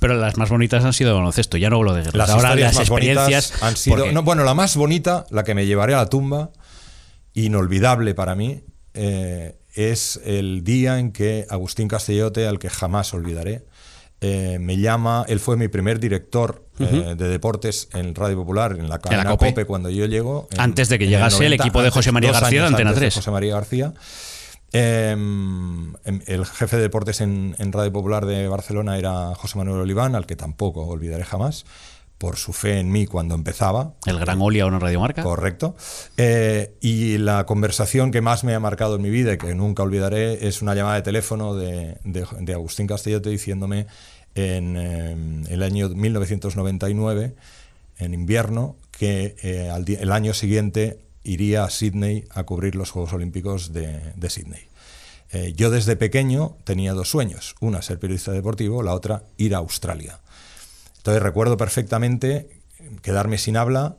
pero 0.00 0.14
las 0.14 0.36
más 0.36 0.50
bonitas 0.50 0.84
han 0.84 0.92
sido 0.92 1.10
de 1.10 1.16
baloncesto, 1.16 1.56
ya 1.56 1.70
no 1.70 1.76
hablo 1.76 1.94
de 1.94 2.00
guerras. 2.00 2.14
Las 2.16 2.30
Ahora 2.30 2.56
las 2.56 2.74
más 2.74 2.88
experiencias 2.88 3.62
han 3.62 3.76
sido. 3.76 3.96
porque- 3.98 4.12
no, 4.12 4.22
bueno, 4.24 4.42
la 4.42 4.54
más 4.54 4.74
bonita, 4.76 5.26
la 5.30 5.44
que 5.44 5.54
me 5.54 5.66
llevaré 5.66 5.94
a 5.94 5.98
la 5.98 6.06
tumba, 6.06 6.50
inolvidable 7.34 8.14
para 8.14 8.34
mí, 8.34 8.62
eh, 8.94 9.56
es 9.74 10.20
el 10.24 10.64
día 10.64 10.98
en 10.98 11.12
que 11.12 11.46
Agustín 11.48 11.86
Castellote, 11.88 12.46
al 12.46 12.58
que 12.58 12.68
jamás 12.70 13.14
olvidaré, 13.14 13.64
eh, 14.20 14.58
me 14.60 14.76
llama. 14.76 15.24
Él 15.28 15.38
fue 15.40 15.56
mi 15.56 15.68
primer 15.68 16.00
director 16.00 16.66
eh, 16.80 17.14
de 17.16 17.28
deportes 17.28 17.88
en 17.92 18.14
Radio 18.14 18.36
Popular, 18.36 18.74
en 18.78 18.88
la 18.88 18.98
cadena 18.98 19.24
COPE. 19.30 19.48
COPE, 19.50 19.64
cuando 19.66 19.90
yo 19.90 20.06
llego. 20.06 20.48
en- 20.50 20.60
Antes 20.60 20.88
de 20.88 20.98
que 20.98 21.06
llegase 21.06 21.44
el 21.44 21.52
equipo 21.52 21.82
de 21.82 21.90
José 21.90 22.10
María 22.10 22.32
García 22.32 22.62
de 22.62 22.66
Antena 22.68 22.90
antes 22.90 23.00
3. 23.00 23.14
José 23.16 23.30
María 23.30 23.54
García. 23.54 23.92
Em, 24.72 25.94
em, 26.04 26.20
el 26.26 26.46
jefe 26.46 26.76
de 26.76 26.82
deportes 26.82 27.20
en, 27.20 27.56
en 27.58 27.72
Radio 27.72 27.92
Popular 27.92 28.24
de 28.26 28.46
Barcelona 28.48 28.98
era 28.98 29.34
José 29.34 29.58
Manuel 29.58 29.80
Oliván, 29.80 30.14
al 30.14 30.26
que 30.26 30.36
tampoco 30.36 30.86
olvidaré 30.86 31.24
jamás, 31.24 31.64
por 32.18 32.36
su 32.36 32.52
fe 32.52 32.78
en 32.78 32.92
mí 32.92 33.06
cuando 33.06 33.34
empezaba. 33.34 33.94
el 34.06 34.18
gran 34.18 34.40
Oli 34.40 34.60
ahora 34.60 34.76
en 34.76 34.80
Radio 34.82 35.00
Marca. 35.00 35.22
Correcto. 35.22 35.74
Eh, 36.16 36.74
y 36.80 37.18
la 37.18 37.46
conversación 37.46 38.10
que 38.12 38.20
más 38.20 38.44
me 38.44 38.54
ha 38.54 38.60
marcado 38.60 38.96
en 38.96 39.02
mi 39.02 39.10
vida 39.10 39.32
y 39.32 39.38
que 39.38 39.54
nunca 39.54 39.82
olvidaré 39.82 40.46
es 40.46 40.62
una 40.62 40.74
llamada 40.74 40.96
de 40.96 41.02
teléfono 41.02 41.54
de, 41.56 41.96
de- 42.04 42.26
de 42.40 42.52
Agustín 42.52 42.86
Castellote 42.86 43.30
diciéndome 43.30 43.86
en 44.34 44.76
eh, 44.76 45.44
el 45.48 45.62
año 45.62 45.88
1999, 45.88 47.34
en 47.98 48.14
invierno, 48.14 48.76
que 48.92 49.34
eh, 49.42 49.68
al 49.70 49.84
el 49.88 50.12
año 50.12 50.32
siguiente 50.34 51.00
iría 51.32 51.64
a 51.64 51.70
Sydney 51.70 52.24
a 52.30 52.44
cubrir 52.44 52.74
los 52.74 52.90
Juegos 52.90 53.12
Olímpicos 53.12 53.72
de, 53.72 54.12
de 54.16 54.30
Sydney. 54.30 54.68
Eh, 55.32 55.52
yo 55.56 55.70
desde 55.70 55.94
pequeño 55.94 56.56
tenía 56.64 56.92
dos 56.92 57.08
sueños, 57.08 57.54
una 57.60 57.82
ser 57.82 58.00
periodista 58.00 58.32
deportivo, 58.32 58.82
la 58.82 58.94
otra 58.94 59.22
ir 59.36 59.54
a 59.54 59.58
Australia. 59.58 60.18
Entonces 60.96 61.22
recuerdo 61.22 61.56
perfectamente 61.56 62.50
quedarme 63.02 63.38
sin 63.38 63.56
habla, 63.56 63.96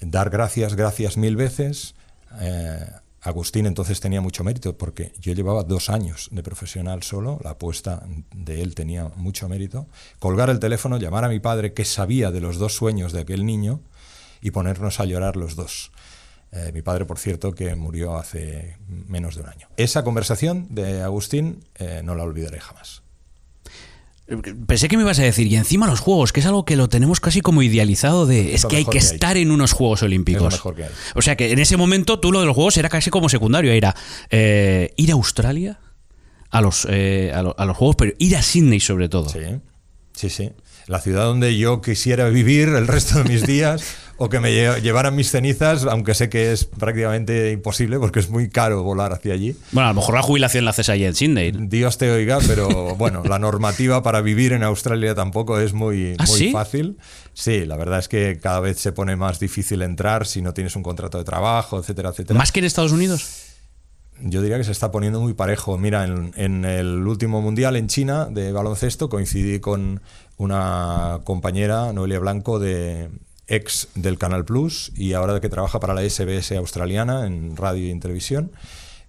dar 0.00 0.30
gracias, 0.30 0.74
gracias 0.74 1.16
mil 1.16 1.36
veces. 1.36 1.94
Eh, 2.40 2.86
Agustín 3.20 3.66
entonces 3.66 4.00
tenía 4.00 4.20
mucho 4.20 4.42
mérito 4.42 4.76
porque 4.76 5.12
yo 5.20 5.32
llevaba 5.32 5.62
dos 5.62 5.90
años 5.90 6.28
de 6.32 6.42
profesional 6.42 7.04
solo, 7.04 7.38
la 7.44 7.50
apuesta 7.50 8.04
de 8.34 8.62
él 8.62 8.74
tenía 8.74 9.12
mucho 9.14 9.48
mérito. 9.48 9.86
Colgar 10.18 10.50
el 10.50 10.58
teléfono, 10.58 10.96
llamar 10.96 11.24
a 11.24 11.28
mi 11.28 11.38
padre 11.38 11.72
que 11.72 11.84
sabía 11.84 12.32
de 12.32 12.40
los 12.40 12.58
dos 12.58 12.74
sueños 12.74 13.12
de 13.12 13.20
aquel 13.20 13.44
niño 13.44 13.80
y 14.40 14.50
ponernos 14.50 14.98
a 14.98 15.04
llorar 15.04 15.36
los 15.36 15.54
dos. 15.54 15.92
Eh, 16.52 16.70
mi 16.74 16.82
padre, 16.82 17.06
por 17.06 17.18
cierto, 17.18 17.54
que 17.54 17.74
murió 17.74 18.16
hace 18.16 18.76
menos 18.86 19.36
de 19.36 19.40
un 19.42 19.48
año. 19.48 19.68
Esa 19.78 20.04
conversación 20.04 20.66
de 20.70 21.00
Agustín 21.02 21.64
eh, 21.78 22.02
no 22.04 22.14
la 22.14 22.24
olvidaré 22.24 22.60
jamás. 22.60 23.02
Pensé 24.66 24.88
que 24.88 24.96
me 24.96 25.02
ibas 25.02 25.18
a 25.18 25.22
decir, 25.24 25.46
y 25.46 25.56
encima 25.56 25.86
los 25.86 26.00
juegos, 26.00 26.32
que 26.32 26.40
es 26.40 26.46
algo 26.46 26.64
que 26.64 26.76
lo 26.76 26.88
tenemos 26.88 27.20
casi 27.20 27.40
como 27.40 27.60
idealizado 27.62 28.24
de, 28.24 28.54
es 28.54 28.64
que 28.64 28.76
hay 28.76 28.84
que 28.84 28.92
que 28.92 28.98
hay. 28.98 29.04
estar 29.04 29.36
en 29.36 29.50
unos 29.50 29.72
Juegos 29.72 30.02
Olímpicos. 30.02 30.42
Es 30.54 30.60
lo 30.64 30.70
mejor 30.70 30.74
que 30.76 30.84
hay. 30.84 30.90
O 31.16 31.22
sea 31.22 31.36
que 31.36 31.50
en 31.52 31.58
ese 31.58 31.76
momento 31.76 32.18
tú 32.20 32.32
lo 32.32 32.40
de 32.40 32.46
los 32.46 32.54
juegos 32.54 32.76
era 32.78 32.88
casi 32.88 33.10
como 33.10 33.28
secundario, 33.28 33.72
era 33.72 33.94
eh, 34.30 34.94
ir 34.96 35.10
a 35.10 35.14
Australia 35.14 35.80
a 36.50 36.60
los, 36.60 36.86
a, 36.86 37.42
lo- 37.42 37.54
a 37.58 37.64
los 37.66 37.76
juegos, 37.76 37.96
pero 37.96 38.12
ir 38.18 38.36
a 38.36 38.42
Sydney 38.42 38.80
sobre 38.80 39.08
todo. 39.08 39.28
Sí, 39.28 39.40
sí, 40.14 40.30
sí. 40.30 40.52
La 40.86 41.00
ciudad 41.00 41.24
donde 41.24 41.56
yo 41.58 41.80
quisiera 41.80 42.28
vivir 42.28 42.68
el 42.68 42.86
resto 42.86 43.22
de 43.22 43.24
mis 43.28 43.42
días 43.46 43.82
o 44.24 44.28
que 44.28 44.38
me 44.40 44.50
lle- 44.50 44.80
llevaran 44.80 45.16
mis 45.16 45.30
cenizas, 45.30 45.84
aunque 45.84 46.14
sé 46.14 46.28
que 46.28 46.52
es 46.52 46.64
prácticamente 46.64 47.50
imposible 47.50 47.98
porque 47.98 48.20
es 48.20 48.30
muy 48.30 48.48
caro 48.48 48.82
volar 48.84 49.12
hacia 49.12 49.34
allí. 49.34 49.56
Bueno, 49.72 49.88
a 49.88 49.92
lo 49.92 49.96
mejor 50.00 50.14
la 50.14 50.22
jubilación 50.22 50.64
la 50.64 50.70
haces 50.70 50.88
allí 50.88 51.04
en 51.04 51.14
Sydney. 51.14 51.52
Dios 51.52 51.98
te 51.98 52.10
oiga, 52.10 52.38
pero 52.46 52.94
bueno, 52.96 53.24
la 53.24 53.38
normativa 53.40 54.02
para 54.02 54.20
vivir 54.20 54.52
en 54.52 54.62
Australia 54.62 55.14
tampoco 55.14 55.58
es 55.58 55.72
muy, 55.72 56.14
¿Ah, 56.18 56.24
muy 56.28 56.38
sí? 56.38 56.52
fácil. 56.52 56.98
Sí, 57.34 57.64
la 57.66 57.76
verdad 57.76 57.98
es 57.98 58.08
que 58.08 58.38
cada 58.40 58.60
vez 58.60 58.78
se 58.78 58.92
pone 58.92 59.16
más 59.16 59.40
difícil 59.40 59.82
entrar 59.82 60.26
si 60.26 60.40
no 60.42 60.54
tienes 60.54 60.76
un 60.76 60.82
contrato 60.82 61.18
de 61.18 61.24
trabajo, 61.24 61.78
etcétera, 61.80 62.10
etcétera. 62.10 62.38
¿Más 62.38 62.52
que 62.52 62.60
en 62.60 62.66
Estados 62.66 62.92
Unidos? 62.92 63.48
Yo 64.24 64.40
diría 64.40 64.56
que 64.58 64.62
se 64.64 64.70
está 64.70 64.92
poniendo 64.92 65.20
muy 65.20 65.34
parejo. 65.34 65.76
Mira, 65.78 66.04
en, 66.04 66.32
en 66.36 66.64
el 66.64 67.04
último 67.08 67.40
mundial 67.42 67.74
en 67.74 67.88
China 67.88 68.28
de 68.30 68.52
baloncesto 68.52 69.08
coincidí 69.08 69.58
con 69.58 70.00
una 70.36 71.20
compañera, 71.24 71.92
Noelia 71.92 72.20
Blanco, 72.20 72.58
de 72.60 73.08
ex 73.46 73.88
del 73.94 74.18
Canal 74.18 74.44
Plus 74.44 74.92
y 74.96 75.12
ahora 75.14 75.40
que 75.40 75.48
trabaja 75.48 75.80
para 75.80 75.94
la 75.94 76.02
SBS 76.08 76.52
australiana 76.56 77.26
en 77.26 77.56
radio 77.56 77.86
y 77.86 77.90
en 77.90 78.00
televisión. 78.00 78.52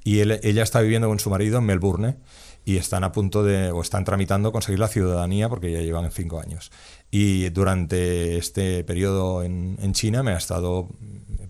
Y 0.04 0.20
él- 0.20 0.40
ella 0.44 0.64
está 0.64 0.82
viviendo 0.82 1.08
con 1.08 1.20
su 1.20 1.30
marido 1.30 1.60
en 1.60 1.66
Melbourne 1.66 2.18
y 2.66 2.78
están 2.78 3.04
a 3.04 3.12
punto 3.12 3.44
de, 3.44 3.72
o 3.72 3.82
están 3.82 4.06
tramitando 4.06 4.52
conseguir 4.52 4.80
la 4.80 4.88
ciudadanía 4.88 5.50
porque 5.50 5.72
ya 5.72 5.80
llevan 5.82 6.12
cinco 6.12 6.40
años. 6.40 6.72
Y 7.12 7.50
durante 7.50 8.38
este 8.38 8.84
periodo 8.84 9.44
en, 9.44 9.78
en 9.82 9.94
China 9.94 10.24
me 10.24 10.32
ha 10.32 10.38
estado 10.38 10.90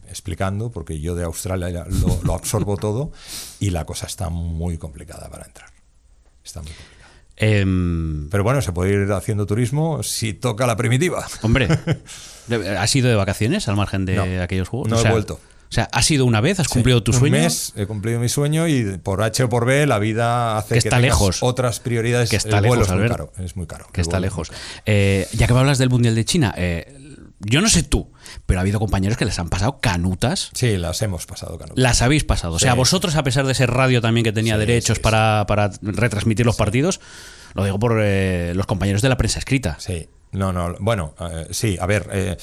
explicando, 0.10 0.70
porque 0.70 1.00
yo 1.00 1.16
de 1.16 1.24
Australia 1.24 1.86
lo, 1.90 2.20
lo 2.24 2.34
absorbo 2.36 2.78
todo, 2.78 3.12
y 3.60 3.72
la 3.72 3.86
cosa 3.86 4.06
está 4.06 4.30
muy 4.30 4.78
complicada 4.78 5.30
para 5.30 5.46
entrar. 5.46 5.70
Está 6.44 6.62
muy 6.62 6.72
complicada. 6.72 7.10
Em, 7.38 8.30
Pero 8.30 8.44
bueno, 8.44 8.62
se 8.62 8.72
puede 8.74 8.94
ir 8.94 9.12
haciendo 9.12 9.48
turismo 9.48 10.04
si 10.04 10.34
toca 10.34 10.68
la 10.68 10.76
primitiva. 10.76 11.26
hombre, 11.42 11.68
¿has 12.78 12.96
ido 12.96 13.10
de 13.10 13.16
vacaciones 13.16 13.68
al 13.68 13.76
margen 13.76 14.06
de 14.06 14.16
No, 14.16 14.44
aquellos 14.44 14.68
juegos? 14.70 14.90
no 14.90 14.98
O 14.98 15.06
he 15.06 15.10
vuelto. 15.12 15.34
O 15.36 15.74
sea, 15.74 15.90
¿has 15.92 16.12
ido 16.12 16.26
una 16.26 16.40
vez? 16.40 16.60
¿Has 16.60 16.68
cumplido 16.68 17.02
tu 17.02 17.12
un 17.14 17.18
sueño? 17.20 17.38
mes 17.38 17.74
he 17.76 17.88
cumplido 17.88 18.20
mi 18.20 18.30
sueño 18.30 18.68
y 18.68 19.00
por 19.00 19.24
H 19.24 19.44
o 19.44 19.50
por 19.50 19.66
B 19.66 19.88
la 19.88 19.98
vida 19.98 20.58
hace 20.60 20.68
Que 20.68 20.74
que, 20.76 20.78
está 20.80 20.90
tengas 20.98 21.02
lejos. 21.02 21.42
otras 21.42 21.80
prioridades. 21.80 22.30
Que 22.30 22.36
está 22.36 22.60
El 22.60 22.68
vuelo 22.68 22.84
lejos, 22.84 22.92
es 22.94 23.00
muy 23.00 23.10
caro. 23.10 23.34
Es 23.40 23.56
muy 23.56 23.66
caro. 23.66 23.88
que 23.92 24.02
está 24.02 24.18
vuelo 24.18 24.26
lejos. 24.28 24.52
Eh, 24.86 25.28
ya 25.34 25.48
que 25.48 25.54
me 25.54 25.60
hablas 25.62 25.80
del 25.80 25.90
Mundial 25.90 26.14
de 26.14 26.26
China, 26.26 26.54
eh, 26.58 26.96
yo 27.40 27.60
no 27.60 27.70
sé 27.70 27.82
tú, 27.82 28.12
pero 28.46 28.60
ha 28.60 28.62
habido 28.62 28.78
compañeros 28.80 29.18
que 29.18 29.26
les 29.26 29.40
han 29.40 29.50
pasado 29.50 29.80
canutas. 29.80 30.52
Sí, 30.54 30.78
las 30.78 31.02
hemos 31.02 31.26
pasado, 31.26 31.58
Canu. 31.58 31.74
Las 31.76 32.04
habéis 32.04 32.24
pasado. 32.24 32.54
O 32.54 32.60
sea, 32.60 32.76
vosotros, 32.76 33.16
a 33.16 33.24
pesar 33.24 33.48
de 33.48 33.56
ser 33.56 33.72
radio 33.72 34.00
también 34.00 34.24
que 34.24 34.32
tenía 34.32 34.54
Sí, 34.54 34.60
derechos 34.60 35.00
para 35.00 35.44
retransmitir 35.82 36.46
los 36.46 36.56
partidos, 36.56 37.02
lo 37.56 37.66
digo 37.66 37.80
por 37.80 38.00
eh, 38.00 38.54
los 38.56 38.68
compañeros 38.68 39.02
de 39.02 39.10
la 39.10 39.18
prensa 39.18 39.40
escrita. 39.40 39.78
Sí, 39.80 40.08
no, 40.34 40.52
no, 40.52 40.76
bueno, 40.80 41.14
eh, 41.20 41.48
sí, 41.52 41.78
a 41.80 41.86
ver, 41.86 42.10
eh, 42.12 42.38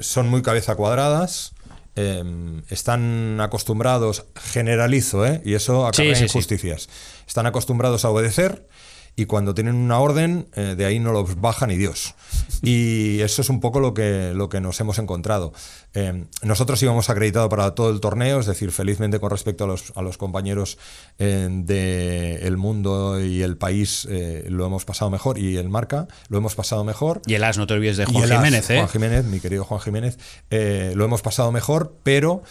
son 0.00 0.28
muy 0.28 0.42
cabeza 0.42 0.74
cuadradas, 0.76 1.52
eh, 1.96 2.22
están 2.70 3.40
acostumbrados, 3.40 4.26
generalizo, 4.34 5.26
¿eh? 5.26 5.40
y 5.44 5.54
eso 5.54 5.88
Sí, 5.92 6.02
sí, 6.08 6.14
sí. 6.16 6.24
injusticias, 6.24 6.88
están 7.26 7.46
acostumbrados 7.46 8.04
a 8.04 8.10
obedecer 8.10 8.66
y 9.16 9.26
cuando 9.26 9.54
tienen 9.54 9.74
una 9.74 9.98
orden, 9.98 10.46
eh, 10.54 10.74
de 10.76 10.84
ahí 10.84 10.98
no 10.98 11.12
los 11.12 11.40
baja 11.40 11.66
ni 11.66 11.76
Dios. 11.76 12.14
Y 12.62 13.20
eso 13.20 13.42
es 13.42 13.48
un 13.48 13.60
poco 13.60 13.80
lo 13.80 13.94
que, 13.94 14.32
lo 14.34 14.48
que 14.48 14.60
nos 14.60 14.78
hemos 14.80 14.98
encontrado. 14.98 15.52
Eh, 15.94 16.24
nosotros 16.42 16.82
íbamos 16.82 17.08
acreditados 17.08 17.48
para 17.48 17.74
todo 17.74 17.90
el 17.90 18.00
torneo, 18.00 18.40
es 18.40 18.46
decir, 18.46 18.70
felizmente 18.70 19.18
con 19.18 19.30
respecto 19.30 19.64
a 19.64 19.66
los, 19.66 19.94
a 19.96 20.02
los 20.02 20.18
compañeros 20.18 20.76
eh, 21.18 21.48
del 21.50 22.56
mundo 22.58 23.18
y 23.18 23.42
el 23.42 23.56
país 23.56 24.06
eh, 24.10 24.44
lo 24.48 24.66
hemos 24.66 24.84
pasado 24.84 25.10
mejor 25.10 25.38
y 25.38 25.56
el 25.56 25.70
marca 25.70 26.06
lo 26.28 26.36
hemos 26.36 26.54
pasado 26.54 26.84
mejor. 26.84 27.22
Y 27.26 27.34
el 27.34 27.44
as, 27.44 27.56
no 27.56 27.66
te 27.66 27.72
olvides 27.72 27.96
de 27.96 28.04
Y 28.04 28.12
Juan 28.12 28.24
el 28.24 28.32
as, 28.32 28.38
Jiménez, 28.38 28.70
¿eh? 28.70 28.76
Juan 28.76 28.88
Jiménez, 28.88 29.24
mi 29.24 29.40
querido 29.40 29.64
Juan 29.64 29.80
Jiménez, 29.80 30.18
lo 30.50 31.04
hemos 31.04 31.22
pasado 31.22 31.50
mejor, 31.50 31.96
pero 32.02 32.42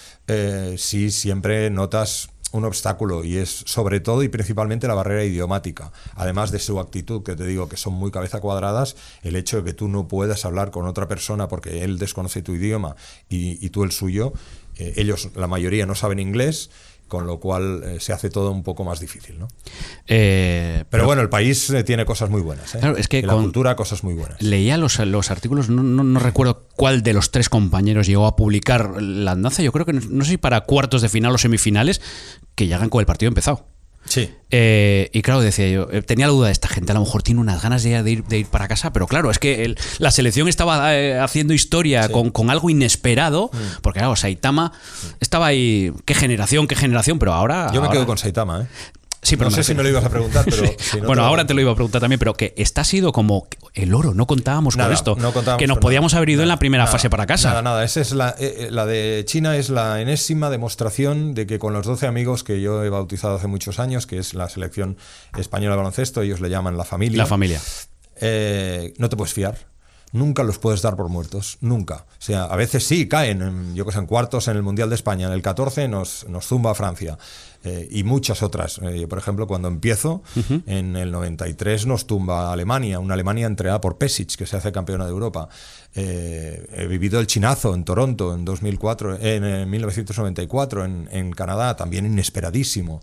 sí 0.78 1.12
siempre 1.12 1.70
notas 1.70 2.30
un 2.56 2.66
obstáculo 2.66 3.24
y 3.24 3.38
es 3.38 3.64
sobre 3.66 4.00
todo 4.00 4.24
y 4.24 4.30
principalmente 4.30 4.88
la 4.88 4.94
barrera 4.94 5.24
idiomática. 5.24 5.92
Además 6.16 6.52
de 6.52 6.60
su 6.60 6.80
actitud, 6.80 7.24
que 7.24 7.36
te 7.36 7.46
digo 7.46 7.68
que 7.68 7.78
son 7.78 7.94
muy 7.94 8.12
cabeza 8.12 8.40
cuadradas, 8.40 8.96
el 9.24 9.36
hecho 9.36 9.58
de 9.58 9.64
que 9.64 9.74
tú 9.74 9.88
no 9.88 10.08
puedas 10.08 10.46
hablar 10.46 10.72
con 10.72 10.88
otra 10.88 11.08
persona 11.08 11.48
porque 11.48 11.84
él 11.84 12.00
desconoce 12.00 12.42
tu 12.42 12.54
idioma 12.54 12.96
y, 13.30 13.70
tú 13.70 13.84
el 13.84 13.92
suyo, 13.92 14.34
eh, 14.78 14.94
ellos, 14.98 15.30
la 15.36 15.48
mayoría, 15.48 15.86
no 15.86 15.96
saben 15.96 16.20
inglés, 16.20 16.70
con 17.08 17.28
lo 17.28 17.40
cual 17.40 17.82
eh, 17.84 17.98
se 18.00 18.14
hace 18.14 18.30
todo 18.30 18.52
un 18.52 18.64
poco 18.64 18.84
más 18.84 19.00
difícil. 19.00 19.38
¿no? 19.40 19.48
Eh, 20.08 20.84
Pero 20.90 21.06
bueno, 21.06 21.22
el 21.22 21.30
país 21.30 21.70
eh, 21.70 21.84
tiene 21.84 22.06
cosas 22.06 22.30
muy 22.30 22.42
buenas. 22.42 22.74
¿eh? 22.76 22.80
Claro, 22.80 22.98
es 22.98 23.08
que 23.08 23.22
la 23.22 23.34
con- 23.34 23.44
cultura, 23.44 23.76
cosas 23.76 24.04
muy 24.04 24.14
buenas. 24.14 24.42
Leía 24.42 24.78
los, 24.78 25.00
los 25.00 25.32
artículos, 25.32 25.70
no, 25.70 25.84
no- 25.84 26.04
no 26.04 26.20
recuerdo 26.20 26.68
cuál 26.76 27.04
de 27.04 27.14
los 27.14 27.32
tres 27.32 27.50
compañeros 27.50 28.08
llegó 28.08 28.26
a 28.28 28.36
publicar 28.36 29.02
la 29.02 29.32
andanza, 29.32 29.62
yo 29.64 29.72
creo 29.72 29.86
que 29.86 29.94
no, 29.94 30.02
no 30.10 30.24
sé 30.26 30.32
si 30.32 30.38
para 30.38 30.62
cuartos 30.62 31.02
de 31.02 31.10
final 31.10 31.34
o 31.34 31.38
semifinales, 31.38 32.02
que 32.56 32.68
llegan 32.68 32.90
con 32.90 33.00
el 33.00 33.06
partido 33.06 33.28
empezado. 33.30 33.68
Sí. 34.06 34.30
Eh, 34.52 35.10
y 35.14 35.22
claro, 35.22 35.42
decía 35.42 35.68
yo, 35.68 35.88
eh, 35.92 36.02
tenía 36.02 36.28
la 36.28 36.32
duda 36.34 36.46
de 36.48 36.54
esta 36.54 36.68
gente, 36.68 36.92
a 36.92 36.96
lo 36.96 37.02
mejor 37.02 37.24
tiene 37.24 37.42
unas 37.42 37.62
ganas 37.62 37.84
de, 37.84 38.02
de 38.04 38.12
ir, 38.12 38.24
de 38.24 38.38
ir 38.40 38.46
para 38.46 38.68
casa, 38.68 38.94
pero 38.94 39.08
claro, 39.08 39.32
es 39.32 39.40
que 39.40 39.66
el- 39.66 39.78
la 39.98 40.12
selección 40.12 40.48
estaba 40.48 40.96
eh, 40.96 41.20
haciendo 41.20 41.54
historia 41.54 42.04
Sí. 42.04 42.10
Mm. 42.10 42.14
con, 42.14 42.30
con 42.30 42.50
algo 42.52 42.70
inesperado, 42.70 43.50
porque 43.82 44.00
claro, 44.00 44.16
Saitama 44.16 44.72
estaba 45.20 45.48
ahí, 45.48 45.92
qué 46.06 46.14
generación, 46.14 46.68
qué 46.68 46.76
generación, 46.76 47.20
pero 47.20 47.34
ahora... 47.34 47.68
Yo 47.74 47.82
me 47.82 47.88
ahora- 47.88 47.92
quedo 47.92 48.06
con 48.06 48.18
Saitama, 48.18 48.62
¿eh? 48.62 48.68
Sí, 49.26 49.36
pero 49.38 49.50
no 49.50 49.56
sé 49.56 49.64
si 49.64 49.74
me 49.74 49.84
lo 49.84 49.90
ibas 49.90 50.06
a 50.06 50.10
preguntar, 50.10 50.46
pero. 50.46 50.56
Sí. 50.66 50.76
si 50.80 51.02
no 51.02 51.08
bueno, 51.08 51.22
te 51.24 51.28
ahora 51.28 51.46
te 51.48 51.54
lo 51.54 51.62
iba 51.62 51.72
a 51.72 51.76
preguntar 51.76 52.00
también, 52.02 52.20
pero 52.20 52.34
que 52.36 52.54
está 52.58 52.84
sido 52.84 53.12
como 53.12 53.48
el 53.74 53.94
oro, 53.94 54.14
no 54.14 54.28
contábamos 54.28 54.78
Nada, 54.78 54.90
con 54.90 54.94
esto. 54.94 55.16
no 55.20 55.34
contábamos 55.34 55.60
que 55.60 55.68
nos 55.68 55.80
podíamos 55.80 56.14
nada. 56.14 56.20
haber 56.20 56.30
ido 56.30 56.42
en 56.44 56.48
la 56.48 56.60
primera 56.60 56.88
fase 56.88 57.10
para 57.10 57.26
casa. 57.26 57.50
Nada, 57.50 57.62
nada. 57.62 57.84
Esa 57.84 58.02
es 58.02 58.12
la, 58.14 58.30
eh, 58.40 58.56
eh, 58.60 58.68
la 58.72 58.86
de 58.86 59.24
China 59.28 59.58
es 59.58 59.70
la 59.70 60.00
enésima 60.02 60.50
demostración 60.50 61.34
de 61.34 61.46
que 61.48 61.60
con 61.60 61.74
los 61.74 61.86
12 61.86 62.08
amigos 62.08 62.44
que 62.44 62.62
yo 62.62 62.84
he 62.84 62.90
bautizado 62.90 63.36
hace 63.36 63.48
muchos 63.48 63.80
años, 63.80 64.06
que 64.08 64.18
es 64.20 64.34
la 64.34 64.48
selección 64.48 64.98
española 65.38 65.72
de 65.72 65.78
baloncesto, 65.78 66.22
ellos 66.22 66.40
le 66.40 66.50
llaman 66.50 66.78
la 66.78 66.86
familia. 66.86 67.18
La 67.18 67.26
familia. 67.26 67.60
eh, 68.22 68.94
no 68.98 69.10
te 69.10 69.18
puedes 69.18 69.34
fiar. 69.34 69.58
Nunca 70.12 70.44
los 70.44 70.60
puedes 70.60 70.82
dar 70.82 70.96
por 70.96 71.10
muertos, 71.10 71.58
nunca. 71.60 72.06
O 72.08 72.22
sea, 72.22 72.46
a 72.46 72.56
veces 72.56 72.86
sí 72.86 73.10
caen, 73.10 73.42
en, 73.42 73.76
yo 73.76 73.86
que 73.86 73.92
sé, 73.92 74.00
en 74.00 74.06
cuartos 74.06 74.48
en 74.48 74.56
el 74.56 74.64
Mundial 74.64 74.88
de 74.88 74.96
España, 74.96 75.28
en 75.28 75.34
el 75.34 75.42
14 75.42 75.90
nos, 75.90 76.26
nos 76.30 76.46
zumba 76.48 76.72
a 76.72 76.76
Francia 76.76 77.18
eh, 77.66 77.88
y 77.92 78.04
muchas 78.04 78.44
otras. 78.44 78.80
Eh, 78.84 79.08
por 79.08 79.18
ejemplo, 79.18 79.48
cuando 79.48 79.68
empiezo, 79.68 80.24
en 80.66 80.96
el 80.96 81.12
93 81.12 81.86
nos 81.86 82.08
tumba 82.08 82.54
Alemania, 82.54 83.00
una 83.00 83.16
Alemania 83.16 83.48
entregada 83.48 83.82
por 83.82 83.98
Pesic, 83.98 84.36
que 84.36 84.46
se 84.46 84.56
hace 84.56 84.72
campeona 84.72 85.06
de 85.06 85.12
Europa. 85.12 85.50
Eh, 85.96 86.68
he 86.74 86.88
vivido 86.88 87.22
el 87.22 87.28
chinazo 87.28 87.74
en 87.74 87.86
Toronto 87.86 88.36
en 88.36 88.44
2004, 88.44 89.16
en, 89.22 89.44
eh, 89.46 89.66
1994, 89.66 90.86
en, 90.86 91.10
en 91.12 91.32
Canadá, 91.32 91.76
también 91.76 92.06
inesperadísimo. 92.06 93.02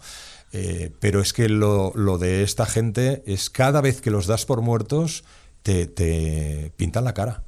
Eh, 0.53 0.93
pero 1.01 1.21
es 1.21 1.33
que 1.33 1.49
lo, 1.49 1.93
lo 1.95 2.19
de 2.19 2.43
esta 2.43 2.67
gente 2.67 3.23
es 3.27 3.49
cada 3.49 3.81
vez 3.81 4.03
que 4.03 4.11
los 4.11 4.27
das 4.27 4.45
por 4.45 4.61
muertos, 4.61 5.25
te, 5.63 5.87
te 5.87 6.73
pintan 6.77 7.05
la 7.05 7.15
cara. 7.15 7.45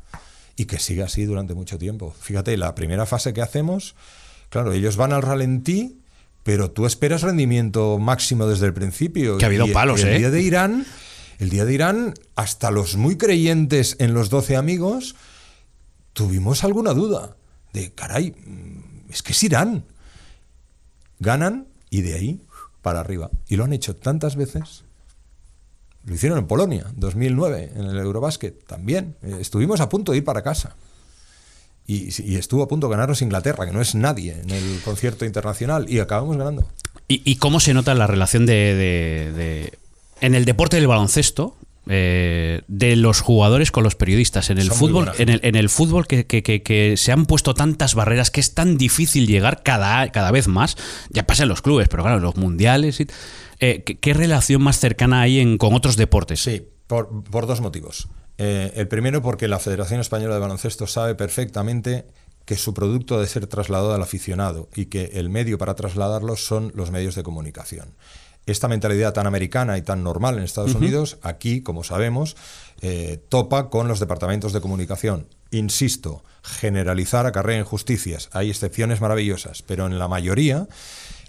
Y 0.56 0.64
que 0.64 0.78
siga 0.78 1.06
así 1.06 1.24
durante 1.24 1.54
mucho 1.54 1.78
tiempo. 1.78 2.14
Fíjate, 2.18 2.56
la 2.56 2.74
primera 2.74 3.06
fase 3.06 3.34
que 3.34 3.42
hacemos, 3.42 3.96
claro, 4.48 4.72
ellos 4.72 4.96
van 4.96 5.12
al 5.12 5.22
ralentí, 5.22 6.00
pero 6.44 6.70
tú 6.70 6.86
esperas 6.86 7.22
rendimiento 7.22 7.98
máximo 7.98 8.46
desde 8.46 8.66
el 8.66 8.74
principio. 8.74 9.38
Que 9.38 9.46
ha 9.46 9.48
habido 9.48 9.66
Y 9.66 9.72
palos, 9.72 10.02
el 10.02 10.10
¿eh? 10.10 10.18
día 10.18 10.30
de 10.30 10.42
Irán, 10.42 10.86
el 11.38 11.50
día 11.50 11.64
de 11.64 11.74
Irán, 11.74 12.14
hasta 12.36 12.70
los 12.70 12.96
muy 12.96 13.16
creyentes 13.16 13.96
en 13.98 14.14
los 14.14 14.30
12 14.30 14.56
amigos, 14.56 15.16
tuvimos 16.12 16.62
alguna 16.62 16.92
duda 16.92 17.36
de, 17.72 17.92
caray, 17.92 18.34
es 19.10 19.22
que 19.22 19.32
es 19.32 19.42
Irán. 19.42 19.84
Ganan 21.18 21.66
y 21.90 22.02
de 22.02 22.14
ahí 22.14 22.40
para 22.82 23.00
arriba. 23.00 23.30
Y 23.48 23.56
lo 23.56 23.64
han 23.64 23.72
hecho 23.72 23.96
tantas 23.96 24.36
veces. 24.36 24.84
Lo 26.04 26.14
hicieron 26.14 26.38
en 26.38 26.46
Polonia, 26.46 26.92
2009, 26.94 27.72
en 27.74 27.86
el 27.86 27.98
Eurobasket, 27.98 28.66
también. 28.66 29.16
Eh, 29.22 29.38
estuvimos 29.40 29.80
a 29.80 29.88
punto 29.88 30.12
de 30.12 30.18
ir 30.18 30.24
para 30.24 30.42
casa. 30.42 30.76
Y, 31.86 32.08
y, 32.22 32.36
estuvo 32.36 32.62
a 32.62 32.68
punto 32.68 32.86
de 32.88 32.92
ganarnos 32.92 33.20
Inglaterra, 33.22 33.66
que 33.66 33.72
no 33.72 33.80
es 33.82 33.94
nadie 33.94 34.40
en 34.40 34.50
el 34.50 34.80
concierto 34.84 35.24
internacional, 35.26 35.86
y 35.88 35.98
acabamos 35.98 36.36
ganando. 36.36 36.66
¿Y, 37.08 37.20
y 37.30 37.36
cómo 37.36 37.60
se 37.60 37.74
nota 37.74 37.94
la 37.94 38.06
relación 38.06 38.46
de, 38.46 38.54
de, 38.54 39.32
de, 39.32 39.72
en 40.22 40.34
el 40.34 40.44
deporte 40.46 40.76
del 40.76 40.86
baloncesto? 40.86 41.56
Eh, 41.86 42.62
de 42.66 42.96
los 42.96 43.20
jugadores 43.20 43.70
con 43.70 43.84
los 43.84 43.94
periodistas 43.94 44.48
en 44.48 44.56
el 44.56 44.68
Son 44.68 44.78
fútbol 44.78 45.10
en 45.18 45.28
el, 45.28 45.40
en 45.42 45.54
el 45.54 45.68
fútbol 45.68 46.06
que, 46.06 46.24
que- 46.24 46.42
que- 46.42 46.62
que 46.62 46.96
se 46.96 47.12
han 47.12 47.26
puesto 47.26 47.52
tantas 47.52 47.94
barreras 47.94 48.30
que 48.30 48.40
es 48.40 48.54
tan 48.54 48.78
difícil 48.78 49.26
llegar 49.26 49.62
cada, 49.62 50.10
cada 50.10 50.30
vez 50.30 50.48
más 50.48 50.78
ya 51.10 51.26
pasa 51.26 51.42
en 51.42 51.50
los 51.50 51.60
clubes 51.60 51.88
pero 51.90 52.02
claro 52.02 52.16
en 52.16 52.22
los 52.22 52.36
mundiales 52.36 53.00
y- 53.00 53.06
eh, 53.60 53.82
¿qué, 53.84 53.96
qué 53.98 54.14
relación 54.14 54.62
más 54.62 54.78
cercana 54.80 55.20
hay 55.20 55.40
en, 55.40 55.58
con 55.58 55.74
otros 55.74 55.96
deportes 55.98 56.40
Sí, 56.40 56.62
por, 56.86 57.22
por 57.24 57.46
dos 57.46 57.60
motivos. 57.60 58.08
Eh, 58.38 58.72
el 58.74 58.88
primero 58.88 59.22
porque 59.22 59.48
la 59.48 59.58
Federación 59.58 60.00
Española 60.00 60.34
de 60.34 60.40
Baloncesto 60.40 60.86
sabe 60.86 61.14
perfectamente 61.14 62.06
que 62.44 62.56
su 62.56 62.74
producto 62.74 63.16
debe 63.16 63.28
ser 63.28 63.46
trasladado 63.46 63.94
al 63.94 64.02
aficionado 64.02 64.68
y 64.74 64.86
que 64.86 65.12
el 65.14 65.30
medio 65.30 65.56
para 65.56 65.74
trasladarlo 65.74 66.36
son 66.36 66.72
los 66.74 66.90
medios 66.90 67.14
de 67.14 67.22
comunicación. 67.22 67.94
Esta 68.46 68.68
mentalidad 68.68 69.14
tan 69.14 69.26
americana 69.26 69.78
y 69.78 69.82
tan 69.82 70.02
normal 70.02 70.36
en 70.36 70.44
Estados 70.44 70.74
Unidos, 70.74 71.16
aquí, 71.22 71.62
como 71.62 71.82
sabemos, 71.82 72.36
eh, 72.82 73.18
topa 73.30 73.70
con 73.70 73.88
los 73.88 74.00
departamentos 74.00 74.52
de 74.52 74.60
comunicación. 74.60 75.26
Insisto, 75.54 76.24
generalizar 76.42 77.26
acarrea 77.26 77.60
injusticias. 77.60 78.28
Hay 78.32 78.50
excepciones 78.50 79.00
maravillosas, 79.00 79.62
pero 79.62 79.86
en 79.86 80.00
la 80.00 80.08
mayoría 80.08 80.66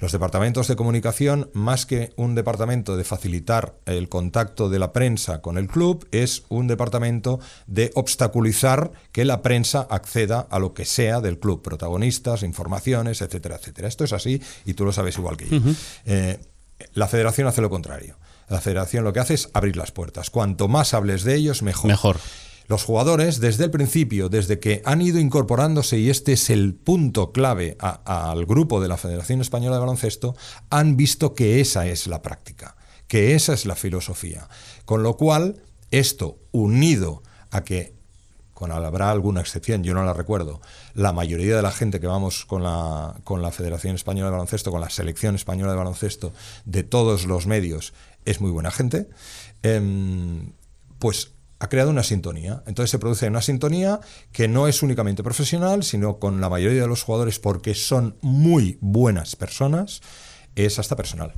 los 0.01 0.11
departamentos 0.11 0.67
de 0.67 0.75
comunicación, 0.75 1.51
más 1.53 1.85
que 1.85 2.11
un 2.15 2.33
departamento 2.33 2.97
de 2.97 3.03
facilitar 3.03 3.75
el 3.85 4.09
contacto 4.09 4.67
de 4.67 4.79
la 4.79 4.93
prensa 4.93 5.41
con 5.41 5.59
el 5.59 5.67
club, 5.67 6.07
es 6.11 6.43
un 6.49 6.65
departamento 6.65 7.39
de 7.67 7.91
obstaculizar 7.93 8.91
que 9.11 9.25
la 9.25 9.43
prensa 9.43 9.85
acceda 9.91 10.47
a 10.49 10.57
lo 10.57 10.73
que 10.73 10.85
sea 10.85 11.21
del 11.21 11.38
club, 11.38 11.61
protagonistas, 11.61 12.41
informaciones, 12.41 13.21
etcétera, 13.21 13.57
etcétera. 13.57 13.88
Esto 13.88 14.05
es 14.05 14.11
así 14.11 14.41
y 14.65 14.73
tú 14.73 14.85
lo 14.85 14.91
sabes 14.91 15.19
igual 15.19 15.38
que 15.38 15.49
yo. 15.49 15.59
Eh, 16.05 16.39
la 16.95 17.07
federación 17.07 17.47
hace 17.47 17.61
lo 17.61 17.69
contrario. 17.69 18.17
La 18.49 18.59
federación 18.59 19.03
lo 19.03 19.13
que 19.13 19.19
hace 19.19 19.35
es 19.35 19.49
abrir 19.53 19.77
las 19.77 19.91
puertas. 19.91 20.31
Cuanto 20.31 20.67
más 20.67 20.95
hables 20.95 21.23
de 21.23 21.35
ellos, 21.35 21.61
mejor. 21.61 21.91
Mejor. 21.91 22.17
Los 22.67 22.84
jugadores, 22.84 23.39
desde 23.39 23.65
el 23.65 23.71
principio, 23.71 24.28
desde 24.28 24.60
que 24.60 24.82
han 24.86 25.01
ido 25.01 25.19
incorporándose, 25.19 25.99
y 25.99 26.10
este 26.10 26.34
es 26.34 26.49
el 26.49 26.73
punto 26.73 27.32
clave 27.32 27.78
al 27.80 28.45
grupo 28.45 28.82
de 28.82 28.88
la 28.88 28.97
Federación 28.97 29.41
Española 29.41 29.75
de 29.75 29.82
Baloncesto, 29.82 30.36
han 30.71 30.97
visto 30.97 31.36
que 31.36 31.62
esa 31.62 31.86
es 31.86 32.08
la 32.08 32.23
práctica, 32.23 32.75
que 33.08 33.36
esa 33.36 33.54
es 33.54 33.67
la 33.67 33.75
filosofía. 33.75 34.49
Con 34.86 35.04
lo 35.04 35.15
cual, 35.15 35.62
esto 35.91 36.39
unido 36.51 37.21
a 37.51 37.63
que, 37.63 37.93
con 38.56 38.71
habrá 38.71 39.12
alguna 39.12 39.41
excepción, 39.41 39.84
yo 39.84 39.93
no 39.93 40.04
la 40.04 40.13
recuerdo, 40.13 40.60
la 40.95 41.13
mayoría 41.13 41.56
de 41.56 41.62
la 41.62 41.71
gente 41.71 41.99
que 41.99 42.08
vamos 42.08 42.45
con 42.45 42.63
la, 42.63 43.15
con 43.23 43.43
la 43.43 43.51
Federación 43.51 43.93
Española 43.93 44.30
de 44.30 44.38
Baloncesto, 44.38 44.71
con 44.71 44.82
la 44.82 44.89
Selección 44.89 45.36
Española 45.36 45.71
de 45.73 45.78
Baloncesto, 45.78 46.34
de 46.65 46.82
todos 46.82 47.25
los 47.25 47.45
medios, 47.45 47.93
es 48.25 48.41
muy 48.41 48.49
buena 48.49 48.71
gente, 48.71 49.08
em, 49.62 50.54
pues 50.97 51.34
ha 51.59 51.69
creado 51.69 51.89
una 51.89 52.03
sintonía. 52.03 52.63
Entonces 52.67 52.91
se 52.91 52.99
produce 52.99 53.27
una 53.27 53.41
sintonía 53.41 53.99
que 54.31 54.47
no 54.47 54.67
es 54.67 54.83
únicamente 54.83 55.23
profesional, 55.23 55.83
sino 55.83 56.19
con 56.19 56.41
la 56.41 56.49
mayoría 56.49 56.81
de 56.81 56.87
los 56.87 57.03
jugadores, 57.03 57.39
porque 57.39 57.75
son 57.75 58.17
muy 58.21 58.77
buenas 58.81 59.35
personas, 59.35 60.01
es 60.55 60.79
hasta 60.79 60.95
personal. 60.95 61.33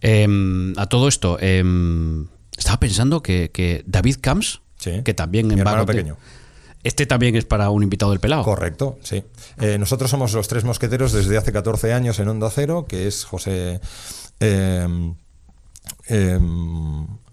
Em, 0.00 0.72
a 0.78 0.86
todo 0.86 1.08
esto 1.08 1.38
em, 1.40 2.26
estaba 2.56 2.78
pensando 2.80 3.22
que, 3.22 3.50
que 3.50 3.82
David 3.86 4.16
Camps 4.20 4.60
Sí. 4.78 5.02
que 5.04 5.14
también 5.14 5.46
Mi 5.46 5.52
en 5.54 5.60
hermano 5.60 5.82
Bagote- 5.84 5.86
pequeño. 5.98 6.16
este 6.82 7.06
también 7.06 7.36
es 7.36 7.44
para 7.44 7.70
un 7.70 7.82
invitado 7.84 8.10
del 8.10 8.18
pelado 8.20 8.42
Correcto, 8.42 8.98
sí. 9.02 9.22
Eh, 9.60 9.76
nosotros 9.78 10.10
somos 10.10 10.32
los 10.32 10.48
tres 10.48 10.64
mosqueteros 10.64 11.12
desde 11.12 11.36
hace 11.36 11.52
14 11.52 11.92
años 11.92 12.18
en 12.18 12.26
Onda 12.28 12.50
Cero, 12.50 12.86
que 12.88 13.06
es 13.06 13.24
José, 13.24 13.80
eh, 14.40 14.88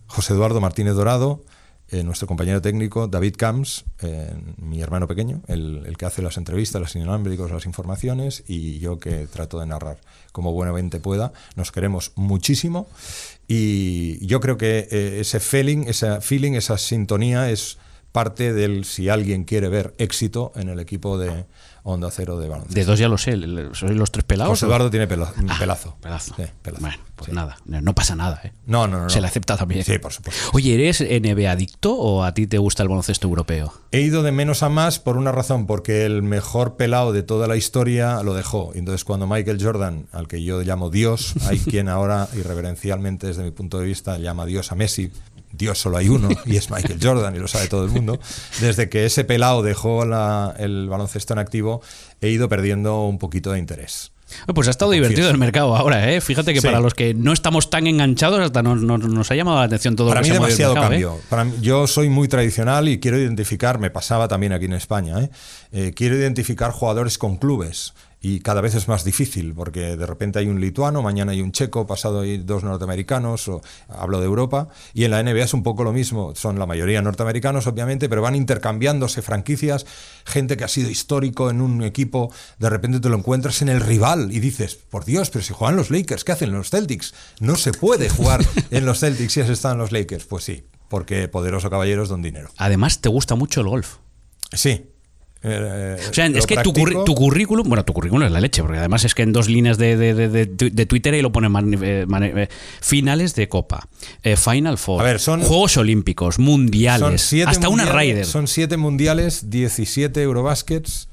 José 0.07 0.33
Eduardo 0.33 0.61
Martínez 0.61 0.93
Dorado, 0.95 1.43
eh, 1.91 2.03
nuestro 2.03 2.27
compañero 2.27 2.61
técnico, 2.61 3.07
David 3.07 3.35
Camps, 3.37 3.85
eh, 4.01 4.33
mi 4.57 4.81
hermano 4.81 5.07
pequeño, 5.07 5.41
el, 5.47 5.83
el 5.85 5.97
que 5.97 6.05
hace 6.05 6.21
las 6.21 6.37
entrevistas, 6.37 6.81
los 6.81 6.95
inalámbricos, 6.95 7.51
las 7.51 7.65
informaciones, 7.65 8.43
y 8.47 8.79
yo 8.79 8.99
que 8.99 9.27
trato 9.27 9.59
de 9.59 9.65
narrar 9.65 9.97
como 10.31 10.53
buenamente 10.53 10.99
pueda. 10.99 11.33
Nos 11.55 11.71
queremos 11.71 12.11
muchísimo 12.15 12.87
y 13.47 14.25
yo 14.25 14.39
creo 14.39 14.57
que 14.57 14.87
eh, 14.91 15.19
ese 15.21 15.39
feeling, 15.39 15.85
esa 15.87 16.21
feeling, 16.21 16.53
esa 16.53 16.77
sintonía 16.77 17.49
es 17.49 17.77
parte 18.11 18.53
del 18.53 18.85
si 18.85 19.09
alguien 19.09 19.43
quiere 19.43 19.69
ver 19.69 19.93
éxito 19.97 20.51
en 20.55 20.69
el 20.69 20.79
equipo 20.79 21.17
de 21.17 21.45
Onda 21.89 22.09
Cero 22.11 22.37
de 22.39 22.47
baloncesto. 22.47 22.75
de 22.79 22.85
dos 22.85 22.99
ya 22.99 23.07
lo 23.07 23.17
sé 23.17 23.31
¿sois 23.73 23.95
los 23.95 24.11
tres 24.11 24.23
pelados 24.25 24.51
José? 24.51 24.65
Eduardo 24.65 24.89
tiene 24.89 25.07
pelo- 25.07 25.27
Ah, 25.47 25.55
pelazo. 25.59 25.95
pelazo. 26.01 26.33
Sí, 26.37 26.43
pelazo. 26.61 26.81
bueno 26.81 26.97
pues 27.15 27.29
Sí. 27.29 27.35
nada 27.35 27.57
no 27.65 27.93
pasa 27.93 28.15
nada 28.15 28.39
¿eh? 28.45 28.53
No, 28.65 28.87
no, 28.87 29.01
no. 29.01 29.09
se 29.09 29.19
le 29.19 29.27
acepta 29.27 29.57
también 29.57 29.83
Sí, 29.83 29.97
por 29.99 30.13
supuesto. 30.13 30.41
Oye, 30.53 30.73
¿eres 30.75 31.01
NBA 31.01 31.51
adicto 31.51 31.93
o 31.95 32.23
a 32.23 32.33
ti 32.33 32.47
te 32.47 32.57
gusta 32.57 32.83
el 32.83 32.89
baloncesto 32.89 33.27
europeo? 33.27 33.73
He 33.91 34.01
ido 34.01 34.23
de 34.23 34.31
menos 34.31 34.63
a 34.63 34.69
más 34.69 34.99
por 34.99 35.17
una 35.17 35.31
razón, 35.31 35.65
porque 35.67 36.05
el 36.05 36.21
mejor 36.23 36.75
pelado 36.77 37.11
de 37.11 37.23
toda 37.23 37.47
la 37.47 37.55
historia 37.57 38.21
lo 38.23 38.33
dejó. 38.35 38.71
Entonces, 38.75 39.03
cuando 39.03 39.25
Michael 39.27 39.57
Jordan, 39.61 40.05
al 40.11 40.27
que 40.27 40.43
yo 40.43 40.61
llamo 40.61 40.89
Dios, 40.91 41.33
hay 41.47 41.57
quien 41.59 41.89
ahora, 41.89 42.27
irreverencialmente 42.35 43.27
desde 43.27 43.43
mi 43.43 43.51
punto 43.51 43.79
de 43.79 43.85
vista, 43.85 44.17
llama 44.17 44.45
Dios 44.45 44.71
a 44.71 44.75
Messi. 44.75 45.11
Dios 45.51 45.77
solo 45.79 45.97
hay 45.97 46.09
uno, 46.09 46.29
y 46.45 46.55
es 46.57 46.69
Michael 46.69 46.99
Jordan, 47.01 47.35
y 47.35 47.39
lo 47.39 47.47
sabe 47.47 47.67
todo 47.67 47.83
el 47.85 47.91
mundo. 47.91 48.19
Desde 48.61 48.87
que 48.89 49.05
ese 49.05 49.23
pelado 49.23 49.63
dejó 49.63 50.05
la- 50.05 50.53
el 50.59 50.87
baloncesto 50.89 51.33
en 51.33 51.39
activo, 51.39 51.81
he 52.21 52.29
ido 52.29 52.49
perdiendo 52.49 53.03
un 53.05 53.17
poquito 53.17 53.51
de 53.51 53.59
interés. 53.59 54.11
Ah, 54.47 54.53
Pues 54.53 54.67
ha 54.67 54.71
estado 54.71 54.91
Confieso. 54.91 55.09
divertido 55.09 55.31
el 55.31 55.39
mercado 55.39 55.75
ahora, 55.75 56.11
¿eh? 56.13 56.21
Fíjate 56.21 56.53
que 56.53 56.61
Sí. 56.61 56.67
para 56.67 56.79
los 56.79 56.93
que 56.93 57.15
no 57.15 57.33
estamos 57.33 57.71
tan 57.71 57.87
enganchados, 57.87 58.39
hasta 58.41 58.61
nos, 58.61 58.79
nos- 58.79 58.99
nos 59.07 59.31
ha 59.31 59.35
llamado 59.35 59.57
la 59.57 59.63
atención 59.63 59.95
todo 59.95 60.09
Para 60.09 60.19
lo 60.21 60.23
mí 60.25 60.29
que 60.29 60.35
se 60.35 60.39
movido 60.39 60.53
el 60.53 60.57
demasiado 60.57 60.73
mercado, 60.75 60.93
¿eh? 60.93 61.17
cambio. 61.17 61.29
Para 61.31 61.43
mí- 61.45 61.53
yo 61.61 61.87
soy 61.87 62.09
muy 62.09 62.27
tradicional 62.27 62.87
y 62.89 62.99
quiero 62.99 63.17
identificar, 63.17 63.79
me 63.79 63.89
pasaba 63.89 64.27
también 64.27 64.53
aquí 64.53 64.65
en 64.65 64.73
España, 64.73 65.19
¿eh? 65.19 65.29
Eh, 65.71 65.93
quiero 65.95 66.15
identificar 66.15 66.69
jugadores 66.71 67.17
con 67.17 67.37
clubes. 67.37 67.95
Y 68.21 68.41
cada 68.41 68.59
vez 68.59 68.75
es 68.75 68.89
más 68.89 69.05
difícil, 69.05 69.53
porque 69.53 69.95
de 69.95 70.05
repente 70.05 70.39
hay 70.39 70.47
un 70.47 70.59
lituano, 70.59 71.01
mañana 71.01 71.31
hay 71.31 71.41
un 71.41 71.53
checo, 71.53 71.87
pasado 71.87 72.21
hay 72.21 72.37
dos 72.37 72.63
norteamericanos, 72.65 73.47
o 73.47 73.61
hablo 73.87 74.19
de 74.19 74.25
Europa, 74.25 74.67
y 74.93 75.05
en 75.05 75.11
la 75.11 75.23
NBA 75.23 75.45
es 75.45 75.53
un 75.53 75.63
poco 75.63 75.85
lo 75.85 75.93
mismo, 75.93 76.35
son 76.35 76.59
la 76.59 76.65
mayoría 76.65 77.01
norteamericanos, 77.01 77.65
obviamente, 77.67 78.09
pero 78.09 78.21
van 78.21 78.35
intercambiándose 78.35 79.21
franquicias, 79.21 79.85
gente 80.25 80.57
que 80.57 80.65
ha 80.65 80.67
sido 80.67 80.89
histórico 80.89 81.49
en 81.49 81.61
un 81.61 81.81
equipo, 81.81 82.33
de 82.57 82.69
repente 82.69 82.99
te 82.99 83.07
lo 83.07 83.15
encuentras 83.15 83.61
en 83.61 83.69
el 83.69 83.79
rival 83.79 84.33
y 84.33 84.41
dices, 84.41 84.75
por 84.75 85.05
Dios, 85.05 85.29
pero 85.29 85.45
si 85.45 85.53
juegan 85.53 85.77
los 85.77 85.89
Lakers, 85.89 86.25
¿qué 86.25 86.33
hacen 86.33 86.51
los 86.51 86.71
Celtics? 86.71 87.13
No 87.39 87.55
se 87.55 87.71
puede 87.71 88.09
jugar 88.09 88.45
en 88.71 88.85
los 88.85 88.99
Celtics 88.99 89.31
si 89.31 89.39
has 89.39 89.49
estado 89.49 89.75
en 89.75 89.79
los 89.79 89.93
Lakers. 89.93 90.25
Pues 90.25 90.43
sí, 90.43 90.65
porque 90.89 91.29
poderoso 91.29 91.69
caballeros 91.69 92.09
don 92.09 92.21
dinero. 92.21 92.49
Además, 92.57 92.99
te 92.99 93.07
gusta 93.07 93.35
mucho 93.35 93.61
el 93.61 93.67
golf. 93.67 93.97
Sí. 94.51 94.88
Eh, 95.41 95.95
O 96.09 96.13
sea, 96.13 96.25
es 96.25 96.45
que 96.45 96.57
tu, 96.57 96.73
tu 96.73 97.15
currículum, 97.15 97.67
bueno, 97.69 97.85
tu 97.85 97.93
currículum 97.93 98.23
es 98.25 98.31
la 98.31 98.41
leche, 98.41 98.61
porque 98.61 98.77
además 98.77 99.05
es 99.05 99.15
que 99.15 99.21
en 99.23 99.31
dos 99.31 99.47
líneas 99.47 99.77
de, 99.77 99.95
de, 99.95 100.13
de- 100.13 100.27
de- 100.45 100.69
de 100.69 100.85
Twitter 100.85 101.13
ahí 101.13 101.21
lo 101.21 101.31
ponen 101.31 101.73
eh, 101.81 102.05
eh, 102.09 102.47
finales 102.81 103.35
de 103.35 103.47
Copa, 103.47 103.87
eh, 104.23 104.35
Final 104.35 104.77
Four, 104.77 105.01
A 105.01 105.05
ver, 105.05 105.19
son- 105.19 105.41
Juegos 105.41 105.77
Olímpicos, 105.77 106.39
Mundiales, 106.39 107.21
siete 107.21 107.49
hasta 107.49 107.69
una 107.69 107.85
Ryder. 107.85 108.25
Son 108.25 108.47
siete 108.47 108.75
mundiales, 108.77 109.49
17 109.49 110.21
Eurobaskets. 110.21 111.07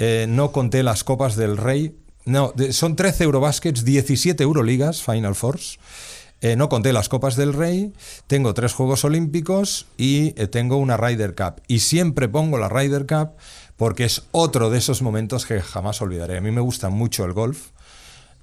eh, 0.00 0.26
no 0.28 0.50
conté 0.50 0.82
las 0.82 1.04
Copas 1.04 1.36
del 1.36 1.56
Rey. 1.56 1.94
No, 2.24 2.52
son 2.70 2.96
13 2.96 3.24
Eurobaskets, 3.24 3.84
17 3.84 4.42
Euroligas, 4.42 5.02
Final 5.02 5.34
Fours. 5.34 5.78
Eh, 6.42 6.56
no 6.56 6.70
conté 6.70 6.92
las 6.94 7.10
Copas 7.10 7.36
del 7.36 7.52
Rey. 7.52 7.92
Tengo 8.26 8.54
tres 8.54 8.72
Juegos 8.72 9.04
Olímpicos 9.04 9.86
y 9.98 10.32
eh, 10.40 10.46
tengo 10.46 10.78
una 10.78 10.96
Ryder 10.96 11.34
Cup. 11.34 11.60
Y 11.68 11.80
siempre 11.80 12.28
pongo 12.30 12.56
la 12.56 12.70
Ryder 12.70 13.04
Cup 13.06 13.32
porque 13.80 14.04
es 14.04 14.24
otro 14.30 14.68
de 14.68 14.76
esos 14.76 15.00
momentos 15.00 15.46
que 15.46 15.62
jamás 15.62 16.02
olvidaré. 16.02 16.36
A 16.36 16.40
mí 16.42 16.50
me 16.50 16.60
gusta 16.60 16.90
mucho 16.90 17.24
el 17.24 17.32
golf. 17.32 17.68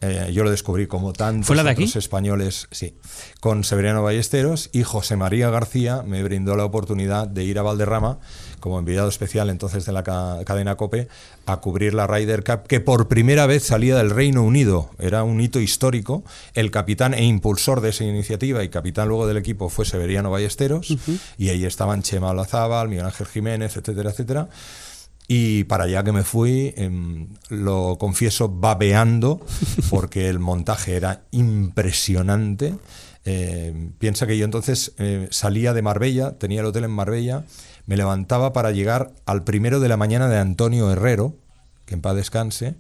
Eh, 0.01 0.31
yo 0.33 0.43
lo 0.43 0.51
descubrí 0.51 0.85
como 0.87 1.11
tantos 1.13 1.47
¿Fue 1.47 1.55
la 1.55 1.63
de 1.63 1.71
otros 1.71 1.89
aquí? 1.91 1.97
españoles, 1.99 2.67
sí, 2.71 2.93
con 3.39 3.63
Severiano 3.63 4.03
Ballesteros 4.03 4.69
y 4.71 4.83
José 4.83 5.15
María 5.15 5.49
García 5.49 6.03
me 6.05 6.21
brindó 6.21 6.55
la 6.55 6.65
oportunidad 6.65 7.27
de 7.27 7.43
ir 7.43 7.57
a 7.57 7.63
Valderrama 7.63 8.19
como 8.59 8.77
enviado 8.77 9.09
especial 9.09 9.49
entonces 9.49 9.85
de 9.85 9.91
la 9.93 10.03
ca- 10.03 10.37
cadena 10.45 10.75
Cope 10.75 11.07
a 11.47 11.57
cubrir 11.57 11.93
la 11.95 12.05
Ryder 12.07 12.43
Cup 12.43 12.67
que 12.67 12.79
por 12.79 13.07
primera 13.07 13.47
vez 13.47 13.63
salía 13.63 13.95
del 13.95 14.09
Reino 14.11 14.43
Unido. 14.43 14.89
Era 14.99 15.23
un 15.23 15.39
hito 15.41 15.59
histórico. 15.59 16.23
El 16.53 16.69
capitán 16.69 17.13
e 17.15 17.23
impulsor 17.23 17.81
de 17.81 17.89
esa 17.89 18.03
iniciativa 18.03 18.63
y 18.63 18.69
capitán 18.69 19.07
luego 19.07 19.25
del 19.27 19.37
equipo 19.37 19.69
fue 19.69 19.85
Severiano 19.85 20.29
Ballesteros 20.29 20.87
y 21.39 21.49
ahí 21.49 21.65
estaban 21.65 22.03
Chema 22.03 22.29
Olazábal, 22.31 22.87
Miguel 22.89 23.05
Ángel 23.05 23.25
Jiménez, 23.27 23.75
etcétera, 23.77 24.11
etcétera. 24.11 24.47
Y 25.27 25.65
para 25.65 25.83
allá 25.85 26.03
que 26.03 26.13
me 26.13 26.23
fui, 26.23 26.73
em, 26.77 27.27
lo 27.49 27.97
confieso, 27.99 28.47
babeando, 28.47 29.41
porque 29.89 30.29
el 30.29 30.39
montaje 30.39 30.95
era 30.95 31.23
impresionante. 31.31 32.75
Eh, 33.25 33.89
piensa 33.99 34.25
que 34.25 34.37
yo 34.37 34.45
entonces 34.45 34.93
eh, 34.99 35.27
salía 35.31 35.73
de 35.73 35.81
Marbella, 35.81 36.37
tenía 36.37 36.61
el 36.61 36.65
hotel 36.67 36.85
en 36.85 36.91
Marbella, 36.91 37.43
me 37.85 37.97
levantaba 37.97 38.53
para 38.53 38.71
llegar 38.71 39.11
al 39.25 39.43
primero 39.43 39.79
de 39.81 39.89
la 39.89 39.97
mañana 39.97 40.29
de 40.29 40.37
Antonio 40.37 40.89
Herrero, 40.91 41.35
que 41.85 41.95
en 41.95 42.01
paz 42.01 42.15
descanse, 42.15 42.75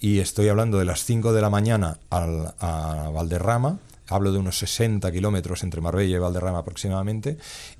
y 0.00 0.18
estoy 0.20 0.48
hablando 0.48 0.78
de 0.78 0.84
las 0.86 1.04
5 1.04 1.32
de 1.34 1.42
la 1.42 1.50
mañana 1.50 1.98
al- 2.10 2.54
a 2.58 3.10
Valderrama, 3.14 3.78
hablo 4.08 4.32
de 4.32 4.38
unos 4.38 4.58
60 4.58 5.10
kilómetros 5.12 5.62
entre 5.62 5.80
Marbella 5.80 6.16
y 6.16 6.18
Valderrama 6.18 6.58
aproximadamente, 6.58 7.38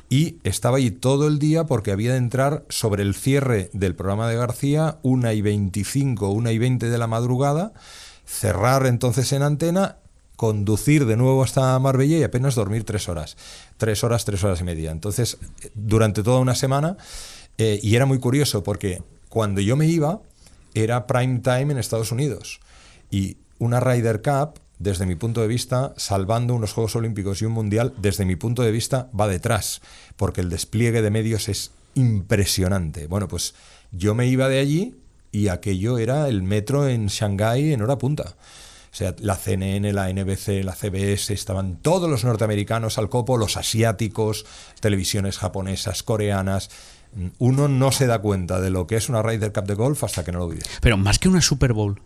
y 0.08 0.36
estaba 0.44 0.78
allí 0.78 0.90
todo 0.90 1.26
el 1.26 1.38
día 1.38 1.64
porque 1.64 1.92
había 1.92 2.12
de 2.12 2.18
entrar 2.18 2.64
sobre 2.68 3.02
el 3.02 3.14
cierre 3.14 3.70
del 3.72 3.94
programa 3.94 4.28
de 4.28 4.36
García, 4.36 4.98
1 5.02 5.32
y 5.32 5.42
25, 5.42 6.28
1 6.28 6.50
y 6.50 6.58
20 6.58 6.90
de 6.90 6.98
la 6.98 7.06
madrugada, 7.06 7.72
cerrar 8.26 8.86
entonces 8.86 9.32
en 9.32 9.42
antena, 9.42 9.96
conducir 10.36 11.06
de 11.06 11.16
nuevo 11.16 11.42
hasta 11.42 11.78
Marbella 11.78 12.18
y 12.18 12.22
apenas 12.22 12.54
dormir 12.54 12.84
tres 12.84 13.08
horas. 13.08 13.36
Tres 13.76 14.02
horas, 14.02 14.24
tres 14.24 14.42
horas 14.42 14.60
y 14.60 14.64
media. 14.64 14.90
Entonces, 14.90 15.38
durante 15.74 16.22
toda 16.22 16.40
una 16.40 16.54
semana, 16.54 16.96
eh, 17.58 17.78
y 17.82 17.94
era 17.94 18.06
muy 18.06 18.18
curioso 18.18 18.62
porque 18.62 19.02
cuando 19.28 19.60
yo 19.60 19.76
me 19.76 19.86
iba, 19.86 20.20
era 20.74 21.06
prime 21.06 21.40
time 21.40 21.72
en 21.72 21.78
Estados 21.78 22.12
Unidos. 22.12 22.60
Y 23.10 23.36
una 23.58 23.80
Ryder 23.80 24.20
Cup, 24.22 24.58
desde 24.82 25.06
mi 25.06 25.14
punto 25.14 25.40
de 25.40 25.48
vista, 25.48 25.94
salvando 25.96 26.54
unos 26.54 26.72
Juegos 26.72 26.96
Olímpicos 26.96 27.40
y 27.40 27.44
un 27.44 27.52
Mundial, 27.52 27.94
desde 27.98 28.24
mi 28.24 28.36
punto 28.36 28.62
de 28.62 28.72
vista, 28.72 29.08
va 29.18 29.28
detrás, 29.28 29.80
porque 30.16 30.40
el 30.40 30.50
despliegue 30.50 31.02
de 31.02 31.10
medios 31.10 31.48
es 31.48 31.70
impresionante. 31.94 33.06
Bueno, 33.06 33.28
pues 33.28 33.54
yo 33.92 34.14
me 34.14 34.26
iba 34.26 34.48
de 34.48 34.58
allí 34.58 34.96
y 35.30 35.48
aquello 35.48 35.98
era 35.98 36.28
el 36.28 36.42
metro 36.42 36.88
en 36.88 37.06
Shanghái 37.06 37.72
en 37.72 37.82
hora 37.82 37.98
punta. 37.98 38.34
O 38.92 38.94
sea, 38.94 39.14
la 39.20 39.36
CNN, 39.36 39.90
la 39.92 40.12
NBC, 40.12 40.62
la 40.62 40.74
CBS, 40.74 41.32
estaban 41.32 41.76
todos 41.76 42.10
los 42.10 42.24
norteamericanos 42.24 42.98
al 42.98 43.08
copo, 43.08 43.38
los 43.38 43.56
asiáticos, 43.56 44.44
televisiones 44.80 45.38
japonesas, 45.38 46.02
coreanas. 46.02 46.68
Uno 47.38 47.68
no 47.68 47.90
se 47.92 48.06
da 48.06 48.18
cuenta 48.18 48.60
de 48.60 48.68
lo 48.68 48.86
que 48.86 48.96
es 48.96 49.08
una 49.08 49.22
Ryder 49.22 49.52
Cup 49.52 49.64
de 49.64 49.74
golf 49.74 50.04
hasta 50.04 50.24
que 50.24 50.32
no 50.32 50.40
lo 50.40 50.48
vive. 50.48 50.64
Pero 50.82 50.98
más 50.98 51.18
que 51.18 51.28
una 51.28 51.40
Super 51.40 51.72
Bowl. 51.72 52.00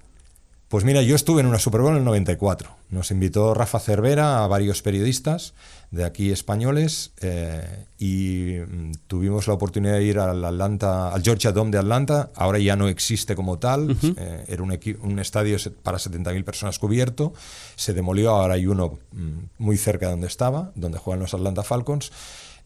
Pues 0.68 0.84
mira, 0.84 1.00
yo 1.02 1.14
estuve 1.14 1.42
en 1.42 1.46
una 1.46 1.60
Super 1.60 1.80
Bowl 1.80 1.92
en 1.92 1.98
el 1.98 2.04
94. 2.04 2.68
Nos 2.90 3.12
invitó 3.12 3.54
Rafa 3.54 3.78
Cervera 3.78 4.42
a 4.42 4.48
varios 4.48 4.82
periodistas 4.82 5.54
de 5.92 6.04
aquí 6.04 6.32
españoles 6.32 7.12
eh, 7.20 7.86
y 8.00 8.56
mm, 8.66 8.92
tuvimos 9.06 9.46
la 9.46 9.54
oportunidad 9.54 9.94
de 9.94 10.02
ir 10.02 10.18
al 10.18 10.44
Atlanta, 10.44 11.12
al 11.12 11.22
Georgia 11.22 11.52
Dome 11.52 11.70
de 11.70 11.78
Atlanta. 11.78 12.30
Ahora 12.34 12.58
ya 12.58 12.74
no 12.74 12.88
existe 12.88 13.36
como 13.36 13.60
tal. 13.60 13.96
Eh, 14.02 14.44
era 14.48 14.64
un, 14.64 15.18
estadio 15.20 15.56
para 15.84 15.98
70.000 15.98 16.42
personas 16.42 16.80
cubierto. 16.80 17.32
Se 17.76 17.94
demolió. 17.94 18.30
Ahora 18.30 18.54
hay 18.54 18.66
uno 18.66 18.98
mm, 19.12 19.38
muy 19.58 19.76
cerca 19.76 20.06
de 20.06 20.12
donde 20.12 20.26
estaba, 20.26 20.72
donde 20.74 20.98
juegan 20.98 21.20
los 21.20 21.32
Atlanta 21.32 21.62
Falcons. 21.62 22.10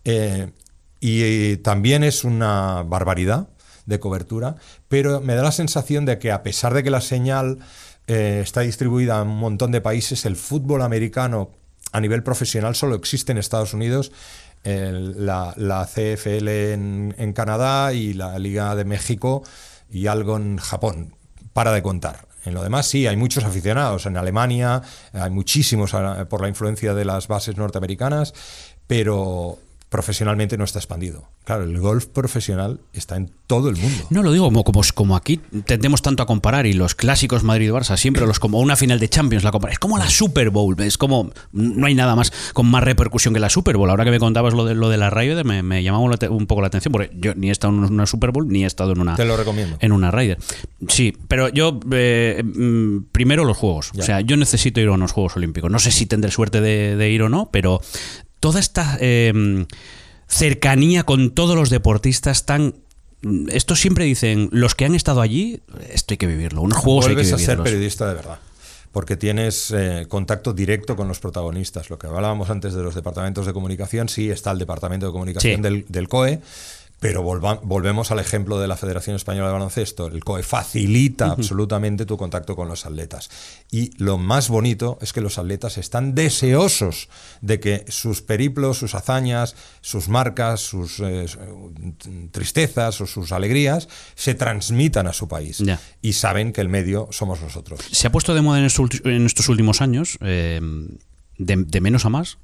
Eh, 0.06 0.50
y 1.00 1.58
también 1.58 2.02
es 2.02 2.24
una 2.24 2.82
barbaridad 2.82 3.48
de 3.84 4.00
cobertura, 4.00 4.56
pero 4.88 5.20
me 5.20 5.34
da 5.34 5.42
la 5.42 5.52
sensación 5.52 6.06
de 6.06 6.18
que 6.18 6.32
a 6.32 6.42
pesar 6.42 6.72
de 6.74 6.82
que 6.82 6.90
la 6.90 7.00
señal 7.00 7.58
eh, 8.12 8.40
está 8.42 8.62
distribuida 8.62 9.22
en 9.22 9.28
un 9.28 9.38
montón 9.38 9.70
de 9.70 9.80
países, 9.80 10.26
el 10.26 10.34
fútbol 10.34 10.82
americano 10.82 11.52
a 11.92 12.00
nivel 12.00 12.24
profesional 12.24 12.74
solo 12.74 12.96
existe 12.96 13.30
en 13.30 13.38
Estados 13.38 13.72
Unidos, 13.72 14.10
la, 14.64 15.54
CFL 15.86 16.48
en, 16.48 17.14
en 17.16 17.32
Canadá 17.32 17.92
y 17.92 18.12
la 18.12 18.38
Liga 18.38 18.74
de 18.74 18.84
México 18.84 19.42
y 19.88 20.08
algo 20.08 20.36
en 20.36 20.58
Japón. 20.58 21.14
Para 21.52 21.72
de 21.72 21.82
contar. 21.82 22.28
En 22.44 22.54
lo 22.54 22.62
demás 22.62 22.86
sí, 22.86 23.06
hay 23.06 23.16
muchos 23.16 23.44
aficionados. 23.44 24.06
En 24.06 24.16
Alemania 24.16 24.82
hay 25.12 25.30
muchísimos 25.30 25.94
ah, 25.94 26.26
por 26.28 26.40
la 26.42 26.48
influencia 26.48 26.94
de 26.94 27.04
las 27.04 27.28
bases 27.28 27.56
norteamericanas, 27.56 28.34
pero 28.86 29.58
profesionalmente 29.90 30.56
no 30.56 30.64
está 30.64 30.78
expandido. 30.78 31.28
Claro, 31.44 31.64
el 31.64 31.78
golf 31.80 32.06
profesional 32.06 32.80
está 32.92 33.16
en 33.16 33.32
todo 33.48 33.68
el 33.68 33.76
mundo. 33.76 34.06
No 34.10 34.22
lo 34.22 34.32
digo 34.32 34.44
como, 34.44 34.62
como, 34.62 34.82
como 34.94 35.16
aquí 35.16 35.38
tendemos 35.64 36.00
tanto 36.00 36.22
a 36.22 36.26
comparar 36.26 36.66
y 36.66 36.72
los 36.74 36.94
clásicos 36.94 37.42
Madrid-Barça 37.42 37.96
siempre 37.96 38.24
los 38.24 38.38
como 38.38 38.60
una 38.60 38.76
final 38.76 39.00
de 39.00 39.08
Champions 39.08 39.42
la 39.42 39.50
comparan. 39.50 39.72
Es 39.72 39.80
como 39.80 39.98
la 39.98 40.08
Super 40.08 40.50
Bowl, 40.50 40.80
es 40.80 40.96
como 40.96 41.32
no 41.52 41.86
hay 41.86 41.96
nada 41.96 42.14
más 42.14 42.32
con 42.52 42.66
más 42.66 42.84
repercusión 42.84 43.34
que 43.34 43.40
la 43.40 43.50
Super 43.50 43.76
Bowl. 43.76 43.90
Ahora 43.90 44.04
que 44.04 44.12
me 44.12 44.20
contabas 44.20 44.54
lo 44.54 44.64
de 44.64 44.76
lo 44.76 44.88
de 44.90 44.96
la 44.96 45.10
Ryder 45.10 45.44
me, 45.44 45.64
me 45.64 45.82
llamaba 45.82 46.04
un, 46.04 46.46
poco 46.46 46.60
la 46.60 46.68
atención 46.68 46.92
porque 46.92 47.10
yo 47.16 47.34
ni 47.34 47.48
he 47.48 47.52
estado 47.52 47.74
en 47.74 47.80
una 47.80 48.06
Super 48.06 48.30
Bowl 48.30 48.46
ni 48.46 48.62
he 48.62 48.66
estado 48.66 48.92
en 48.92 49.00
una 49.00 49.16
Te 49.16 49.24
lo 49.24 49.36
recomiendo. 49.36 49.76
en 49.80 49.90
una 49.90 50.12
Ryder. 50.12 50.38
Sí, 50.86 51.16
pero 51.26 51.48
yo 51.48 51.80
eh, 51.90 52.44
mm, 52.44 53.06
primero 53.10 53.44
los 53.44 53.56
juegos. 53.56 53.90
Ya. 53.94 54.02
O 54.04 54.06
sea, 54.06 54.20
yo 54.20 54.36
necesito 54.36 54.80
ir 54.80 54.86
a 54.86 54.92
unos 54.92 55.10
Juegos 55.10 55.36
Olímpicos. 55.36 55.68
No 55.68 55.80
sé 55.80 55.90
si 55.90 56.06
tendré 56.06 56.30
suerte 56.30 56.60
de, 56.60 56.94
de 56.94 57.10
ir 57.10 57.22
o 57.22 57.28
no, 57.28 57.50
pero 57.50 57.80
toda 58.40 58.58
esta 58.60 58.96
eh, 59.00 59.66
cercanía 60.26 61.04
con 61.04 61.30
todos 61.30 61.56
los 61.56 61.70
deportistas 61.70 62.46
tan 62.46 62.74
esto 63.48 63.76
siempre 63.76 64.04
dicen 64.06 64.48
los 64.50 64.74
que 64.74 64.86
han 64.86 64.94
estado 64.94 65.20
allí 65.20 65.60
esto 65.92 66.14
hay 66.14 66.18
que 66.18 66.26
vivirlo 66.26 66.62
unos 66.62 66.78
juegos 66.78 67.04
hay 67.06 67.10
que 67.10 67.22
Vuelves 67.22 67.32
a 67.34 67.38
ser 67.38 67.62
periodista 67.62 68.08
de 68.08 68.14
verdad. 68.14 68.38
Porque 68.92 69.16
tienes 69.16 69.70
eh, 69.70 70.06
contacto 70.08 70.52
directo 70.52 70.96
con 70.96 71.06
los 71.06 71.20
protagonistas. 71.20 71.90
Lo 71.90 71.98
que 72.00 72.08
hablábamos 72.08 72.50
antes 72.50 72.74
de 72.74 72.82
los 72.82 72.96
departamentos 72.96 73.46
de 73.46 73.52
comunicación, 73.52 74.08
sí 74.08 74.30
está 74.30 74.50
el 74.50 74.58
departamento 74.58 75.06
de 75.06 75.12
comunicación 75.12 75.56
Sí. 75.58 75.62
del, 75.62 75.84
del 75.88 76.08
COE, 76.08 76.40
pero 77.00 77.22
volva- 77.22 77.58
volvemos 77.64 78.10
al 78.10 78.18
ejemplo 78.20 78.60
de 78.60 78.68
la 78.68 78.76
Federación 78.76 79.16
Española 79.16 79.46
de 79.48 79.54
Baloncesto. 79.54 80.06
El 80.08 80.22
COE 80.22 80.42
facilita 80.42 81.32
absolutamente 81.32 82.04
tu 82.06 82.16
contacto 82.18 82.54
con 82.54 82.68
los 82.68 82.84
atletas. 82.86 83.30
Y 83.70 83.90
lo 83.96 84.18
más 84.18 84.48
bonito 84.50 84.98
es 85.00 85.12
que 85.14 85.22
los 85.22 85.38
atletas 85.38 85.78
están 85.78 86.14
deseosos 86.14 87.08
de 87.40 87.58
que 87.58 87.86
sus 87.88 88.20
periplos, 88.20 88.76
sus 88.78 88.94
hazañas, 88.94 89.56
sus 89.80 90.08
marcas, 90.10 90.60
sus 90.60 91.00
eh, 91.00 91.24
tristezas 92.32 93.00
o 93.00 93.06
sus 93.06 93.32
alegrías 93.32 93.88
se 94.14 94.34
transmitan 94.34 95.06
a 95.06 95.12
su 95.12 95.28
país. 95.28 95.58
Ya. 95.58 95.80
Y 96.02 96.12
saben 96.14 96.52
que 96.52 96.60
el 96.60 96.68
medio 96.68 97.08
somos 97.12 97.40
nosotros. 97.40 97.80
se 97.90 98.06
ha 98.06 98.12
puesto 98.12 98.34
de 98.34 98.42
moda 98.42 98.58
en 98.58 98.64
estos, 98.66 98.84
ulti- 98.90 99.00
en 99.10 99.26
estos 99.26 99.48
últimos 99.48 99.80
años 99.80 100.18
eh, 100.20 100.60
de, 101.38 101.56
de 101.56 101.80
menos 101.80 102.04
a 102.04 102.10
más 102.10 102.38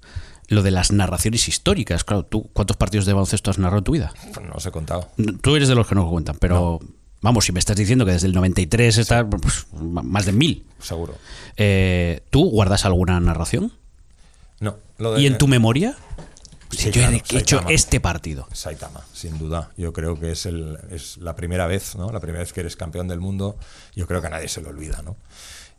lo 0.48 0.62
de 0.62 0.70
las 0.70 0.92
narraciones 0.92 1.48
históricas 1.48 2.04
claro 2.04 2.24
tú 2.24 2.48
cuántos 2.52 2.76
partidos 2.76 3.06
de 3.06 3.12
baloncesto 3.12 3.50
has 3.50 3.58
narrado 3.58 3.78
en 3.78 3.84
tu 3.84 3.92
vida 3.92 4.12
No 4.46 4.54
os 4.54 4.66
he 4.66 4.70
contado. 4.70 5.08
tú 5.42 5.56
eres 5.56 5.68
de 5.68 5.74
los 5.74 5.86
que 5.86 5.94
no 5.94 6.02
lo 6.04 6.10
cuentan 6.10 6.36
pero 6.38 6.80
vamos 7.20 7.44
si 7.46 7.52
me 7.52 7.58
estás 7.58 7.76
diciendo 7.76 8.04
que 8.06 8.12
desde 8.12 8.26
el 8.28 8.32
93 8.34 8.98
está 8.98 9.26
pues, 9.28 9.66
más 9.72 10.26
de 10.26 10.32
mil 10.32 10.64
Seguro. 10.80 11.14
Eh, 11.56 12.20
¿Tú 12.30 12.50
guardas 12.50 12.84
alguna 12.84 13.18
narración? 13.18 13.72
No. 14.60 14.76
Lo 14.98 15.14
de- 15.14 15.22
¿Y 15.22 15.26
en 15.26 15.36
tu 15.38 15.48
memoria? 15.48 15.96
Sí, 16.70 16.84
yo 16.84 16.88
he- 16.90 16.92
claro, 16.92 17.12
he 17.12 17.16
hecho 17.38 17.56
Saitama. 17.56 17.70
este 17.74 18.00
partido. 18.00 18.48
Saitama, 18.52 19.00
sin 19.12 19.38
duda. 19.38 19.70
Yo 19.76 19.92
creo 19.92 20.18
que 20.20 20.32
es, 20.32 20.46
el, 20.46 20.78
es 20.90 21.16
la 21.18 21.34
primera 21.36 21.66
vez, 21.66 21.94
¿no? 21.96 22.10
La 22.12 22.20
primera 22.20 22.40
vez 22.42 22.52
que 22.52 22.60
eres 22.60 22.76
campeón 22.76 23.08
del 23.08 23.20
mundo. 23.20 23.56
Yo 23.94 24.06
creo 24.06 24.20
que 24.20 24.26
a 24.26 24.30
nadie 24.30 24.48
se 24.48 24.60
lo 24.60 24.68
olvida, 24.70 25.00
¿no? 25.02 25.16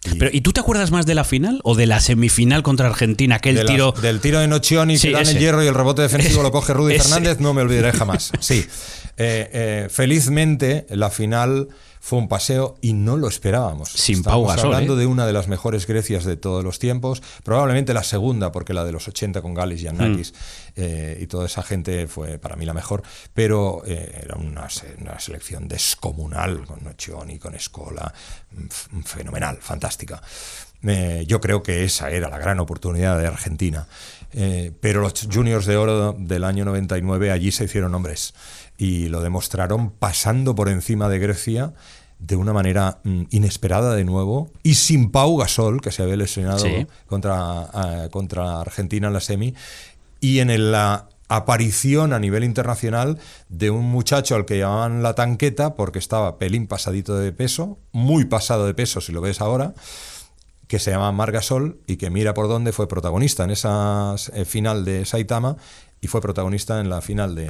Y 0.04 0.18
Pero, 0.18 0.32
¿Y 0.34 0.42
tú 0.42 0.54
te 0.54 0.60
acuerdas 0.60 0.92
más 0.92 1.06
de 1.06 1.16
la 1.16 1.24
final 1.24 1.60
o 1.64 1.76
de 1.76 1.86
la 1.86 2.00
semifinal 2.00 2.64
contra 2.64 2.88
Argentina? 2.88 3.36
Aquel 3.36 3.56
de 3.56 3.66
tiro. 3.66 3.92
del 4.02 4.20
tiro 4.22 4.40
de 4.40 4.48
Nocioni 4.48 4.98
Sí, 4.98 5.08
que 5.08 5.14
dan 5.14 5.28
el 5.28 5.38
hierro 5.40 5.64
y 5.64 5.68
el 5.68 5.74
rebote 5.74 6.02
defensivo 6.04 6.44
lo 6.44 6.52
coge 6.52 6.74
Rudy 6.74 6.94
Ese. 6.96 7.04
Fernández, 7.04 7.40
no 7.40 7.54
me 7.54 7.62
olvidaré 7.62 7.92
jamás. 7.92 8.32
Sí. 8.40 8.66
Eh, 9.18 9.50
eh, 9.54 9.88
felizmente, 9.90 10.86
la 10.92 11.10
final 11.10 11.68
fue 12.08 12.20
un 12.20 12.30
paseo 12.30 12.78
y 12.82 12.94
no 12.94 13.18
lo 13.18 13.28
esperábamos. 13.28 13.90
Sin 13.90 14.20
Estamos 14.20 14.48
Pau 14.48 14.48
Gasol, 14.48 14.74
hablando 14.74 14.94
¿eh? 14.94 15.00
de 15.00 15.06
una 15.08 15.26
de 15.26 15.34
las 15.34 15.50
mejores 15.50 15.86
Grecias 15.86 16.24
de 16.24 16.38
todos 16.38 16.64
los 16.64 16.80
tiempos, 16.80 17.22
probablemente 17.44 17.94
la 17.94 18.04
segunda, 18.04 18.54
porque 18.54 18.74
la 18.74 18.86
de 18.86 18.94
los 18.94 19.10
80 19.10 19.42
con 19.42 19.54
Galis, 19.54 19.82
Giannakis 19.82 20.32
Mm. 20.32 20.36
eh, 20.78 21.18
y 21.20 21.28
toda 21.28 21.48
esa 21.48 21.64
gente 21.64 22.08
fue 22.08 22.40
para 22.40 22.56
mí 22.56 22.66
la 22.66 22.74
mejor, 22.74 23.04
pero 23.34 23.82
eh, 23.86 24.22
era 24.24 24.38
una, 24.38 24.70
una 25.02 25.20
selección 25.20 25.68
descomunal 25.68 26.66
con 26.66 26.82
Nocioni, 26.82 27.40
con 27.40 27.56
Escola, 27.56 28.14
fenomenal, 29.04 29.58
fantástica. 29.60 30.22
Eh, 30.84 31.26
yo 31.28 31.42
creo 31.42 31.62
que 31.62 31.84
esa 31.84 32.10
era 32.10 32.30
la 32.30 32.38
gran 32.38 32.60
oportunidad 32.62 33.20
de 33.20 33.28
Argentina. 33.28 33.88
Eh, 34.34 34.72
pero 34.82 35.02
los 35.02 35.28
juniors 35.32 35.66
de 35.66 35.78
oro 35.78 36.14
del 36.18 36.44
año 36.44 36.66
99 36.66 37.32
allí 37.32 37.52
se 37.52 37.64
hicieron 37.64 37.96
hombres 37.96 38.34
y 38.78 39.08
lo 39.08 39.22
demostraron 39.22 39.90
pasando 39.90 40.54
por 40.54 40.70
encima 40.70 41.10
de 41.10 41.18
Grecia 41.18 41.74
de 42.20 42.36
una 42.36 42.52
manera 42.54 43.00
mm, 43.04 43.24
inesperada 43.30 43.94
de 43.96 44.04
nuevo 44.04 44.50
y 44.64 44.76
sin 44.76 45.12
Pau 45.12 45.38
Gasol, 45.38 45.82
que 45.82 45.92
se 45.92 46.04
había 46.04 46.16
lesionado 46.16 46.60
Sí. 46.60 46.88
contra, 47.06 47.70
eh, 47.74 48.10
contra 48.10 48.62
Argentina 48.62 49.08
en 49.08 49.14
la 49.14 49.20
semi, 49.22 49.54
y 50.20 50.40
en 50.40 50.72
la 50.72 51.10
aparición 51.30 52.14
a 52.14 52.20
nivel 52.20 52.44
internacional 52.44 53.20
de 53.50 53.70
un 53.70 53.86
muchacho 53.86 54.36
al 54.36 54.46
que 54.46 54.58
llamaban 54.58 55.04
la 55.04 55.14
tanqueta 55.14 55.76
porque 55.76 56.00
estaba 56.00 56.38
pelín 56.40 56.68
pasadito 56.68 57.18
de 57.18 57.32
peso, 57.34 57.78
muy 57.92 58.26
pasado 58.26 58.66
de 58.66 58.74
peso 58.74 59.02
si 59.02 59.12
lo 59.12 59.22
ves 59.22 59.42
ahora, 59.42 59.74
que 60.68 60.80
se 60.80 60.92
llama 60.92 61.12
Margasol 61.12 61.80
y 61.86 61.98
que 61.98 62.10
mira 62.10 62.34
por 62.34 62.48
dónde 62.48 62.72
fue 62.72 62.88
protagonista 62.88 63.44
en 63.44 63.52
esa 63.52 64.16
eh, 64.34 64.46
final 64.46 64.86
de 64.86 65.06
Saitama 65.06 65.58
y 66.02 66.08
fue 66.08 66.22
protagonista 66.22 66.80
en 66.80 66.90
la 66.90 67.02
final 67.02 67.36
de, 67.36 67.50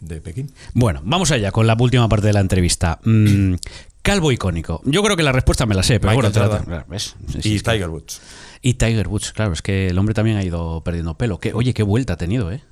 de 0.00 0.20
Pekín. 0.20 0.52
Bueno, 0.74 1.00
vamos 1.04 1.30
allá 1.30 1.50
con 1.52 1.66
la 1.66 1.76
última 1.78 2.08
parte 2.08 2.26
de 2.26 2.32
la 2.32 2.40
entrevista. 2.40 2.98
Mm, 3.04 3.54
calvo 4.02 4.32
icónico. 4.32 4.80
Yo 4.84 5.02
creo 5.02 5.16
que 5.16 5.22
la 5.22 5.32
respuesta 5.32 5.66
me 5.66 5.74
la 5.74 5.82
sé, 5.82 6.00
pero 6.00 6.12
Michael 6.12 6.32
bueno, 6.32 6.58
claro, 6.66 6.84
¿ves? 6.88 7.16
Sí, 7.28 7.42
sí, 7.42 7.54
y 7.54 7.60
Tiger 7.60 7.88
Woods. 7.88 8.20
Y 8.62 8.74
Tiger 8.74 9.08
Woods, 9.08 9.32
claro, 9.32 9.52
es 9.52 9.62
que 9.62 9.88
el 9.88 9.98
hombre 9.98 10.14
también 10.14 10.36
ha 10.36 10.44
ido 10.44 10.82
perdiendo 10.82 11.16
pelo. 11.16 11.38
Que, 11.38 11.52
oye, 11.54 11.74
qué 11.74 11.82
vuelta 11.82 12.14
ha 12.14 12.16
tenido, 12.16 12.52
¿eh? 12.52 12.62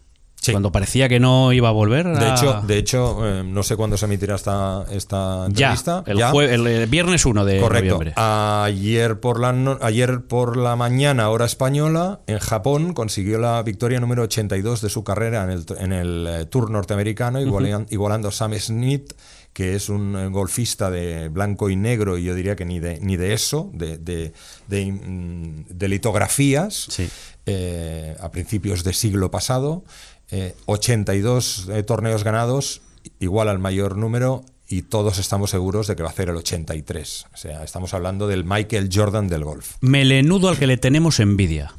Sí. 0.44 0.52
Cuando 0.52 0.70
parecía 0.72 1.09
que 1.09 1.20
no 1.20 1.52
iba 1.52 1.68
a 1.70 1.72
volver. 1.72 2.07
De 2.07 2.26
a- 2.26 2.35
hecho, 2.35 2.61
de 2.66 2.76
hecho 2.78 3.26
eh, 3.26 3.42
no 3.44 3.62
sé 3.62 3.76
cuándo 3.76 3.96
se 3.96 4.04
emitirá 4.04 4.35
esta, 4.35 4.85
esta 4.90 5.46
ya, 5.48 5.68
entrevista. 5.72 6.04
el, 6.07 6.18
Ya. 6.18 6.33
jue- 6.33 6.48
el, 6.50 6.66
eh, 6.66 6.87
viernes 6.87 7.24
1 7.24 7.44
de 7.44 7.61
Correcto. 7.61 7.94
noviembre. 7.94 8.12
Ayer 8.16 9.20
por, 9.20 9.40
la 9.40 9.52
no- 9.52 9.78
ayer 9.80 10.20
por 10.22 10.57
la 10.57 10.76
mañana, 10.76 11.30
hora 11.30 11.46
española, 11.46 12.20
en 12.26 12.38
Japón 12.40 12.92
consiguió 12.92 13.38
la 13.38 13.62
victoria 13.62 14.00
número 14.00 14.22
82 14.24 14.80
de 14.83 14.90
su 14.90 15.02
carrera 15.04 15.44
en 15.44 15.50
el, 15.50 15.64
en 15.78 15.92
el 15.92 16.26
eh, 16.28 16.44
Tour 16.46 16.70
norteamericano, 16.70 17.40
igualan- 17.40 17.87
igualando 17.90 18.28
a 18.28 18.33
Sam 18.33 18.52
Smith, 18.59 19.12
que 19.54 19.76
es 19.76 19.88
un 19.88 20.16
eh, 20.16 20.26
golfista 20.28 20.90
de 20.90 21.28
blanco 21.28 21.70
y 21.70 21.76
negro, 21.76 22.18
y 22.18 22.24
yo 22.24 22.35
diría 22.35 22.57
que 22.57 22.64
ni 22.64 22.80
de, 22.80 22.98
ni 23.00 23.16
de 23.16 23.33
eso, 23.35 23.70
de, 23.72 23.98
de, 23.98 24.33
de, 24.68 24.87
mm, 24.92 25.66
de 25.70 25.88
litografías, 25.88 26.87
Sí. 26.90 27.09
eh, 27.46 28.16
a 28.20 28.30
principios 28.30 28.83
del 28.85 28.94
siglo 28.94 29.30
pasado. 29.30 29.85
Eh, 30.30 30.54
82 30.66 31.68
eh, 31.72 31.82
torneos 31.82 32.24
ganados, 32.24 32.80
igual 33.20 33.48
al 33.48 33.58
mayor 33.58 33.96
número, 33.96 34.44
y 34.68 34.82
todos 34.82 35.18
estamos 35.18 35.50
seguros 35.50 35.87
de 35.87 35.94
que 35.96 36.02
va 36.02 36.08
a 36.08 36.12
hacer 36.12 36.30
el 36.30 36.37
83. 36.37 37.26
O 37.32 37.37
sea, 37.37 37.62
estamos 37.64 37.92
hablando 37.94 38.26
del 38.26 38.44
Michael 38.44 38.88
Jordan 38.92 39.28
del 39.28 39.44
golf. 39.44 39.76
Melenudo 39.80 40.48
al 40.48 40.58
que 40.58 40.66
le 40.66 40.76
tenemos 40.78 41.20
envidia. 41.20 41.72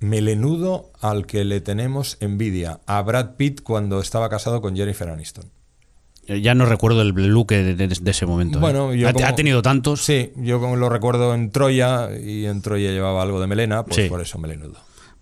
Melenudo 0.00 0.90
al 1.00 1.26
que 1.26 1.44
le 1.44 1.60
tenemos 1.60 2.16
envidia. 2.20 2.80
A 2.86 3.02
Brad 3.02 3.34
Pitt 3.36 3.62
cuando 3.62 4.00
estaba 4.00 4.28
casado 4.28 4.60
con 4.60 4.76
Jennifer 4.76 5.08
Aniston. 5.08 5.46
Eh, 6.28 6.40
Ya 6.40 6.54
no 6.54 6.66
recuerdo 6.66 7.02
el 7.02 7.08
look 7.08 7.48
de, 7.48 7.74
de- 7.74 7.88
de 7.88 8.10
ese 8.10 8.24
momento. 8.26 8.58
¿eh? 8.58 8.60
Bueno, 8.60 8.94
yo 8.94 9.08
ha, 9.08 9.12
como- 9.12 9.26
ha 9.26 9.34
tenido 9.34 9.60
tantos. 9.60 10.02
Sí, 10.04 10.32
yo 10.36 10.60
como 10.60 10.76
lo 10.76 10.88
recuerdo 10.88 11.34
en 11.34 11.50
Troya, 11.50 12.10
y 12.16 12.46
en 12.46 12.62
Troya 12.62 12.90
llevaba 12.92 13.22
algo 13.22 13.40
de 13.40 13.48
melena, 13.48 13.84
pues 13.84 13.96
Sí. 13.96 14.08
por 14.08 14.20
eso 14.20 14.38
melenudo. 14.38 14.76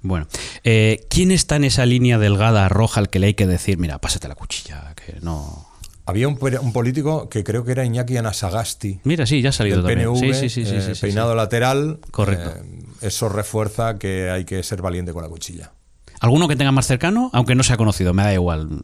Bueno, 0.07 0.27
eh, 0.65 1.07
¿quién 1.11 1.31
está 1.31 1.57
en 1.57 1.65
esa 1.65 1.85
línea 1.87 2.19
delgada 2.19 2.69
roja 2.69 3.01
al 3.01 3.09
que 3.11 3.19
le 3.19 3.29
hay 3.29 3.35
que 3.35 3.47
decir, 3.47 3.79
mira, 3.79 3.99
pásate 3.99 4.29
la 4.29 4.35
cuchilla, 4.35 4.95
que 4.95 5.19
no... 5.21 5.67
Había 6.09 6.29
un, 6.29 6.37
político 6.37 7.29
que 7.29 7.43
creo 7.43 7.65
que 7.65 7.73
era 7.73 7.85
Iñaki 7.85 8.17
Anasagasti. 8.17 9.01
Mira, 9.03 9.27
sí, 9.27 9.43
ya 9.43 9.49
ha 9.49 9.53
salido 9.53 9.83
del 9.83 9.97
también. 10.07 10.15
PNV, 10.15 10.35
sí, 10.39 10.49
sí, 10.49 10.65
sí, 10.65 10.81
sí, 10.81 10.91
eh, 10.93 10.95
peinado 11.01 11.35
lateral. 11.35 11.99
Correcto. 12.13 12.51
eh, 12.51 12.63
eso 13.01 13.29
refuerza 13.29 13.99
que 13.99 14.31
hay 14.31 14.45
que 14.45 14.63
ser 14.63 14.83
valiente 14.83 15.13
con 15.13 15.25
la 15.25 15.29
cuchilla. 15.29 15.73
¿Alguno 16.21 16.47
que 16.47 16.55
tenga 16.55 16.71
más 16.71 16.87
cercano? 16.87 17.29
Aunque 17.33 17.57
no 17.57 17.65
sea 17.65 17.77
conocido, 17.77 18.15
me 18.15 18.23
da 18.23 18.33
igual. 18.33 18.83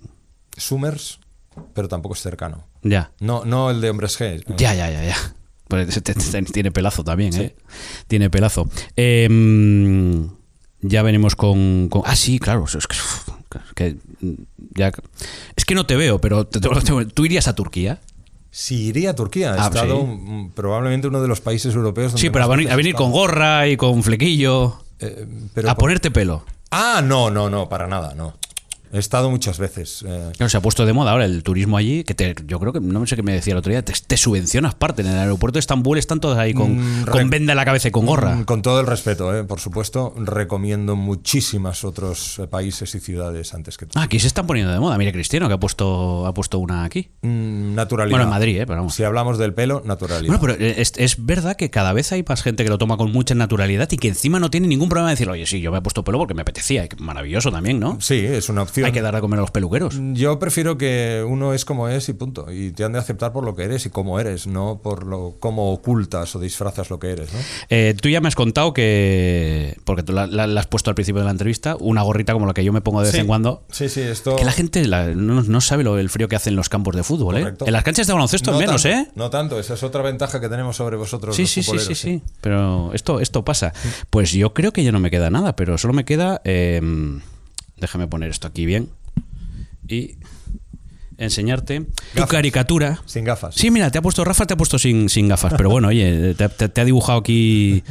Summers, 0.57 1.21
pero 1.75 1.87
tampoco 1.87 2.17
es 2.17 2.21
cercano. 2.23 2.67
Ya. 2.83 3.13
No, 3.21 3.45
no 3.45 3.71
el 3.71 3.81
de 3.81 3.91
Hombres 3.91 4.19
G. 4.21 4.43
Ya, 4.57 4.75
ya, 4.75 4.91
ya, 4.91 5.05
ya. 5.05 5.17
Pues 5.69 5.87
te- 5.95 6.01
te- 6.01 6.15
te- 6.15 6.43
tiene 6.43 6.73
pelazo 6.73 7.05
también, 7.05 7.33
¿eh? 7.41 7.55
Tiene 8.09 8.31
pelazo. 8.31 8.69
Eh, 8.97 9.29
ya 10.83 11.03
venimos 11.03 11.35
con, 11.37 11.89
con- 11.89 12.03
Ah, 12.05 12.15
sí, 12.17 12.39
claro. 12.39 12.65
Es 12.67 12.87
que, 12.87 12.97
uf, 12.97 13.29
que, 13.75 13.97
mm, 14.21 14.33
ya, 14.75 14.93
es 15.57 15.65
que 15.65 15.75
no 15.75 15.87
te 15.87 15.97
veo, 15.97 16.21
pero 16.21 16.47
te- 16.47 16.61
te- 16.61 17.07
tú 17.07 17.25
irías 17.25 17.49
a 17.49 17.55
Turquía. 17.55 18.01
Si 18.51 18.75
iría 18.89 19.11
a 19.11 19.15
Turquía, 19.15 19.55
ha 19.55 19.65
Ah, 19.65 19.69
estado 19.69 20.01
sí. 20.03 20.07
mm, 20.07 20.51
probablentemente 20.51 21.09
uno 21.09 21.23
de 21.23 21.29
los 21.29 21.41
países 21.41 21.75
europeos 21.75 22.13
donde 22.13 22.21
Sí, 22.21 22.29
pero 22.31 22.45
a 22.45 22.49
venir, 22.49 22.71
a 22.71 22.77
venir 22.77 22.95
con 22.95 23.07
estado. 23.09 23.21
gorra 23.27 23.67
y 23.69 23.77
con 23.79 24.03
flequillo. 24.03 24.83
Eh, 25.01 25.27
pero 25.55 25.71
a 25.71 25.75
ponerte 25.75 26.11
pelo. 26.11 26.45
Ah, 26.71 27.03
no, 27.05 27.31
no, 27.31 27.49
no, 27.51 27.69
para 27.69 27.87
nada, 27.87 28.15
no. 28.15 28.35
He 28.93 28.99
estado 28.99 29.31
muchas 29.31 29.59
veces. 29.59 30.05
eh, 30.07 30.33
Claro, 30.37 30.51
se 30.51 30.57
ha 30.57 30.61
puesto 30.61 30.85
de 30.85 30.93
moda 30.93 31.13
ahora 31.13 31.25
el 31.25 31.43
turismo 31.43 31.77
allí, 31.77 32.05
que 32.05 32.15
te- 32.15 32.35
yo 32.47 32.61
creo 32.61 32.73
que, 32.73 32.81
no 32.81 33.07
sé 33.07 33.17
qué 33.17 33.23
me 33.23 33.33
decía 33.33 33.53
el 33.53 33.59
otro 33.59 33.71
día, 33.71 33.83
te, 33.85 33.93
te 34.07 34.17
subvencionas 34.17 34.75
parte. 34.75 35.03
En 35.03 35.09
el 35.09 35.19
aeropuerto 35.19 35.55
de 35.57 35.61
Estambul 35.61 35.99
están 35.99 36.21
todos 36.21 36.37
ahí 36.39 36.53
con, 36.55 36.77
Mm, 37.03 37.07
con 37.07 37.31
venda 37.31 37.53
en 37.53 37.57
la 37.57 37.65
cabeza 37.65 37.89
y 37.89 37.91
con 37.91 38.05
gorra. 38.07 38.35
Mm, 38.37 38.45
Con 38.45 38.61
todo 38.63 38.81
el 38.81 38.87
respeto, 38.87 39.37
eh, 39.37 39.45
por 39.45 39.61
supuesto, 39.61 40.15
recomiendo 40.17 40.95
muchísimas 40.97 41.85
otros 41.85 42.39
eh, 42.39 42.47
países 42.47 42.95
y 42.95 43.01
ciudades 43.01 43.55
antes 43.55 43.79
que 43.79 43.87
tú. 43.87 43.93
Ah, 43.99 44.03
aquí 44.03 44.19
se 44.19 44.27
están 44.27 44.47
poniendo 44.47 44.73
de 44.73 44.79
moda. 44.81 44.99
Mire, 44.99 45.13
Cristiano, 45.13 45.49
que 45.49 45.55
ha 45.55 45.61
puesto, 45.61 46.27
ha 46.27 46.35
puesto 46.35 46.59
una 46.59 46.85
aquí. 46.85 47.09
Mm, 47.23 47.75
naturalidad. 47.75 48.13
Bueno, 48.13 48.25
en 48.25 48.31
Madrid, 48.31 48.57
eh, 48.61 48.67
pero 48.67 48.79
vamos. 48.81 48.95
Si 48.95 49.03
hablamos 49.05 49.39
del 49.39 49.55
pelo, 49.55 49.83
naturalidad. 49.85 50.37
Bueno, 50.39 50.41
pero 50.59 50.65
es, 50.65 50.93
es 50.97 51.25
verdad 51.25 51.57
que 51.57 51.71
cada 51.71 51.93
vez 51.93 52.13
hay 52.13 52.25
más 52.29 52.43
gente 52.43 52.65
que 52.65 52.71
lo 52.71 52.79
toma 52.79 52.97
con 52.97 53.11
mucha 53.13 53.35
naturalidad 53.35 53.89
y 53.91 53.97
que 53.97 54.09
encima 54.09 54.39
no 54.41 54.51
tiene 54.51 54.67
ningún 54.69 54.89
problema 54.89 55.09
de 55.09 55.13
decir, 55.15 55.29
oye, 55.31 55.47
sí, 55.47 55.61
yo 55.61 55.73
me 55.73 55.79
he 55.79 55.83
puesto 55.83 56.05
pelo 56.05 56.19
porque 56.19 56.35
me 56.35 56.43
apetecía. 56.43 56.87
Maravilloso 56.99 57.51
también, 57.51 57.79
¿no? 57.81 57.99
Sí, 58.01 58.19
es 58.19 58.49
una 58.49 58.63
opción. 58.63 58.82
Hay 58.87 58.93
que 58.93 59.03
dar 59.03 59.17
a 59.17 59.21
comer 59.21 59.39
a 59.39 59.43
los 59.43 59.51
peluqueros. 59.51 59.99
Yo 60.13 60.39
prefiero 60.39 60.77
que 60.79 61.25
uno 61.27 61.55
es 61.55 61.65
como 61.65 61.89
es 61.89 62.09
y 62.09 62.13
punto. 62.13 62.51
Y 62.53 62.71
te 62.73 62.85
han 62.85 62.93
de 62.93 62.99
aceptar 62.99 63.33
por 63.33 63.45
lo 63.45 63.55
que 63.55 63.65
eres 63.65 63.87
y 63.87 63.91
cómo 63.91 64.19
eres, 64.21 64.47
no 64.47 64.81
por 64.83 65.07
lo 65.07 65.35
cómo 65.41 65.73
ocultas 65.73 66.35
o 66.37 66.41
disfrazas 66.41 66.91
lo 66.91 66.99
que 66.99 67.11
eres. 67.13 67.33
¿no? 67.33 67.39
Eh, 67.71 67.95
tú 68.01 68.09
ya 68.09 68.21
me 68.21 68.29
has 68.29 68.35
contado 68.35 68.73
que, 68.75 69.77
porque 69.85 70.03
tú 70.03 70.13
la, 70.13 70.27
la- 70.27 70.47
la 70.47 70.61
has 70.61 70.67
puesto 70.67 70.91
al 70.91 70.95
principio 70.95 71.21
de 71.21 71.27
la 71.27 71.31
entrevista, 71.33 71.77
una 71.81 72.03
gorrita 72.03 72.33
como 72.33 72.47
la 72.47 72.55
que 72.55 72.65
yo 72.65 72.73
me 72.73 72.81
pongo 72.81 73.01
de 73.03 73.11
vez 73.11 73.15
en 73.21 73.27
cuando. 73.27 73.63
Sí, 73.71 73.89
sí, 73.89 74.01
esto. 74.01 74.37
Que 74.37 74.45
la 74.45 74.53
gente 74.53 74.85
la- 74.87 75.09
no, 75.09 75.43
no 75.43 75.61
sabe 75.61 75.85
lo, 75.85 75.99
el 75.99 76.11
frío 76.11 76.29
que 76.29 76.37
hace 76.37 76.51
en 76.51 76.57
los 76.57 76.69
campos 76.69 76.97
de 76.97 77.03
fútbol, 77.03 77.37
¿eh? 77.39 77.55
En 77.65 77.73
las 77.73 77.85
canchas 77.85 78.07
de 78.07 78.13
baloncesto 78.13 78.53
no 78.53 78.59
menos, 78.59 78.83
tanto, 78.83 78.99
¿eh? 78.99 79.13
No 79.15 79.31
tanto, 79.31 79.59
esa 79.59 79.75
es 79.75 79.83
otra 79.83 80.03
ventaja 80.03 80.41
que 80.41 80.49
tenemos 80.49 80.77
sobre 80.77 80.97
vosotros. 80.97 81.35
Sí, 81.37 81.43
los 81.43 81.51
sí, 81.51 81.63
sí, 81.63 81.79
sí, 81.79 81.95
sí. 81.95 82.23
Pero 82.41 82.93
esto, 82.95 83.21
esto 83.21 83.45
pasa. 83.45 83.73
Pues 84.11 84.33
yo 84.33 84.53
creo 84.55 84.73
que 84.73 84.85
ya 84.85 84.93
no 84.93 85.01
me 85.01 85.11
queda 85.11 85.31
nada, 85.31 85.57
pero 85.57 85.79
solo 85.79 85.95
me 85.95 86.05
queda. 86.05 86.41
eh, 86.45 86.81
déjame 87.83 88.07
poner 88.09 88.31
esto 88.31 88.49
aquí 88.49 88.65
bien. 88.65 88.89
Y 89.87 90.17
enseñarte 91.19 91.87
tu 92.15 92.27
caricatura. 92.27 93.01
Sin 93.07 93.25
gafas. 93.25 93.55
Sí, 93.55 93.71
mira, 93.71 93.91
te 93.91 93.99
ha 93.99 94.03
puesto 94.03 94.25
Rafa, 94.25 94.47
te 94.47 94.55
ha 94.55 94.57
puesto 94.57 94.79
sin, 94.79 95.09
sin 95.09 95.29
gafas. 95.29 95.53
Pero 95.57 95.69
bueno, 95.71 95.89
oye, 95.89 96.35
te, 96.35 96.49
te- 96.49 96.69
te 96.69 96.81
ha 96.81 96.85
dibujado 96.85 97.19
aquí. 97.19 97.83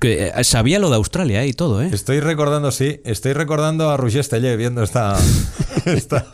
Que, 0.00 0.28
eh, 0.34 0.44
sabía 0.44 0.78
lo 0.78 0.88
de 0.88 0.96
Australia 0.96 1.44
eh, 1.44 1.48
y 1.48 1.52
todo, 1.52 1.82
¿eh? 1.82 1.90
Estoy 1.92 2.20
recordando, 2.20 2.72
sí, 2.72 3.00
estoy 3.04 3.34
recordando 3.34 3.90
a 3.90 3.96
Roger 3.98 4.24
Stellé 4.24 4.56
viendo 4.56 4.82
esta. 4.82 5.18
esta- 5.84 6.26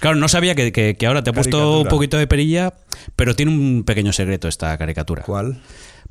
Claro, 0.00 0.16
no 0.16 0.28
sabía 0.28 0.54
que, 0.56 0.72
que- 0.72 0.96
que 0.96 1.06
ahora 1.06 1.22
te 1.22 1.30
ha 1.30 1.32
puesto 1.32 1.82
un 1.82 1.88
poquito 1.88 2.16
de 2.18 2.26
perilla, 2.26 2.74
pero 3.14 3.36
tiene 3.36 3.52
un 3.52 3.84
pequeño 3.84 4.12
secreto 4.12 4.48
esta 4.48 4.76
caricatura. 4.76 5.22
¿Cuál? 5.22 5.62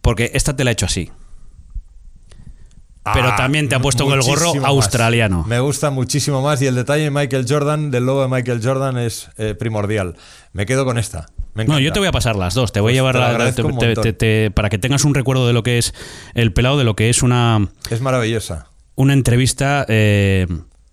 Porque 0.02 0.32
esta 0.34 0.56
te 0.56 0.64
la 0.64 0.72
he 0.72 0.74
hecho 0.74 0.86
así. 0.86 1.12
Pero 3.04 3.30
Ah, 3.30 3.36
también 3.36 3.68
te 3.68 3.74
ha 3.76 3.80
puesto 3.80 4.06
con 4.06 4.14
el 4.14 4.22
gorro 4.22 4.54
más. 4.56 4.66
australiano. 4.66 5.44
Me 5.48 5.60
gusta 5.60 5.90
muchísimo 5.90 6.42
más 6.44 6.62
y 6.62 6.68
el 6.68 6.76
detalle 6.76 7.04
de 7.06 7.10
Michael 7.12 7.46
Jordan, 7.50 7.90
del 7.90 8.06
logo 8.06 8.22
de 8.22 8.28
Michael 8.28 8.62
Jordan, 8.64 8.98
es 9.00 9.30
eh, 9.38 9.56
primordial. 9.56 10.16
Me 10.54 10.66
quedo 10.68 10.86
con 10.86 10.98
esta. 11.00 11.26
Me 11.56 11.66
No, 11.66 11.80
yo 11.80 11.92
te 11.92 12.00
voy 12.00 12.08
a 12.08 12.12
pasar 12.12 12.36
las 12.36 12.54
dos. 12.54 12.72
Te 12.72 12.80
voy 12.80 12.94
Pues 12.94 12.94
a 12.94 13.12
llevar 13.12 13.16
la- 13.40 13.52
te- 13.54 13.96
te- 13.96 14.14
te- 14.14 14.52
para 14.52 14.70
que 14.70 14.78
tengas 14.78 15.04
un 15.04 15.16
recuerdo 15.16 15.48
de 15.48 15.54
lo 15.54 15.64
que 15.64 15.80
es 15.80 15.94
el 16.36 16.54
pelado, 16.54 16.78
de 16.78 16.84
lo 16.84 16.96
que 16.96 17.10
es 17.10 17.24
una, 17.24 17.70
Es 17.90 18.02
maravillosa. 18.02 18.68
una 18.96 19.14
entrevista. 19.14 19.84
eh, 19.90 20.46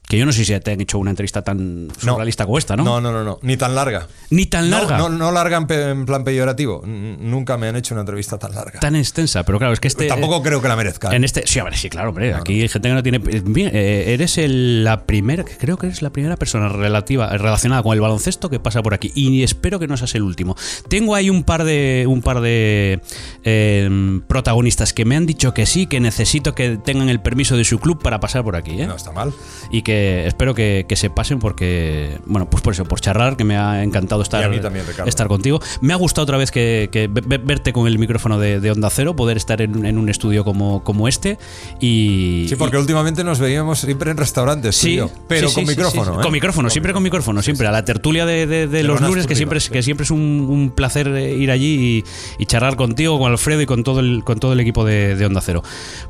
que 0.09 0.16
yo 0.18 0.25
no 0.25 0.33
sé 0.33 0.44
si 0.44 0.59
te 0.61 0.71
han 0.73 0.81
hecho 0.81 0.99
una 0.99 1.11
entrevista 1.11 1.42
tan 1.42 1.88
No. 1.88 1.94
surrealista 1.99 2.47
como 2.47 2.57
esta, 2.59 2.77
¿no? 2.77 2.85
No, 2.85 3.01
no, 3.01 3.12
no, 3.12 3.25
no. 3.25 3.38
Ni 3.42 3.57
tan 3.59 3.75
larga. 3.75 4.09
Ni 4.31 4.47
tan 4.47 4.71
No, 4.71 4.79
larga. 4.79 4.97
No, 4.99 5.09
no, 5.11 5.31
larga 5.33 5.59
en, 5.59 5.66
pe- 5.66 5.90
en 5.90 6.07
plan 6.07 6.25
peyorativo. 6.25 6.83
Nunca 6.87 7.57
me 7.59 7.68
han 7.68 7.77
hecho 7.77 7.94
una 7.94 8.01
entrevista 8.01 8.38
tan 8.38 8.55
larga. 8.55 8.81
Tan 8.81 8.97
extensa, 8.97 9.42
pero 9.44 9.59
claro, 9.59 9.75
es 9.75 9.81
que 9.81 9.88
este. 9.88 10.07
Tampoco 10.09 10.42
creo 10.42 10.62
que 10.62 10.68
la 10.68 10.77
merezca. 10.77 11.14
En 11.14 11.25
este, 11.25 11.47
sí, 11.47 11.59
hombre, 11.61 11.77
sí, 11.77 11.90
claro, 11.90 12.09
hombre. 12.09 12.33
aquí 12.35 12.62
hay 12.62 12.68
gente 12.68 12.88
que 12.88 12.94
no 12.94 13.03
tiene. 13.03 13.18
Bien, 13.18 13.71
eh, 13.75 14.14
eres 14.14 14.38
el- 14.38 14.83
la 14.85 15.05
primera, 15.05 15.44
creo 15.44 15.77
que 15.77 15.87
eres 15.87 16.01
la 16.01 16.11
primera 16.11 16.37
persona 16.37 16.68
relativa, 16.71 17.29
relacionada 17.37 17.83
con 17.83 17.92
el 17.94 18.01
baloncesto 18.01 18.49
que 18.49 18.59
pasa 18.61 18.83
por 18.83 18.94
aquí. 18.94 19.12
Y 19.14 19.42
espero 19.42 19.79
que 19.79 19.87
no 19.88 19.97
seas 19.99 20.14
el 20.14 20.23
último. 20.23 20.57
Tengo 20.88 21.14
ahí 21.14 21.29
un 21.29 21.44
par 21.44 21.64
de, 21.64 22.07
un 22.09 22.23
par 22.23 22.40
de 22.40 23.01
eh, 23.44 24.21
protagonistas 24.27 24.92
que 24.92 25.05
me 25.05 25.16
han 25.16 25.27
dicho 25.27 25.53
que 25.53 25.66
sí, 25.66 25.87
que 25.87 26.01
necesito 26.01 26.55
que 26.55 26.79
tengan 26.79 27.09
el 27.11 27.21
permiso 27.21 27.57
de 27.57 27.64
su 27.64 27.79
club 27.79 28.03
para 28.03 28.21
pasar 28.21 28.42
por 28.44 28.57
aquí, 28.57 28.81
¿eh? 28.81 28.87
No 28.87 28.97
está 28.97 29.12
mal. 29.12 29.33
Y 29.71 29.83
que 29.83 29.98
que 29.99 30.27
espero 30.27 30.55
que, 30.55 30.87
que 30.89 30.97
se 30.97 31.11
pasen 31.11 31.39
porque, 31.39 32.19
bueno, 32.27 32.49
pues 32.49 32.63
por 32.63 32.73
eso, 32.73 32.85
por 32.85 33.01
charlar, 33.01 33.37
que 33.37 33.45
me 33.45 33.57
ha 33.57 33.83
encantado 33.83 34.23
estar, 34.23 34.43
también, 34.61 34.85
estar 35.07 35.29
contigo. 35.29 35.61
Me 35.81 35.93
ha 35.93 35.97
gustado 35.97 36.23
otra 36.25 36.37
vez 36.39 36.51
que, 36.51 36.89
que 36.93 37.09
ve- 37.09 37.23
ve- 37.27 37.39
verte 37.39 37.73
con 37.73 37.87
el 37.87 37.99
micrófono 37.99 38.39
de, 38.39 38.61
de 38.61 38.71
Onda 38.71 38.91
Cero, 38.91 39.17
poder 39.17 39.37
estar 39.37 39.61
en, 39.61 39.85
en 39.85 39.99
un 39.99 40.09
estudio 40.09 40.45
como, 40.45 40.85
como 40.85 41.09
este. 41.09 41.39
Y, 41.81 42.47
Sí, 42.49 42.57
porque 42.57 42.77
últimamente 42.79 43.25
nos 43.25 43.39
veíamos 43.41 43.81
siempre 43.81 44.11
en 44.11 44.17
restaurantes, 44.17 44.77
Sí, 44.77 45.01
pero 45.27 45.49
sí, 45.49 45.55
con 45.55 45.65
sí, 45.65 45.71
micrófono. 45.71 46.21
¿eh? 46.21 46.23
Con 46.23 46.33
micrófono, 46.33 46.71
siempre 46.71 46.93
con 46.93 47.03
micrófono, 47.03 47.43
siempre. 47.43 47.67
A 47.67 47.73
la 47.73 47.85
tertulia 47.85 48.25
de, 48.27 48.47
de- 48.47 48.67
de 48.69 48.83
los 48.83 49.01
lunes, 49.01 49.27
que 49.27 49.35
siempre, 49.35 49.59
es, 49.59 49.69
que 49.71 49.83
siempre 49.83 50.05
es 50.05 50.11
un, 50.11 50.21
un 50.49 50.71
placer 50.71 51.09
eh, 51.09 51.35
ir 51.37 51.51
allí 51.51 52.05
y, 52.39 52.43
y 52.43 52.47
charlar 52.47 52.77
contigo, 52.77 53.18
con 53.18 53.31
Alfredo 53.33 53.61
y 53.62 53.66
con 53.66 53.83
todo 53.85 54.01
el, 54.01 54.22
con 54.25 54.39
todo 54.41 54.53
el 54.53 54.61
equipo 54.61 54.85
de, 54.85 55.16
de 55.16 55.27
Onda 55.27 55.41
Cero. 55.41 55.62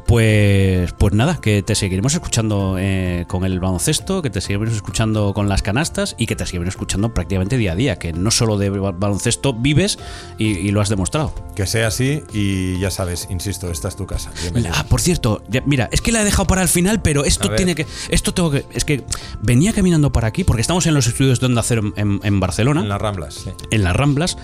Pues, 0.07 0.93
pues 0.99 1.15
nada, 1.15 1.39
que 1.41 1.63
te 1.63 1.75
seguiremos 1.75 2.15
escuchando 2.15 2.77
eh, 2.79 3.25
con 3.29 3.45
el 3.45 3.61
baloncesto, 3.79 4.23
que 4.23 4.31
te 4.31 4.41
seguiremos 4.41 4.75
escuchando 4.75 5.33
con 5.33 5.49
las 5.49 5.63
canastas 5.63 6.17
y 6.19 6.27
que 6.27 6.35
te 6.35 6.45
seguiremos 6.45 6.71
escuchando 6.75 7.15
prácticamente 7.15 7.57
día 7.57 7.73
a 7.73 7.75
día, 7.77 7.97
que 7.97 8.13
no 8.13 8.31
solo 8.33 8.59
de 8.59 8.71
ba- 8.71 8.91
baloncesto 8.91 9.53
vives 9.55 9.99
y, 10.37 10.47
y 10.59 10.71
lo 10.73 10.81
has 10.81 10.89
demostrado. 10.89 11.33
Que 11.55 11.65
sea 11.67 11.87
así 11.87 12.23
y 12.33 12.79
ya 12.81 12.91
sabes, 12.91 13.29
insisto, 13.31 13.71
esta 13.71 13.87
es 13.89 13.95
tu 13.97 14.05
casa. 14.07 14.33
Ah, 14.75 14.85
por 14.89 15.01
cierto, 15.01 15.43
ya- 15.49 15.63
mira, 15.65 15.89
es 15.93 16.01
que 16.01 16.11
la 16.11 16.23
he 16.23 16.25
dejado 16.25 16.47
para 16.49 16.63
el 16.63 16.69
final, 16.69 17.01
pero 17.03 17.25
esto 17.25 17.55
tiene 17.55 17.75
que. 17.77 17.87
Esto 18.09 18.35
tengo 18.35 18.51
que. 18.51 18.67
Es 18.73 18.85
que 18.85 19.05
venía 19.43 19.73
caminando 19.73 20.11
para 20.11 20.27
aquí, 20.27 20.43
porque 20.43 20.61
estamos 20.61 20.85
en 20.87 20.95
los 20.95 21.07
estudios 21.07 21.39
de 21.39 21.47
Onda 21.47 21.63
Cero 21.63 21.93
en, 21.97 22.41
Barcelona, 22.41 22.81
En 22.81 22.89
las 22.89 23.01
Ramblas, 23.01 23.35
sí. 23.35 23.51
en 23.71 23.85
las 23.85 23.95
Ramblas, 23.95 24.37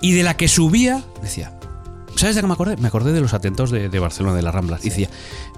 y 0.00 0.12
de 0.12 0.22
la 0.22 0.36
que 0.38 0.48
subía, 0.48 1.04
decía. 1.22 1.52
¿Sabes 2.16 2.34
de 2.34 2.40
qué 2.42 2.46
me 2.48 2.52
acordé? 2.54 2.76
Me 2.76 2.88
acordé 2.88 3.12
de 3.12 3.20
los 3.20 3.32
atentados 3.34 3.70
de, 3.70 3.88
de 3.88 3.98
Barcelona, 3.98 4.34
de 4.36 4.42
las 4.42 4.52
Ramblas. 4.54 4.84
Y 4.84 4.90
decía, 4.90 5.08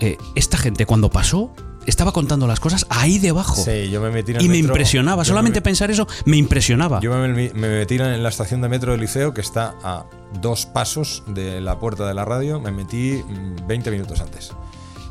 eh, 0.00 0.16
esta 0.36 0.58
gente 0.58 0.86
cuando 0.86 1.10
pasó, 1.10 1.52
estaba 1.86 2.12
contando 2.12 2.46
las 2.46 2.60
cosas 2.60 2.86
ahí 2.90 3.18
debajo. 3.18 3.56
Sí, 3.56 3.90
yo 3.90 4.00
me 4.00 4.10
metí 4.10 4.32
en 4.32 4.38
el 4.38 4.42
y 4.44 4.48
me 4.48 4.54
metro- 4.56 4.68
impresionaba. 4.68 5.24
Solamente 5.24 5.60
me- 5.60 5.62
pensar 5.64 5.90
eso 5.90 6.06
me 6.24 6.36
impresionaba. 6.36 7.00
Yo 7.00 7.12
me, 7.16 7.28
me 7.28 7.68
metí 7.68 7.96
en 7.96 8.22
la 8.22 8.28
estación 8.28 8.60
de 8.60 8.68
metro 8.68 8.92
del 8.92 9.00
liceo, 9.00 9.32
que 9.34 9.40
está 9.40 9.74
a 9.82 10.04
dos 10.40 10.66
pasos 10.66 11.22
de 11.26 11.60
la 11.60 11.78
puerta 11.78 12.06
de 12.06 12.14
la 12.14 12.24
radio. 12.24 12.60
Me 12.60 12.70
metí 12.72 13.22
mm, 13.26 13.66
20 13.66 13.90
minutos 13.90 14.20
antes. 14.20 14.52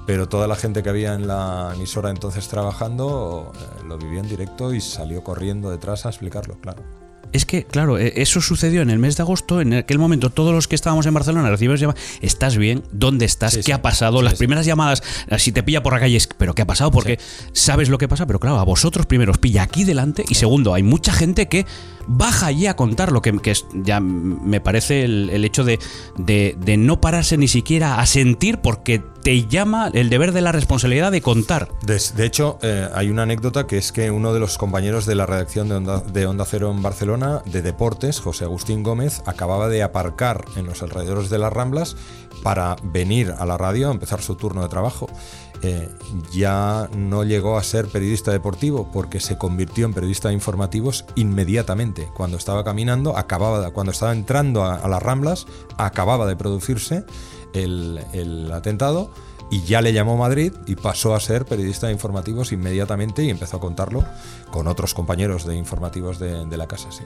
Pero 0.07 0.28
toda 0.28 0.47
la 0.47 0.55
gente 0.55 0.82
que 0.82 0.89
había 0.89 1.13
en 1.13 1.28
la 1.28 1.72
emisora 1.76 2.09
entonces 2.09 2.47
trabajando 2.47 3.51
eh, 3.55 3.84
lo 3.88 3.97
vivió 3.97 4.19
en 4.19 4.28
directo 4.28 4.74
y 4.74 4.82
salió 4.82 5.24
corriendo 5.24 5.69
detrás 5.69 6.05
a 6.05 6.09
explicarlo, 6.09 6.59
claro. 6.59 6.84
Es 7.32 7.46
que, 7.46 7.64
claro, 7.64 7.98
eh, 7.98 8.14
eso 8.18 8.42
sucedió 8.42 8.82
en 8.82 8.90
el 8.90 9.00
mes 9.00 9.16
de 9.18 9.24
agosto. 9.24 9.62
En 9.62 9.74
aquel 9.74 10.00
momento, 10.00 10.30
todos 10.30 10.54
los 10.54 10.68
que 10.68 10.76
estábamos 10.76 11.06
en 11.06 11.14
Barcelona 11.14 11.50
recibimos 11.50 11.80
llamadas. 11.80 12.02
¿Estás 12.22 12.58
bien? 12.58 12.84
¿Dónde 12.92 13.26
estás? 13.26 13.54
Sí, 13.54 13.60
¿Qué 13.60 13.64
sí. 13.64 13.72
ha 13.72 13.82
pasado? 13.82 14.20
Sí, 14.20 14.24
Las 14.24 14.36
primeras 14.36 14.66
llamadas, 14.66 15.02
eh, 15.28 15.40
si 15.40 15.52
te 15.52 15.64
pilla 15.64 15.82
por 15.82 15.94
la 15.94 16.00
calle, 16.00 16.18
es, 16.18 16.28
¿pero 16.28 16.54
qué 16.54 16.64
ha 16.64 16.68
pasado? 16.68 16.92
Porque 16.92 17.20
sabes 17.54 17.90
lo 17.90 17.98
que 17.98 18.08
pasa, 18.08 18.26
pero 18.26 18.40
claro, 18.40 18.60
a 18.60 18.64
vosotros 18.64 19.06
primero 19.06 19.32
os 19.32 19.38
pilla 19.38 19.64
aquí 19.64 19.84
delante. 19.84 20.26
Y 20.28 20.36
segundo, 20.36 20.74
hay 20.74 20.84
mucha 20.84 21.14
gente 21.14 21.48
que 21.48 21.66
baja 22.12 22.47
allí 22.47 22.68
a 22.68 22.76
contar 22.76 23.12
lo 23.12 23.22
que, 23.22 23.38
que 23.39 23.53
ya 23.74 23.99
me 23.99 24.62
parece 24.62 25.03
el, 25.03 25.30
el 25.32 25.45
hecho 25.45 25.64
de, 25.64 25.80
de- 26.18 26.55
de 26.59 26.78
no 26.78 27.01
pararse 27.01 27.38
ni 27.38 27.47
siquiera 27.47 27.99
a 27.99 28.05
sentir 28.05 28.59
porque 28.59 29.01
te 29.24 29.45
llama 29.47 29.89
el 29.93 30.09
deber 30.09 30.32
de 30.32 30.41
la 30.41 30.51
responsabilidad 30.51 31.12
de 31.12 31.22
contar. 31.22 31.70
De, 31.86 32.01
de 32.16 32.26
hecho, 32.26 32.57
eh, 32.64 32.88
hay 32.93 33.09
una 33.09 33.24
anécdota 33.24 33.68
que 33.68 33.78
es 33.78 33.91
que 33.91 34.09
uno 34.09 34.34
de 34.34 34.39
los 34.39 34.57
compañeros 34.57 35.05
de 35.05 35.14
la 35.16 35.26
redacción 35.28 35.70
de 35.70 35.76
Onda, 35.76 35.99
de 35.99 36.26
Onda 36.26 36.45
Cero 36.45 36.72
en 36.72 36.82
Barcelona, 36.82 37.41
de 37.45 37.62
Deportes, 37.62 38.20
José 38.20 38.45
Agustín 38.45 38.82
Gómez, 38.84 39.22
acababa 39.28 39.70
de 39.70 39.84
aparcar 39.84 40.45
en 40.55 40.66
los 40.66 40.82
alrededores 40.82 41.30
de 41.30 41.38
las 41.38 41.53
Ramblas 41.53 41.95
para 42.41 42.76
venir 42.84 43.34
a 43.38 43.45
la 43.45 43.57
radio 43.57 43.89
a 43.89 43.91
empezar 43.91 44.22
su 44.22 44.36
turno 44.36 44.64
de 44.64 44.70
trabajo. 44.70 45.07
Eh, 45.64 45.89
ya 46.32 46.89
no 46.95 47.24
llegó 47.24 47.57
a 47.57 47.64
ser 47.64 47.88
periodista 47.88 48.32
deportivo 48.32 48.89
porque 48.91 49.20
se 49.20 49.38
convirtió 49.38 49.86
en 49.86 49.93
periodista 49.93 50.30
de 50.30 50.34
informativos 50.34 51.05
inmediatamente. 51.16 52.09
Cuando 52.16 52.38
estaba 52.38 52.64
caminando, 52.64 53.16
acababa 53.16 53.70
cuando 53.72 53.91
estaba 53.91 54.12
entrando 54.12 54.64
a, 54.64 54.88
las 54.88 55.03
Ramblas, 55.03 55.45
acababa 55.78 56.26
de 56.26 56.36
producirse 56.36 57.05
el, 57.53 57.99
el 58.14 58.51
atentado 58.51 59.12
y 59.51 59.62
ya 59.64 59.82
le 59.82 59.93
llamó 59.93 60.18
Madrid 60.18 60.53
y 60.66 60.76
pasó 60.76 61.14
a 61.14 61.20
ser 61.20 61.45
periodista 61.45 61.88
de 61.88 61.93
informativos 61.93 62.51
inmediatamente 62.53 63.24
y 63.24 63.30
empezó 63.30 63.57
a 63.57 63.59
contarlo 63.59 64.03
con 64.49 64.68
otros 64.68 64.93
compañeros 64.95 65.45
de 65.45 65.57
informativos 65.57 66.18
de, 66.18 66.45
de 66.45 66.57
la 66.57 66.68
casa. 66.68 66.91
Sí. 66.91 67.03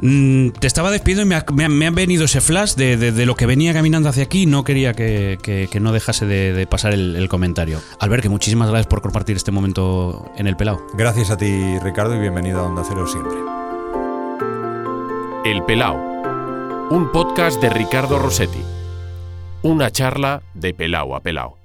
Mm, 0.00 0.48
te 0.50 0.66
estaba 0.66 0.90
despidiendo 0.90 1.22
y 1.22 1.26
me 1.26 1.36
ha, 1.36 1.44
me 1.52 1.64
ha- 1.64 1.68
me 1.68 1.86
ha 1.86 1.90
venido 1.90 2.24
ese 2.24 2.40
flash 2.40 2.74
de, 2.74 2.96
de- 2.96 3.12
de 3.12 3.26
lo 3.26 3.36
que 3.36 3.46
venía 3.46 3.72
caminando 3.72 4.08
hacia 4.08 4.24
aquí 4.24 4.42
y 4.42 4.46
no 4.46 4.64
quería 4.64 4.92
que, 4.92 5.38
que- 5.42 5.68
que 5.70 5.80
no 5.80 5.92
dejase 5.92 6.26
de, 6.26 6.52
de 6.52 6.66
pasar 6.66 6.92
el, 6.92 7.16
el 7.16 7.28
comentario. 7.28 7.80
Albert, 8.00 8.22
que 8.22 8.28
muchísimas 8.28 8.68
gracias 8.68 8.88
por 8.88 9.02
compartir 9.02 9.36
este 9.36 9.52
momento 9.52 10.30
en 10.36 10.46
el 10.46 10.56
pelado. 10.56 10.84
Gracias 10.94 11.30
a 11.30 11.36
ti, 11.36 11.78
Ricardo, 11.80 12.14
y 12.16 12.18
bienvenido 12.18 12.60
a 12.60 12.64
Onda 12.64 12.82
Cero 12.86 13.06
siempre. 13.06 13.34
El 15.44 15.62
Pelao, 15.64 15.96
un 16.90 17.12
podcast 17.12 17.60
de 17.60 17.68
Ricardo 17.70 18.18
Rossetti. 18.18 18.60
Una 19.62 19.90
charla 19.90 20.42
de 20.54 20.74
Pelao 20.74 21.14
a 21.14 21.20
Pelao. 21.20 21.58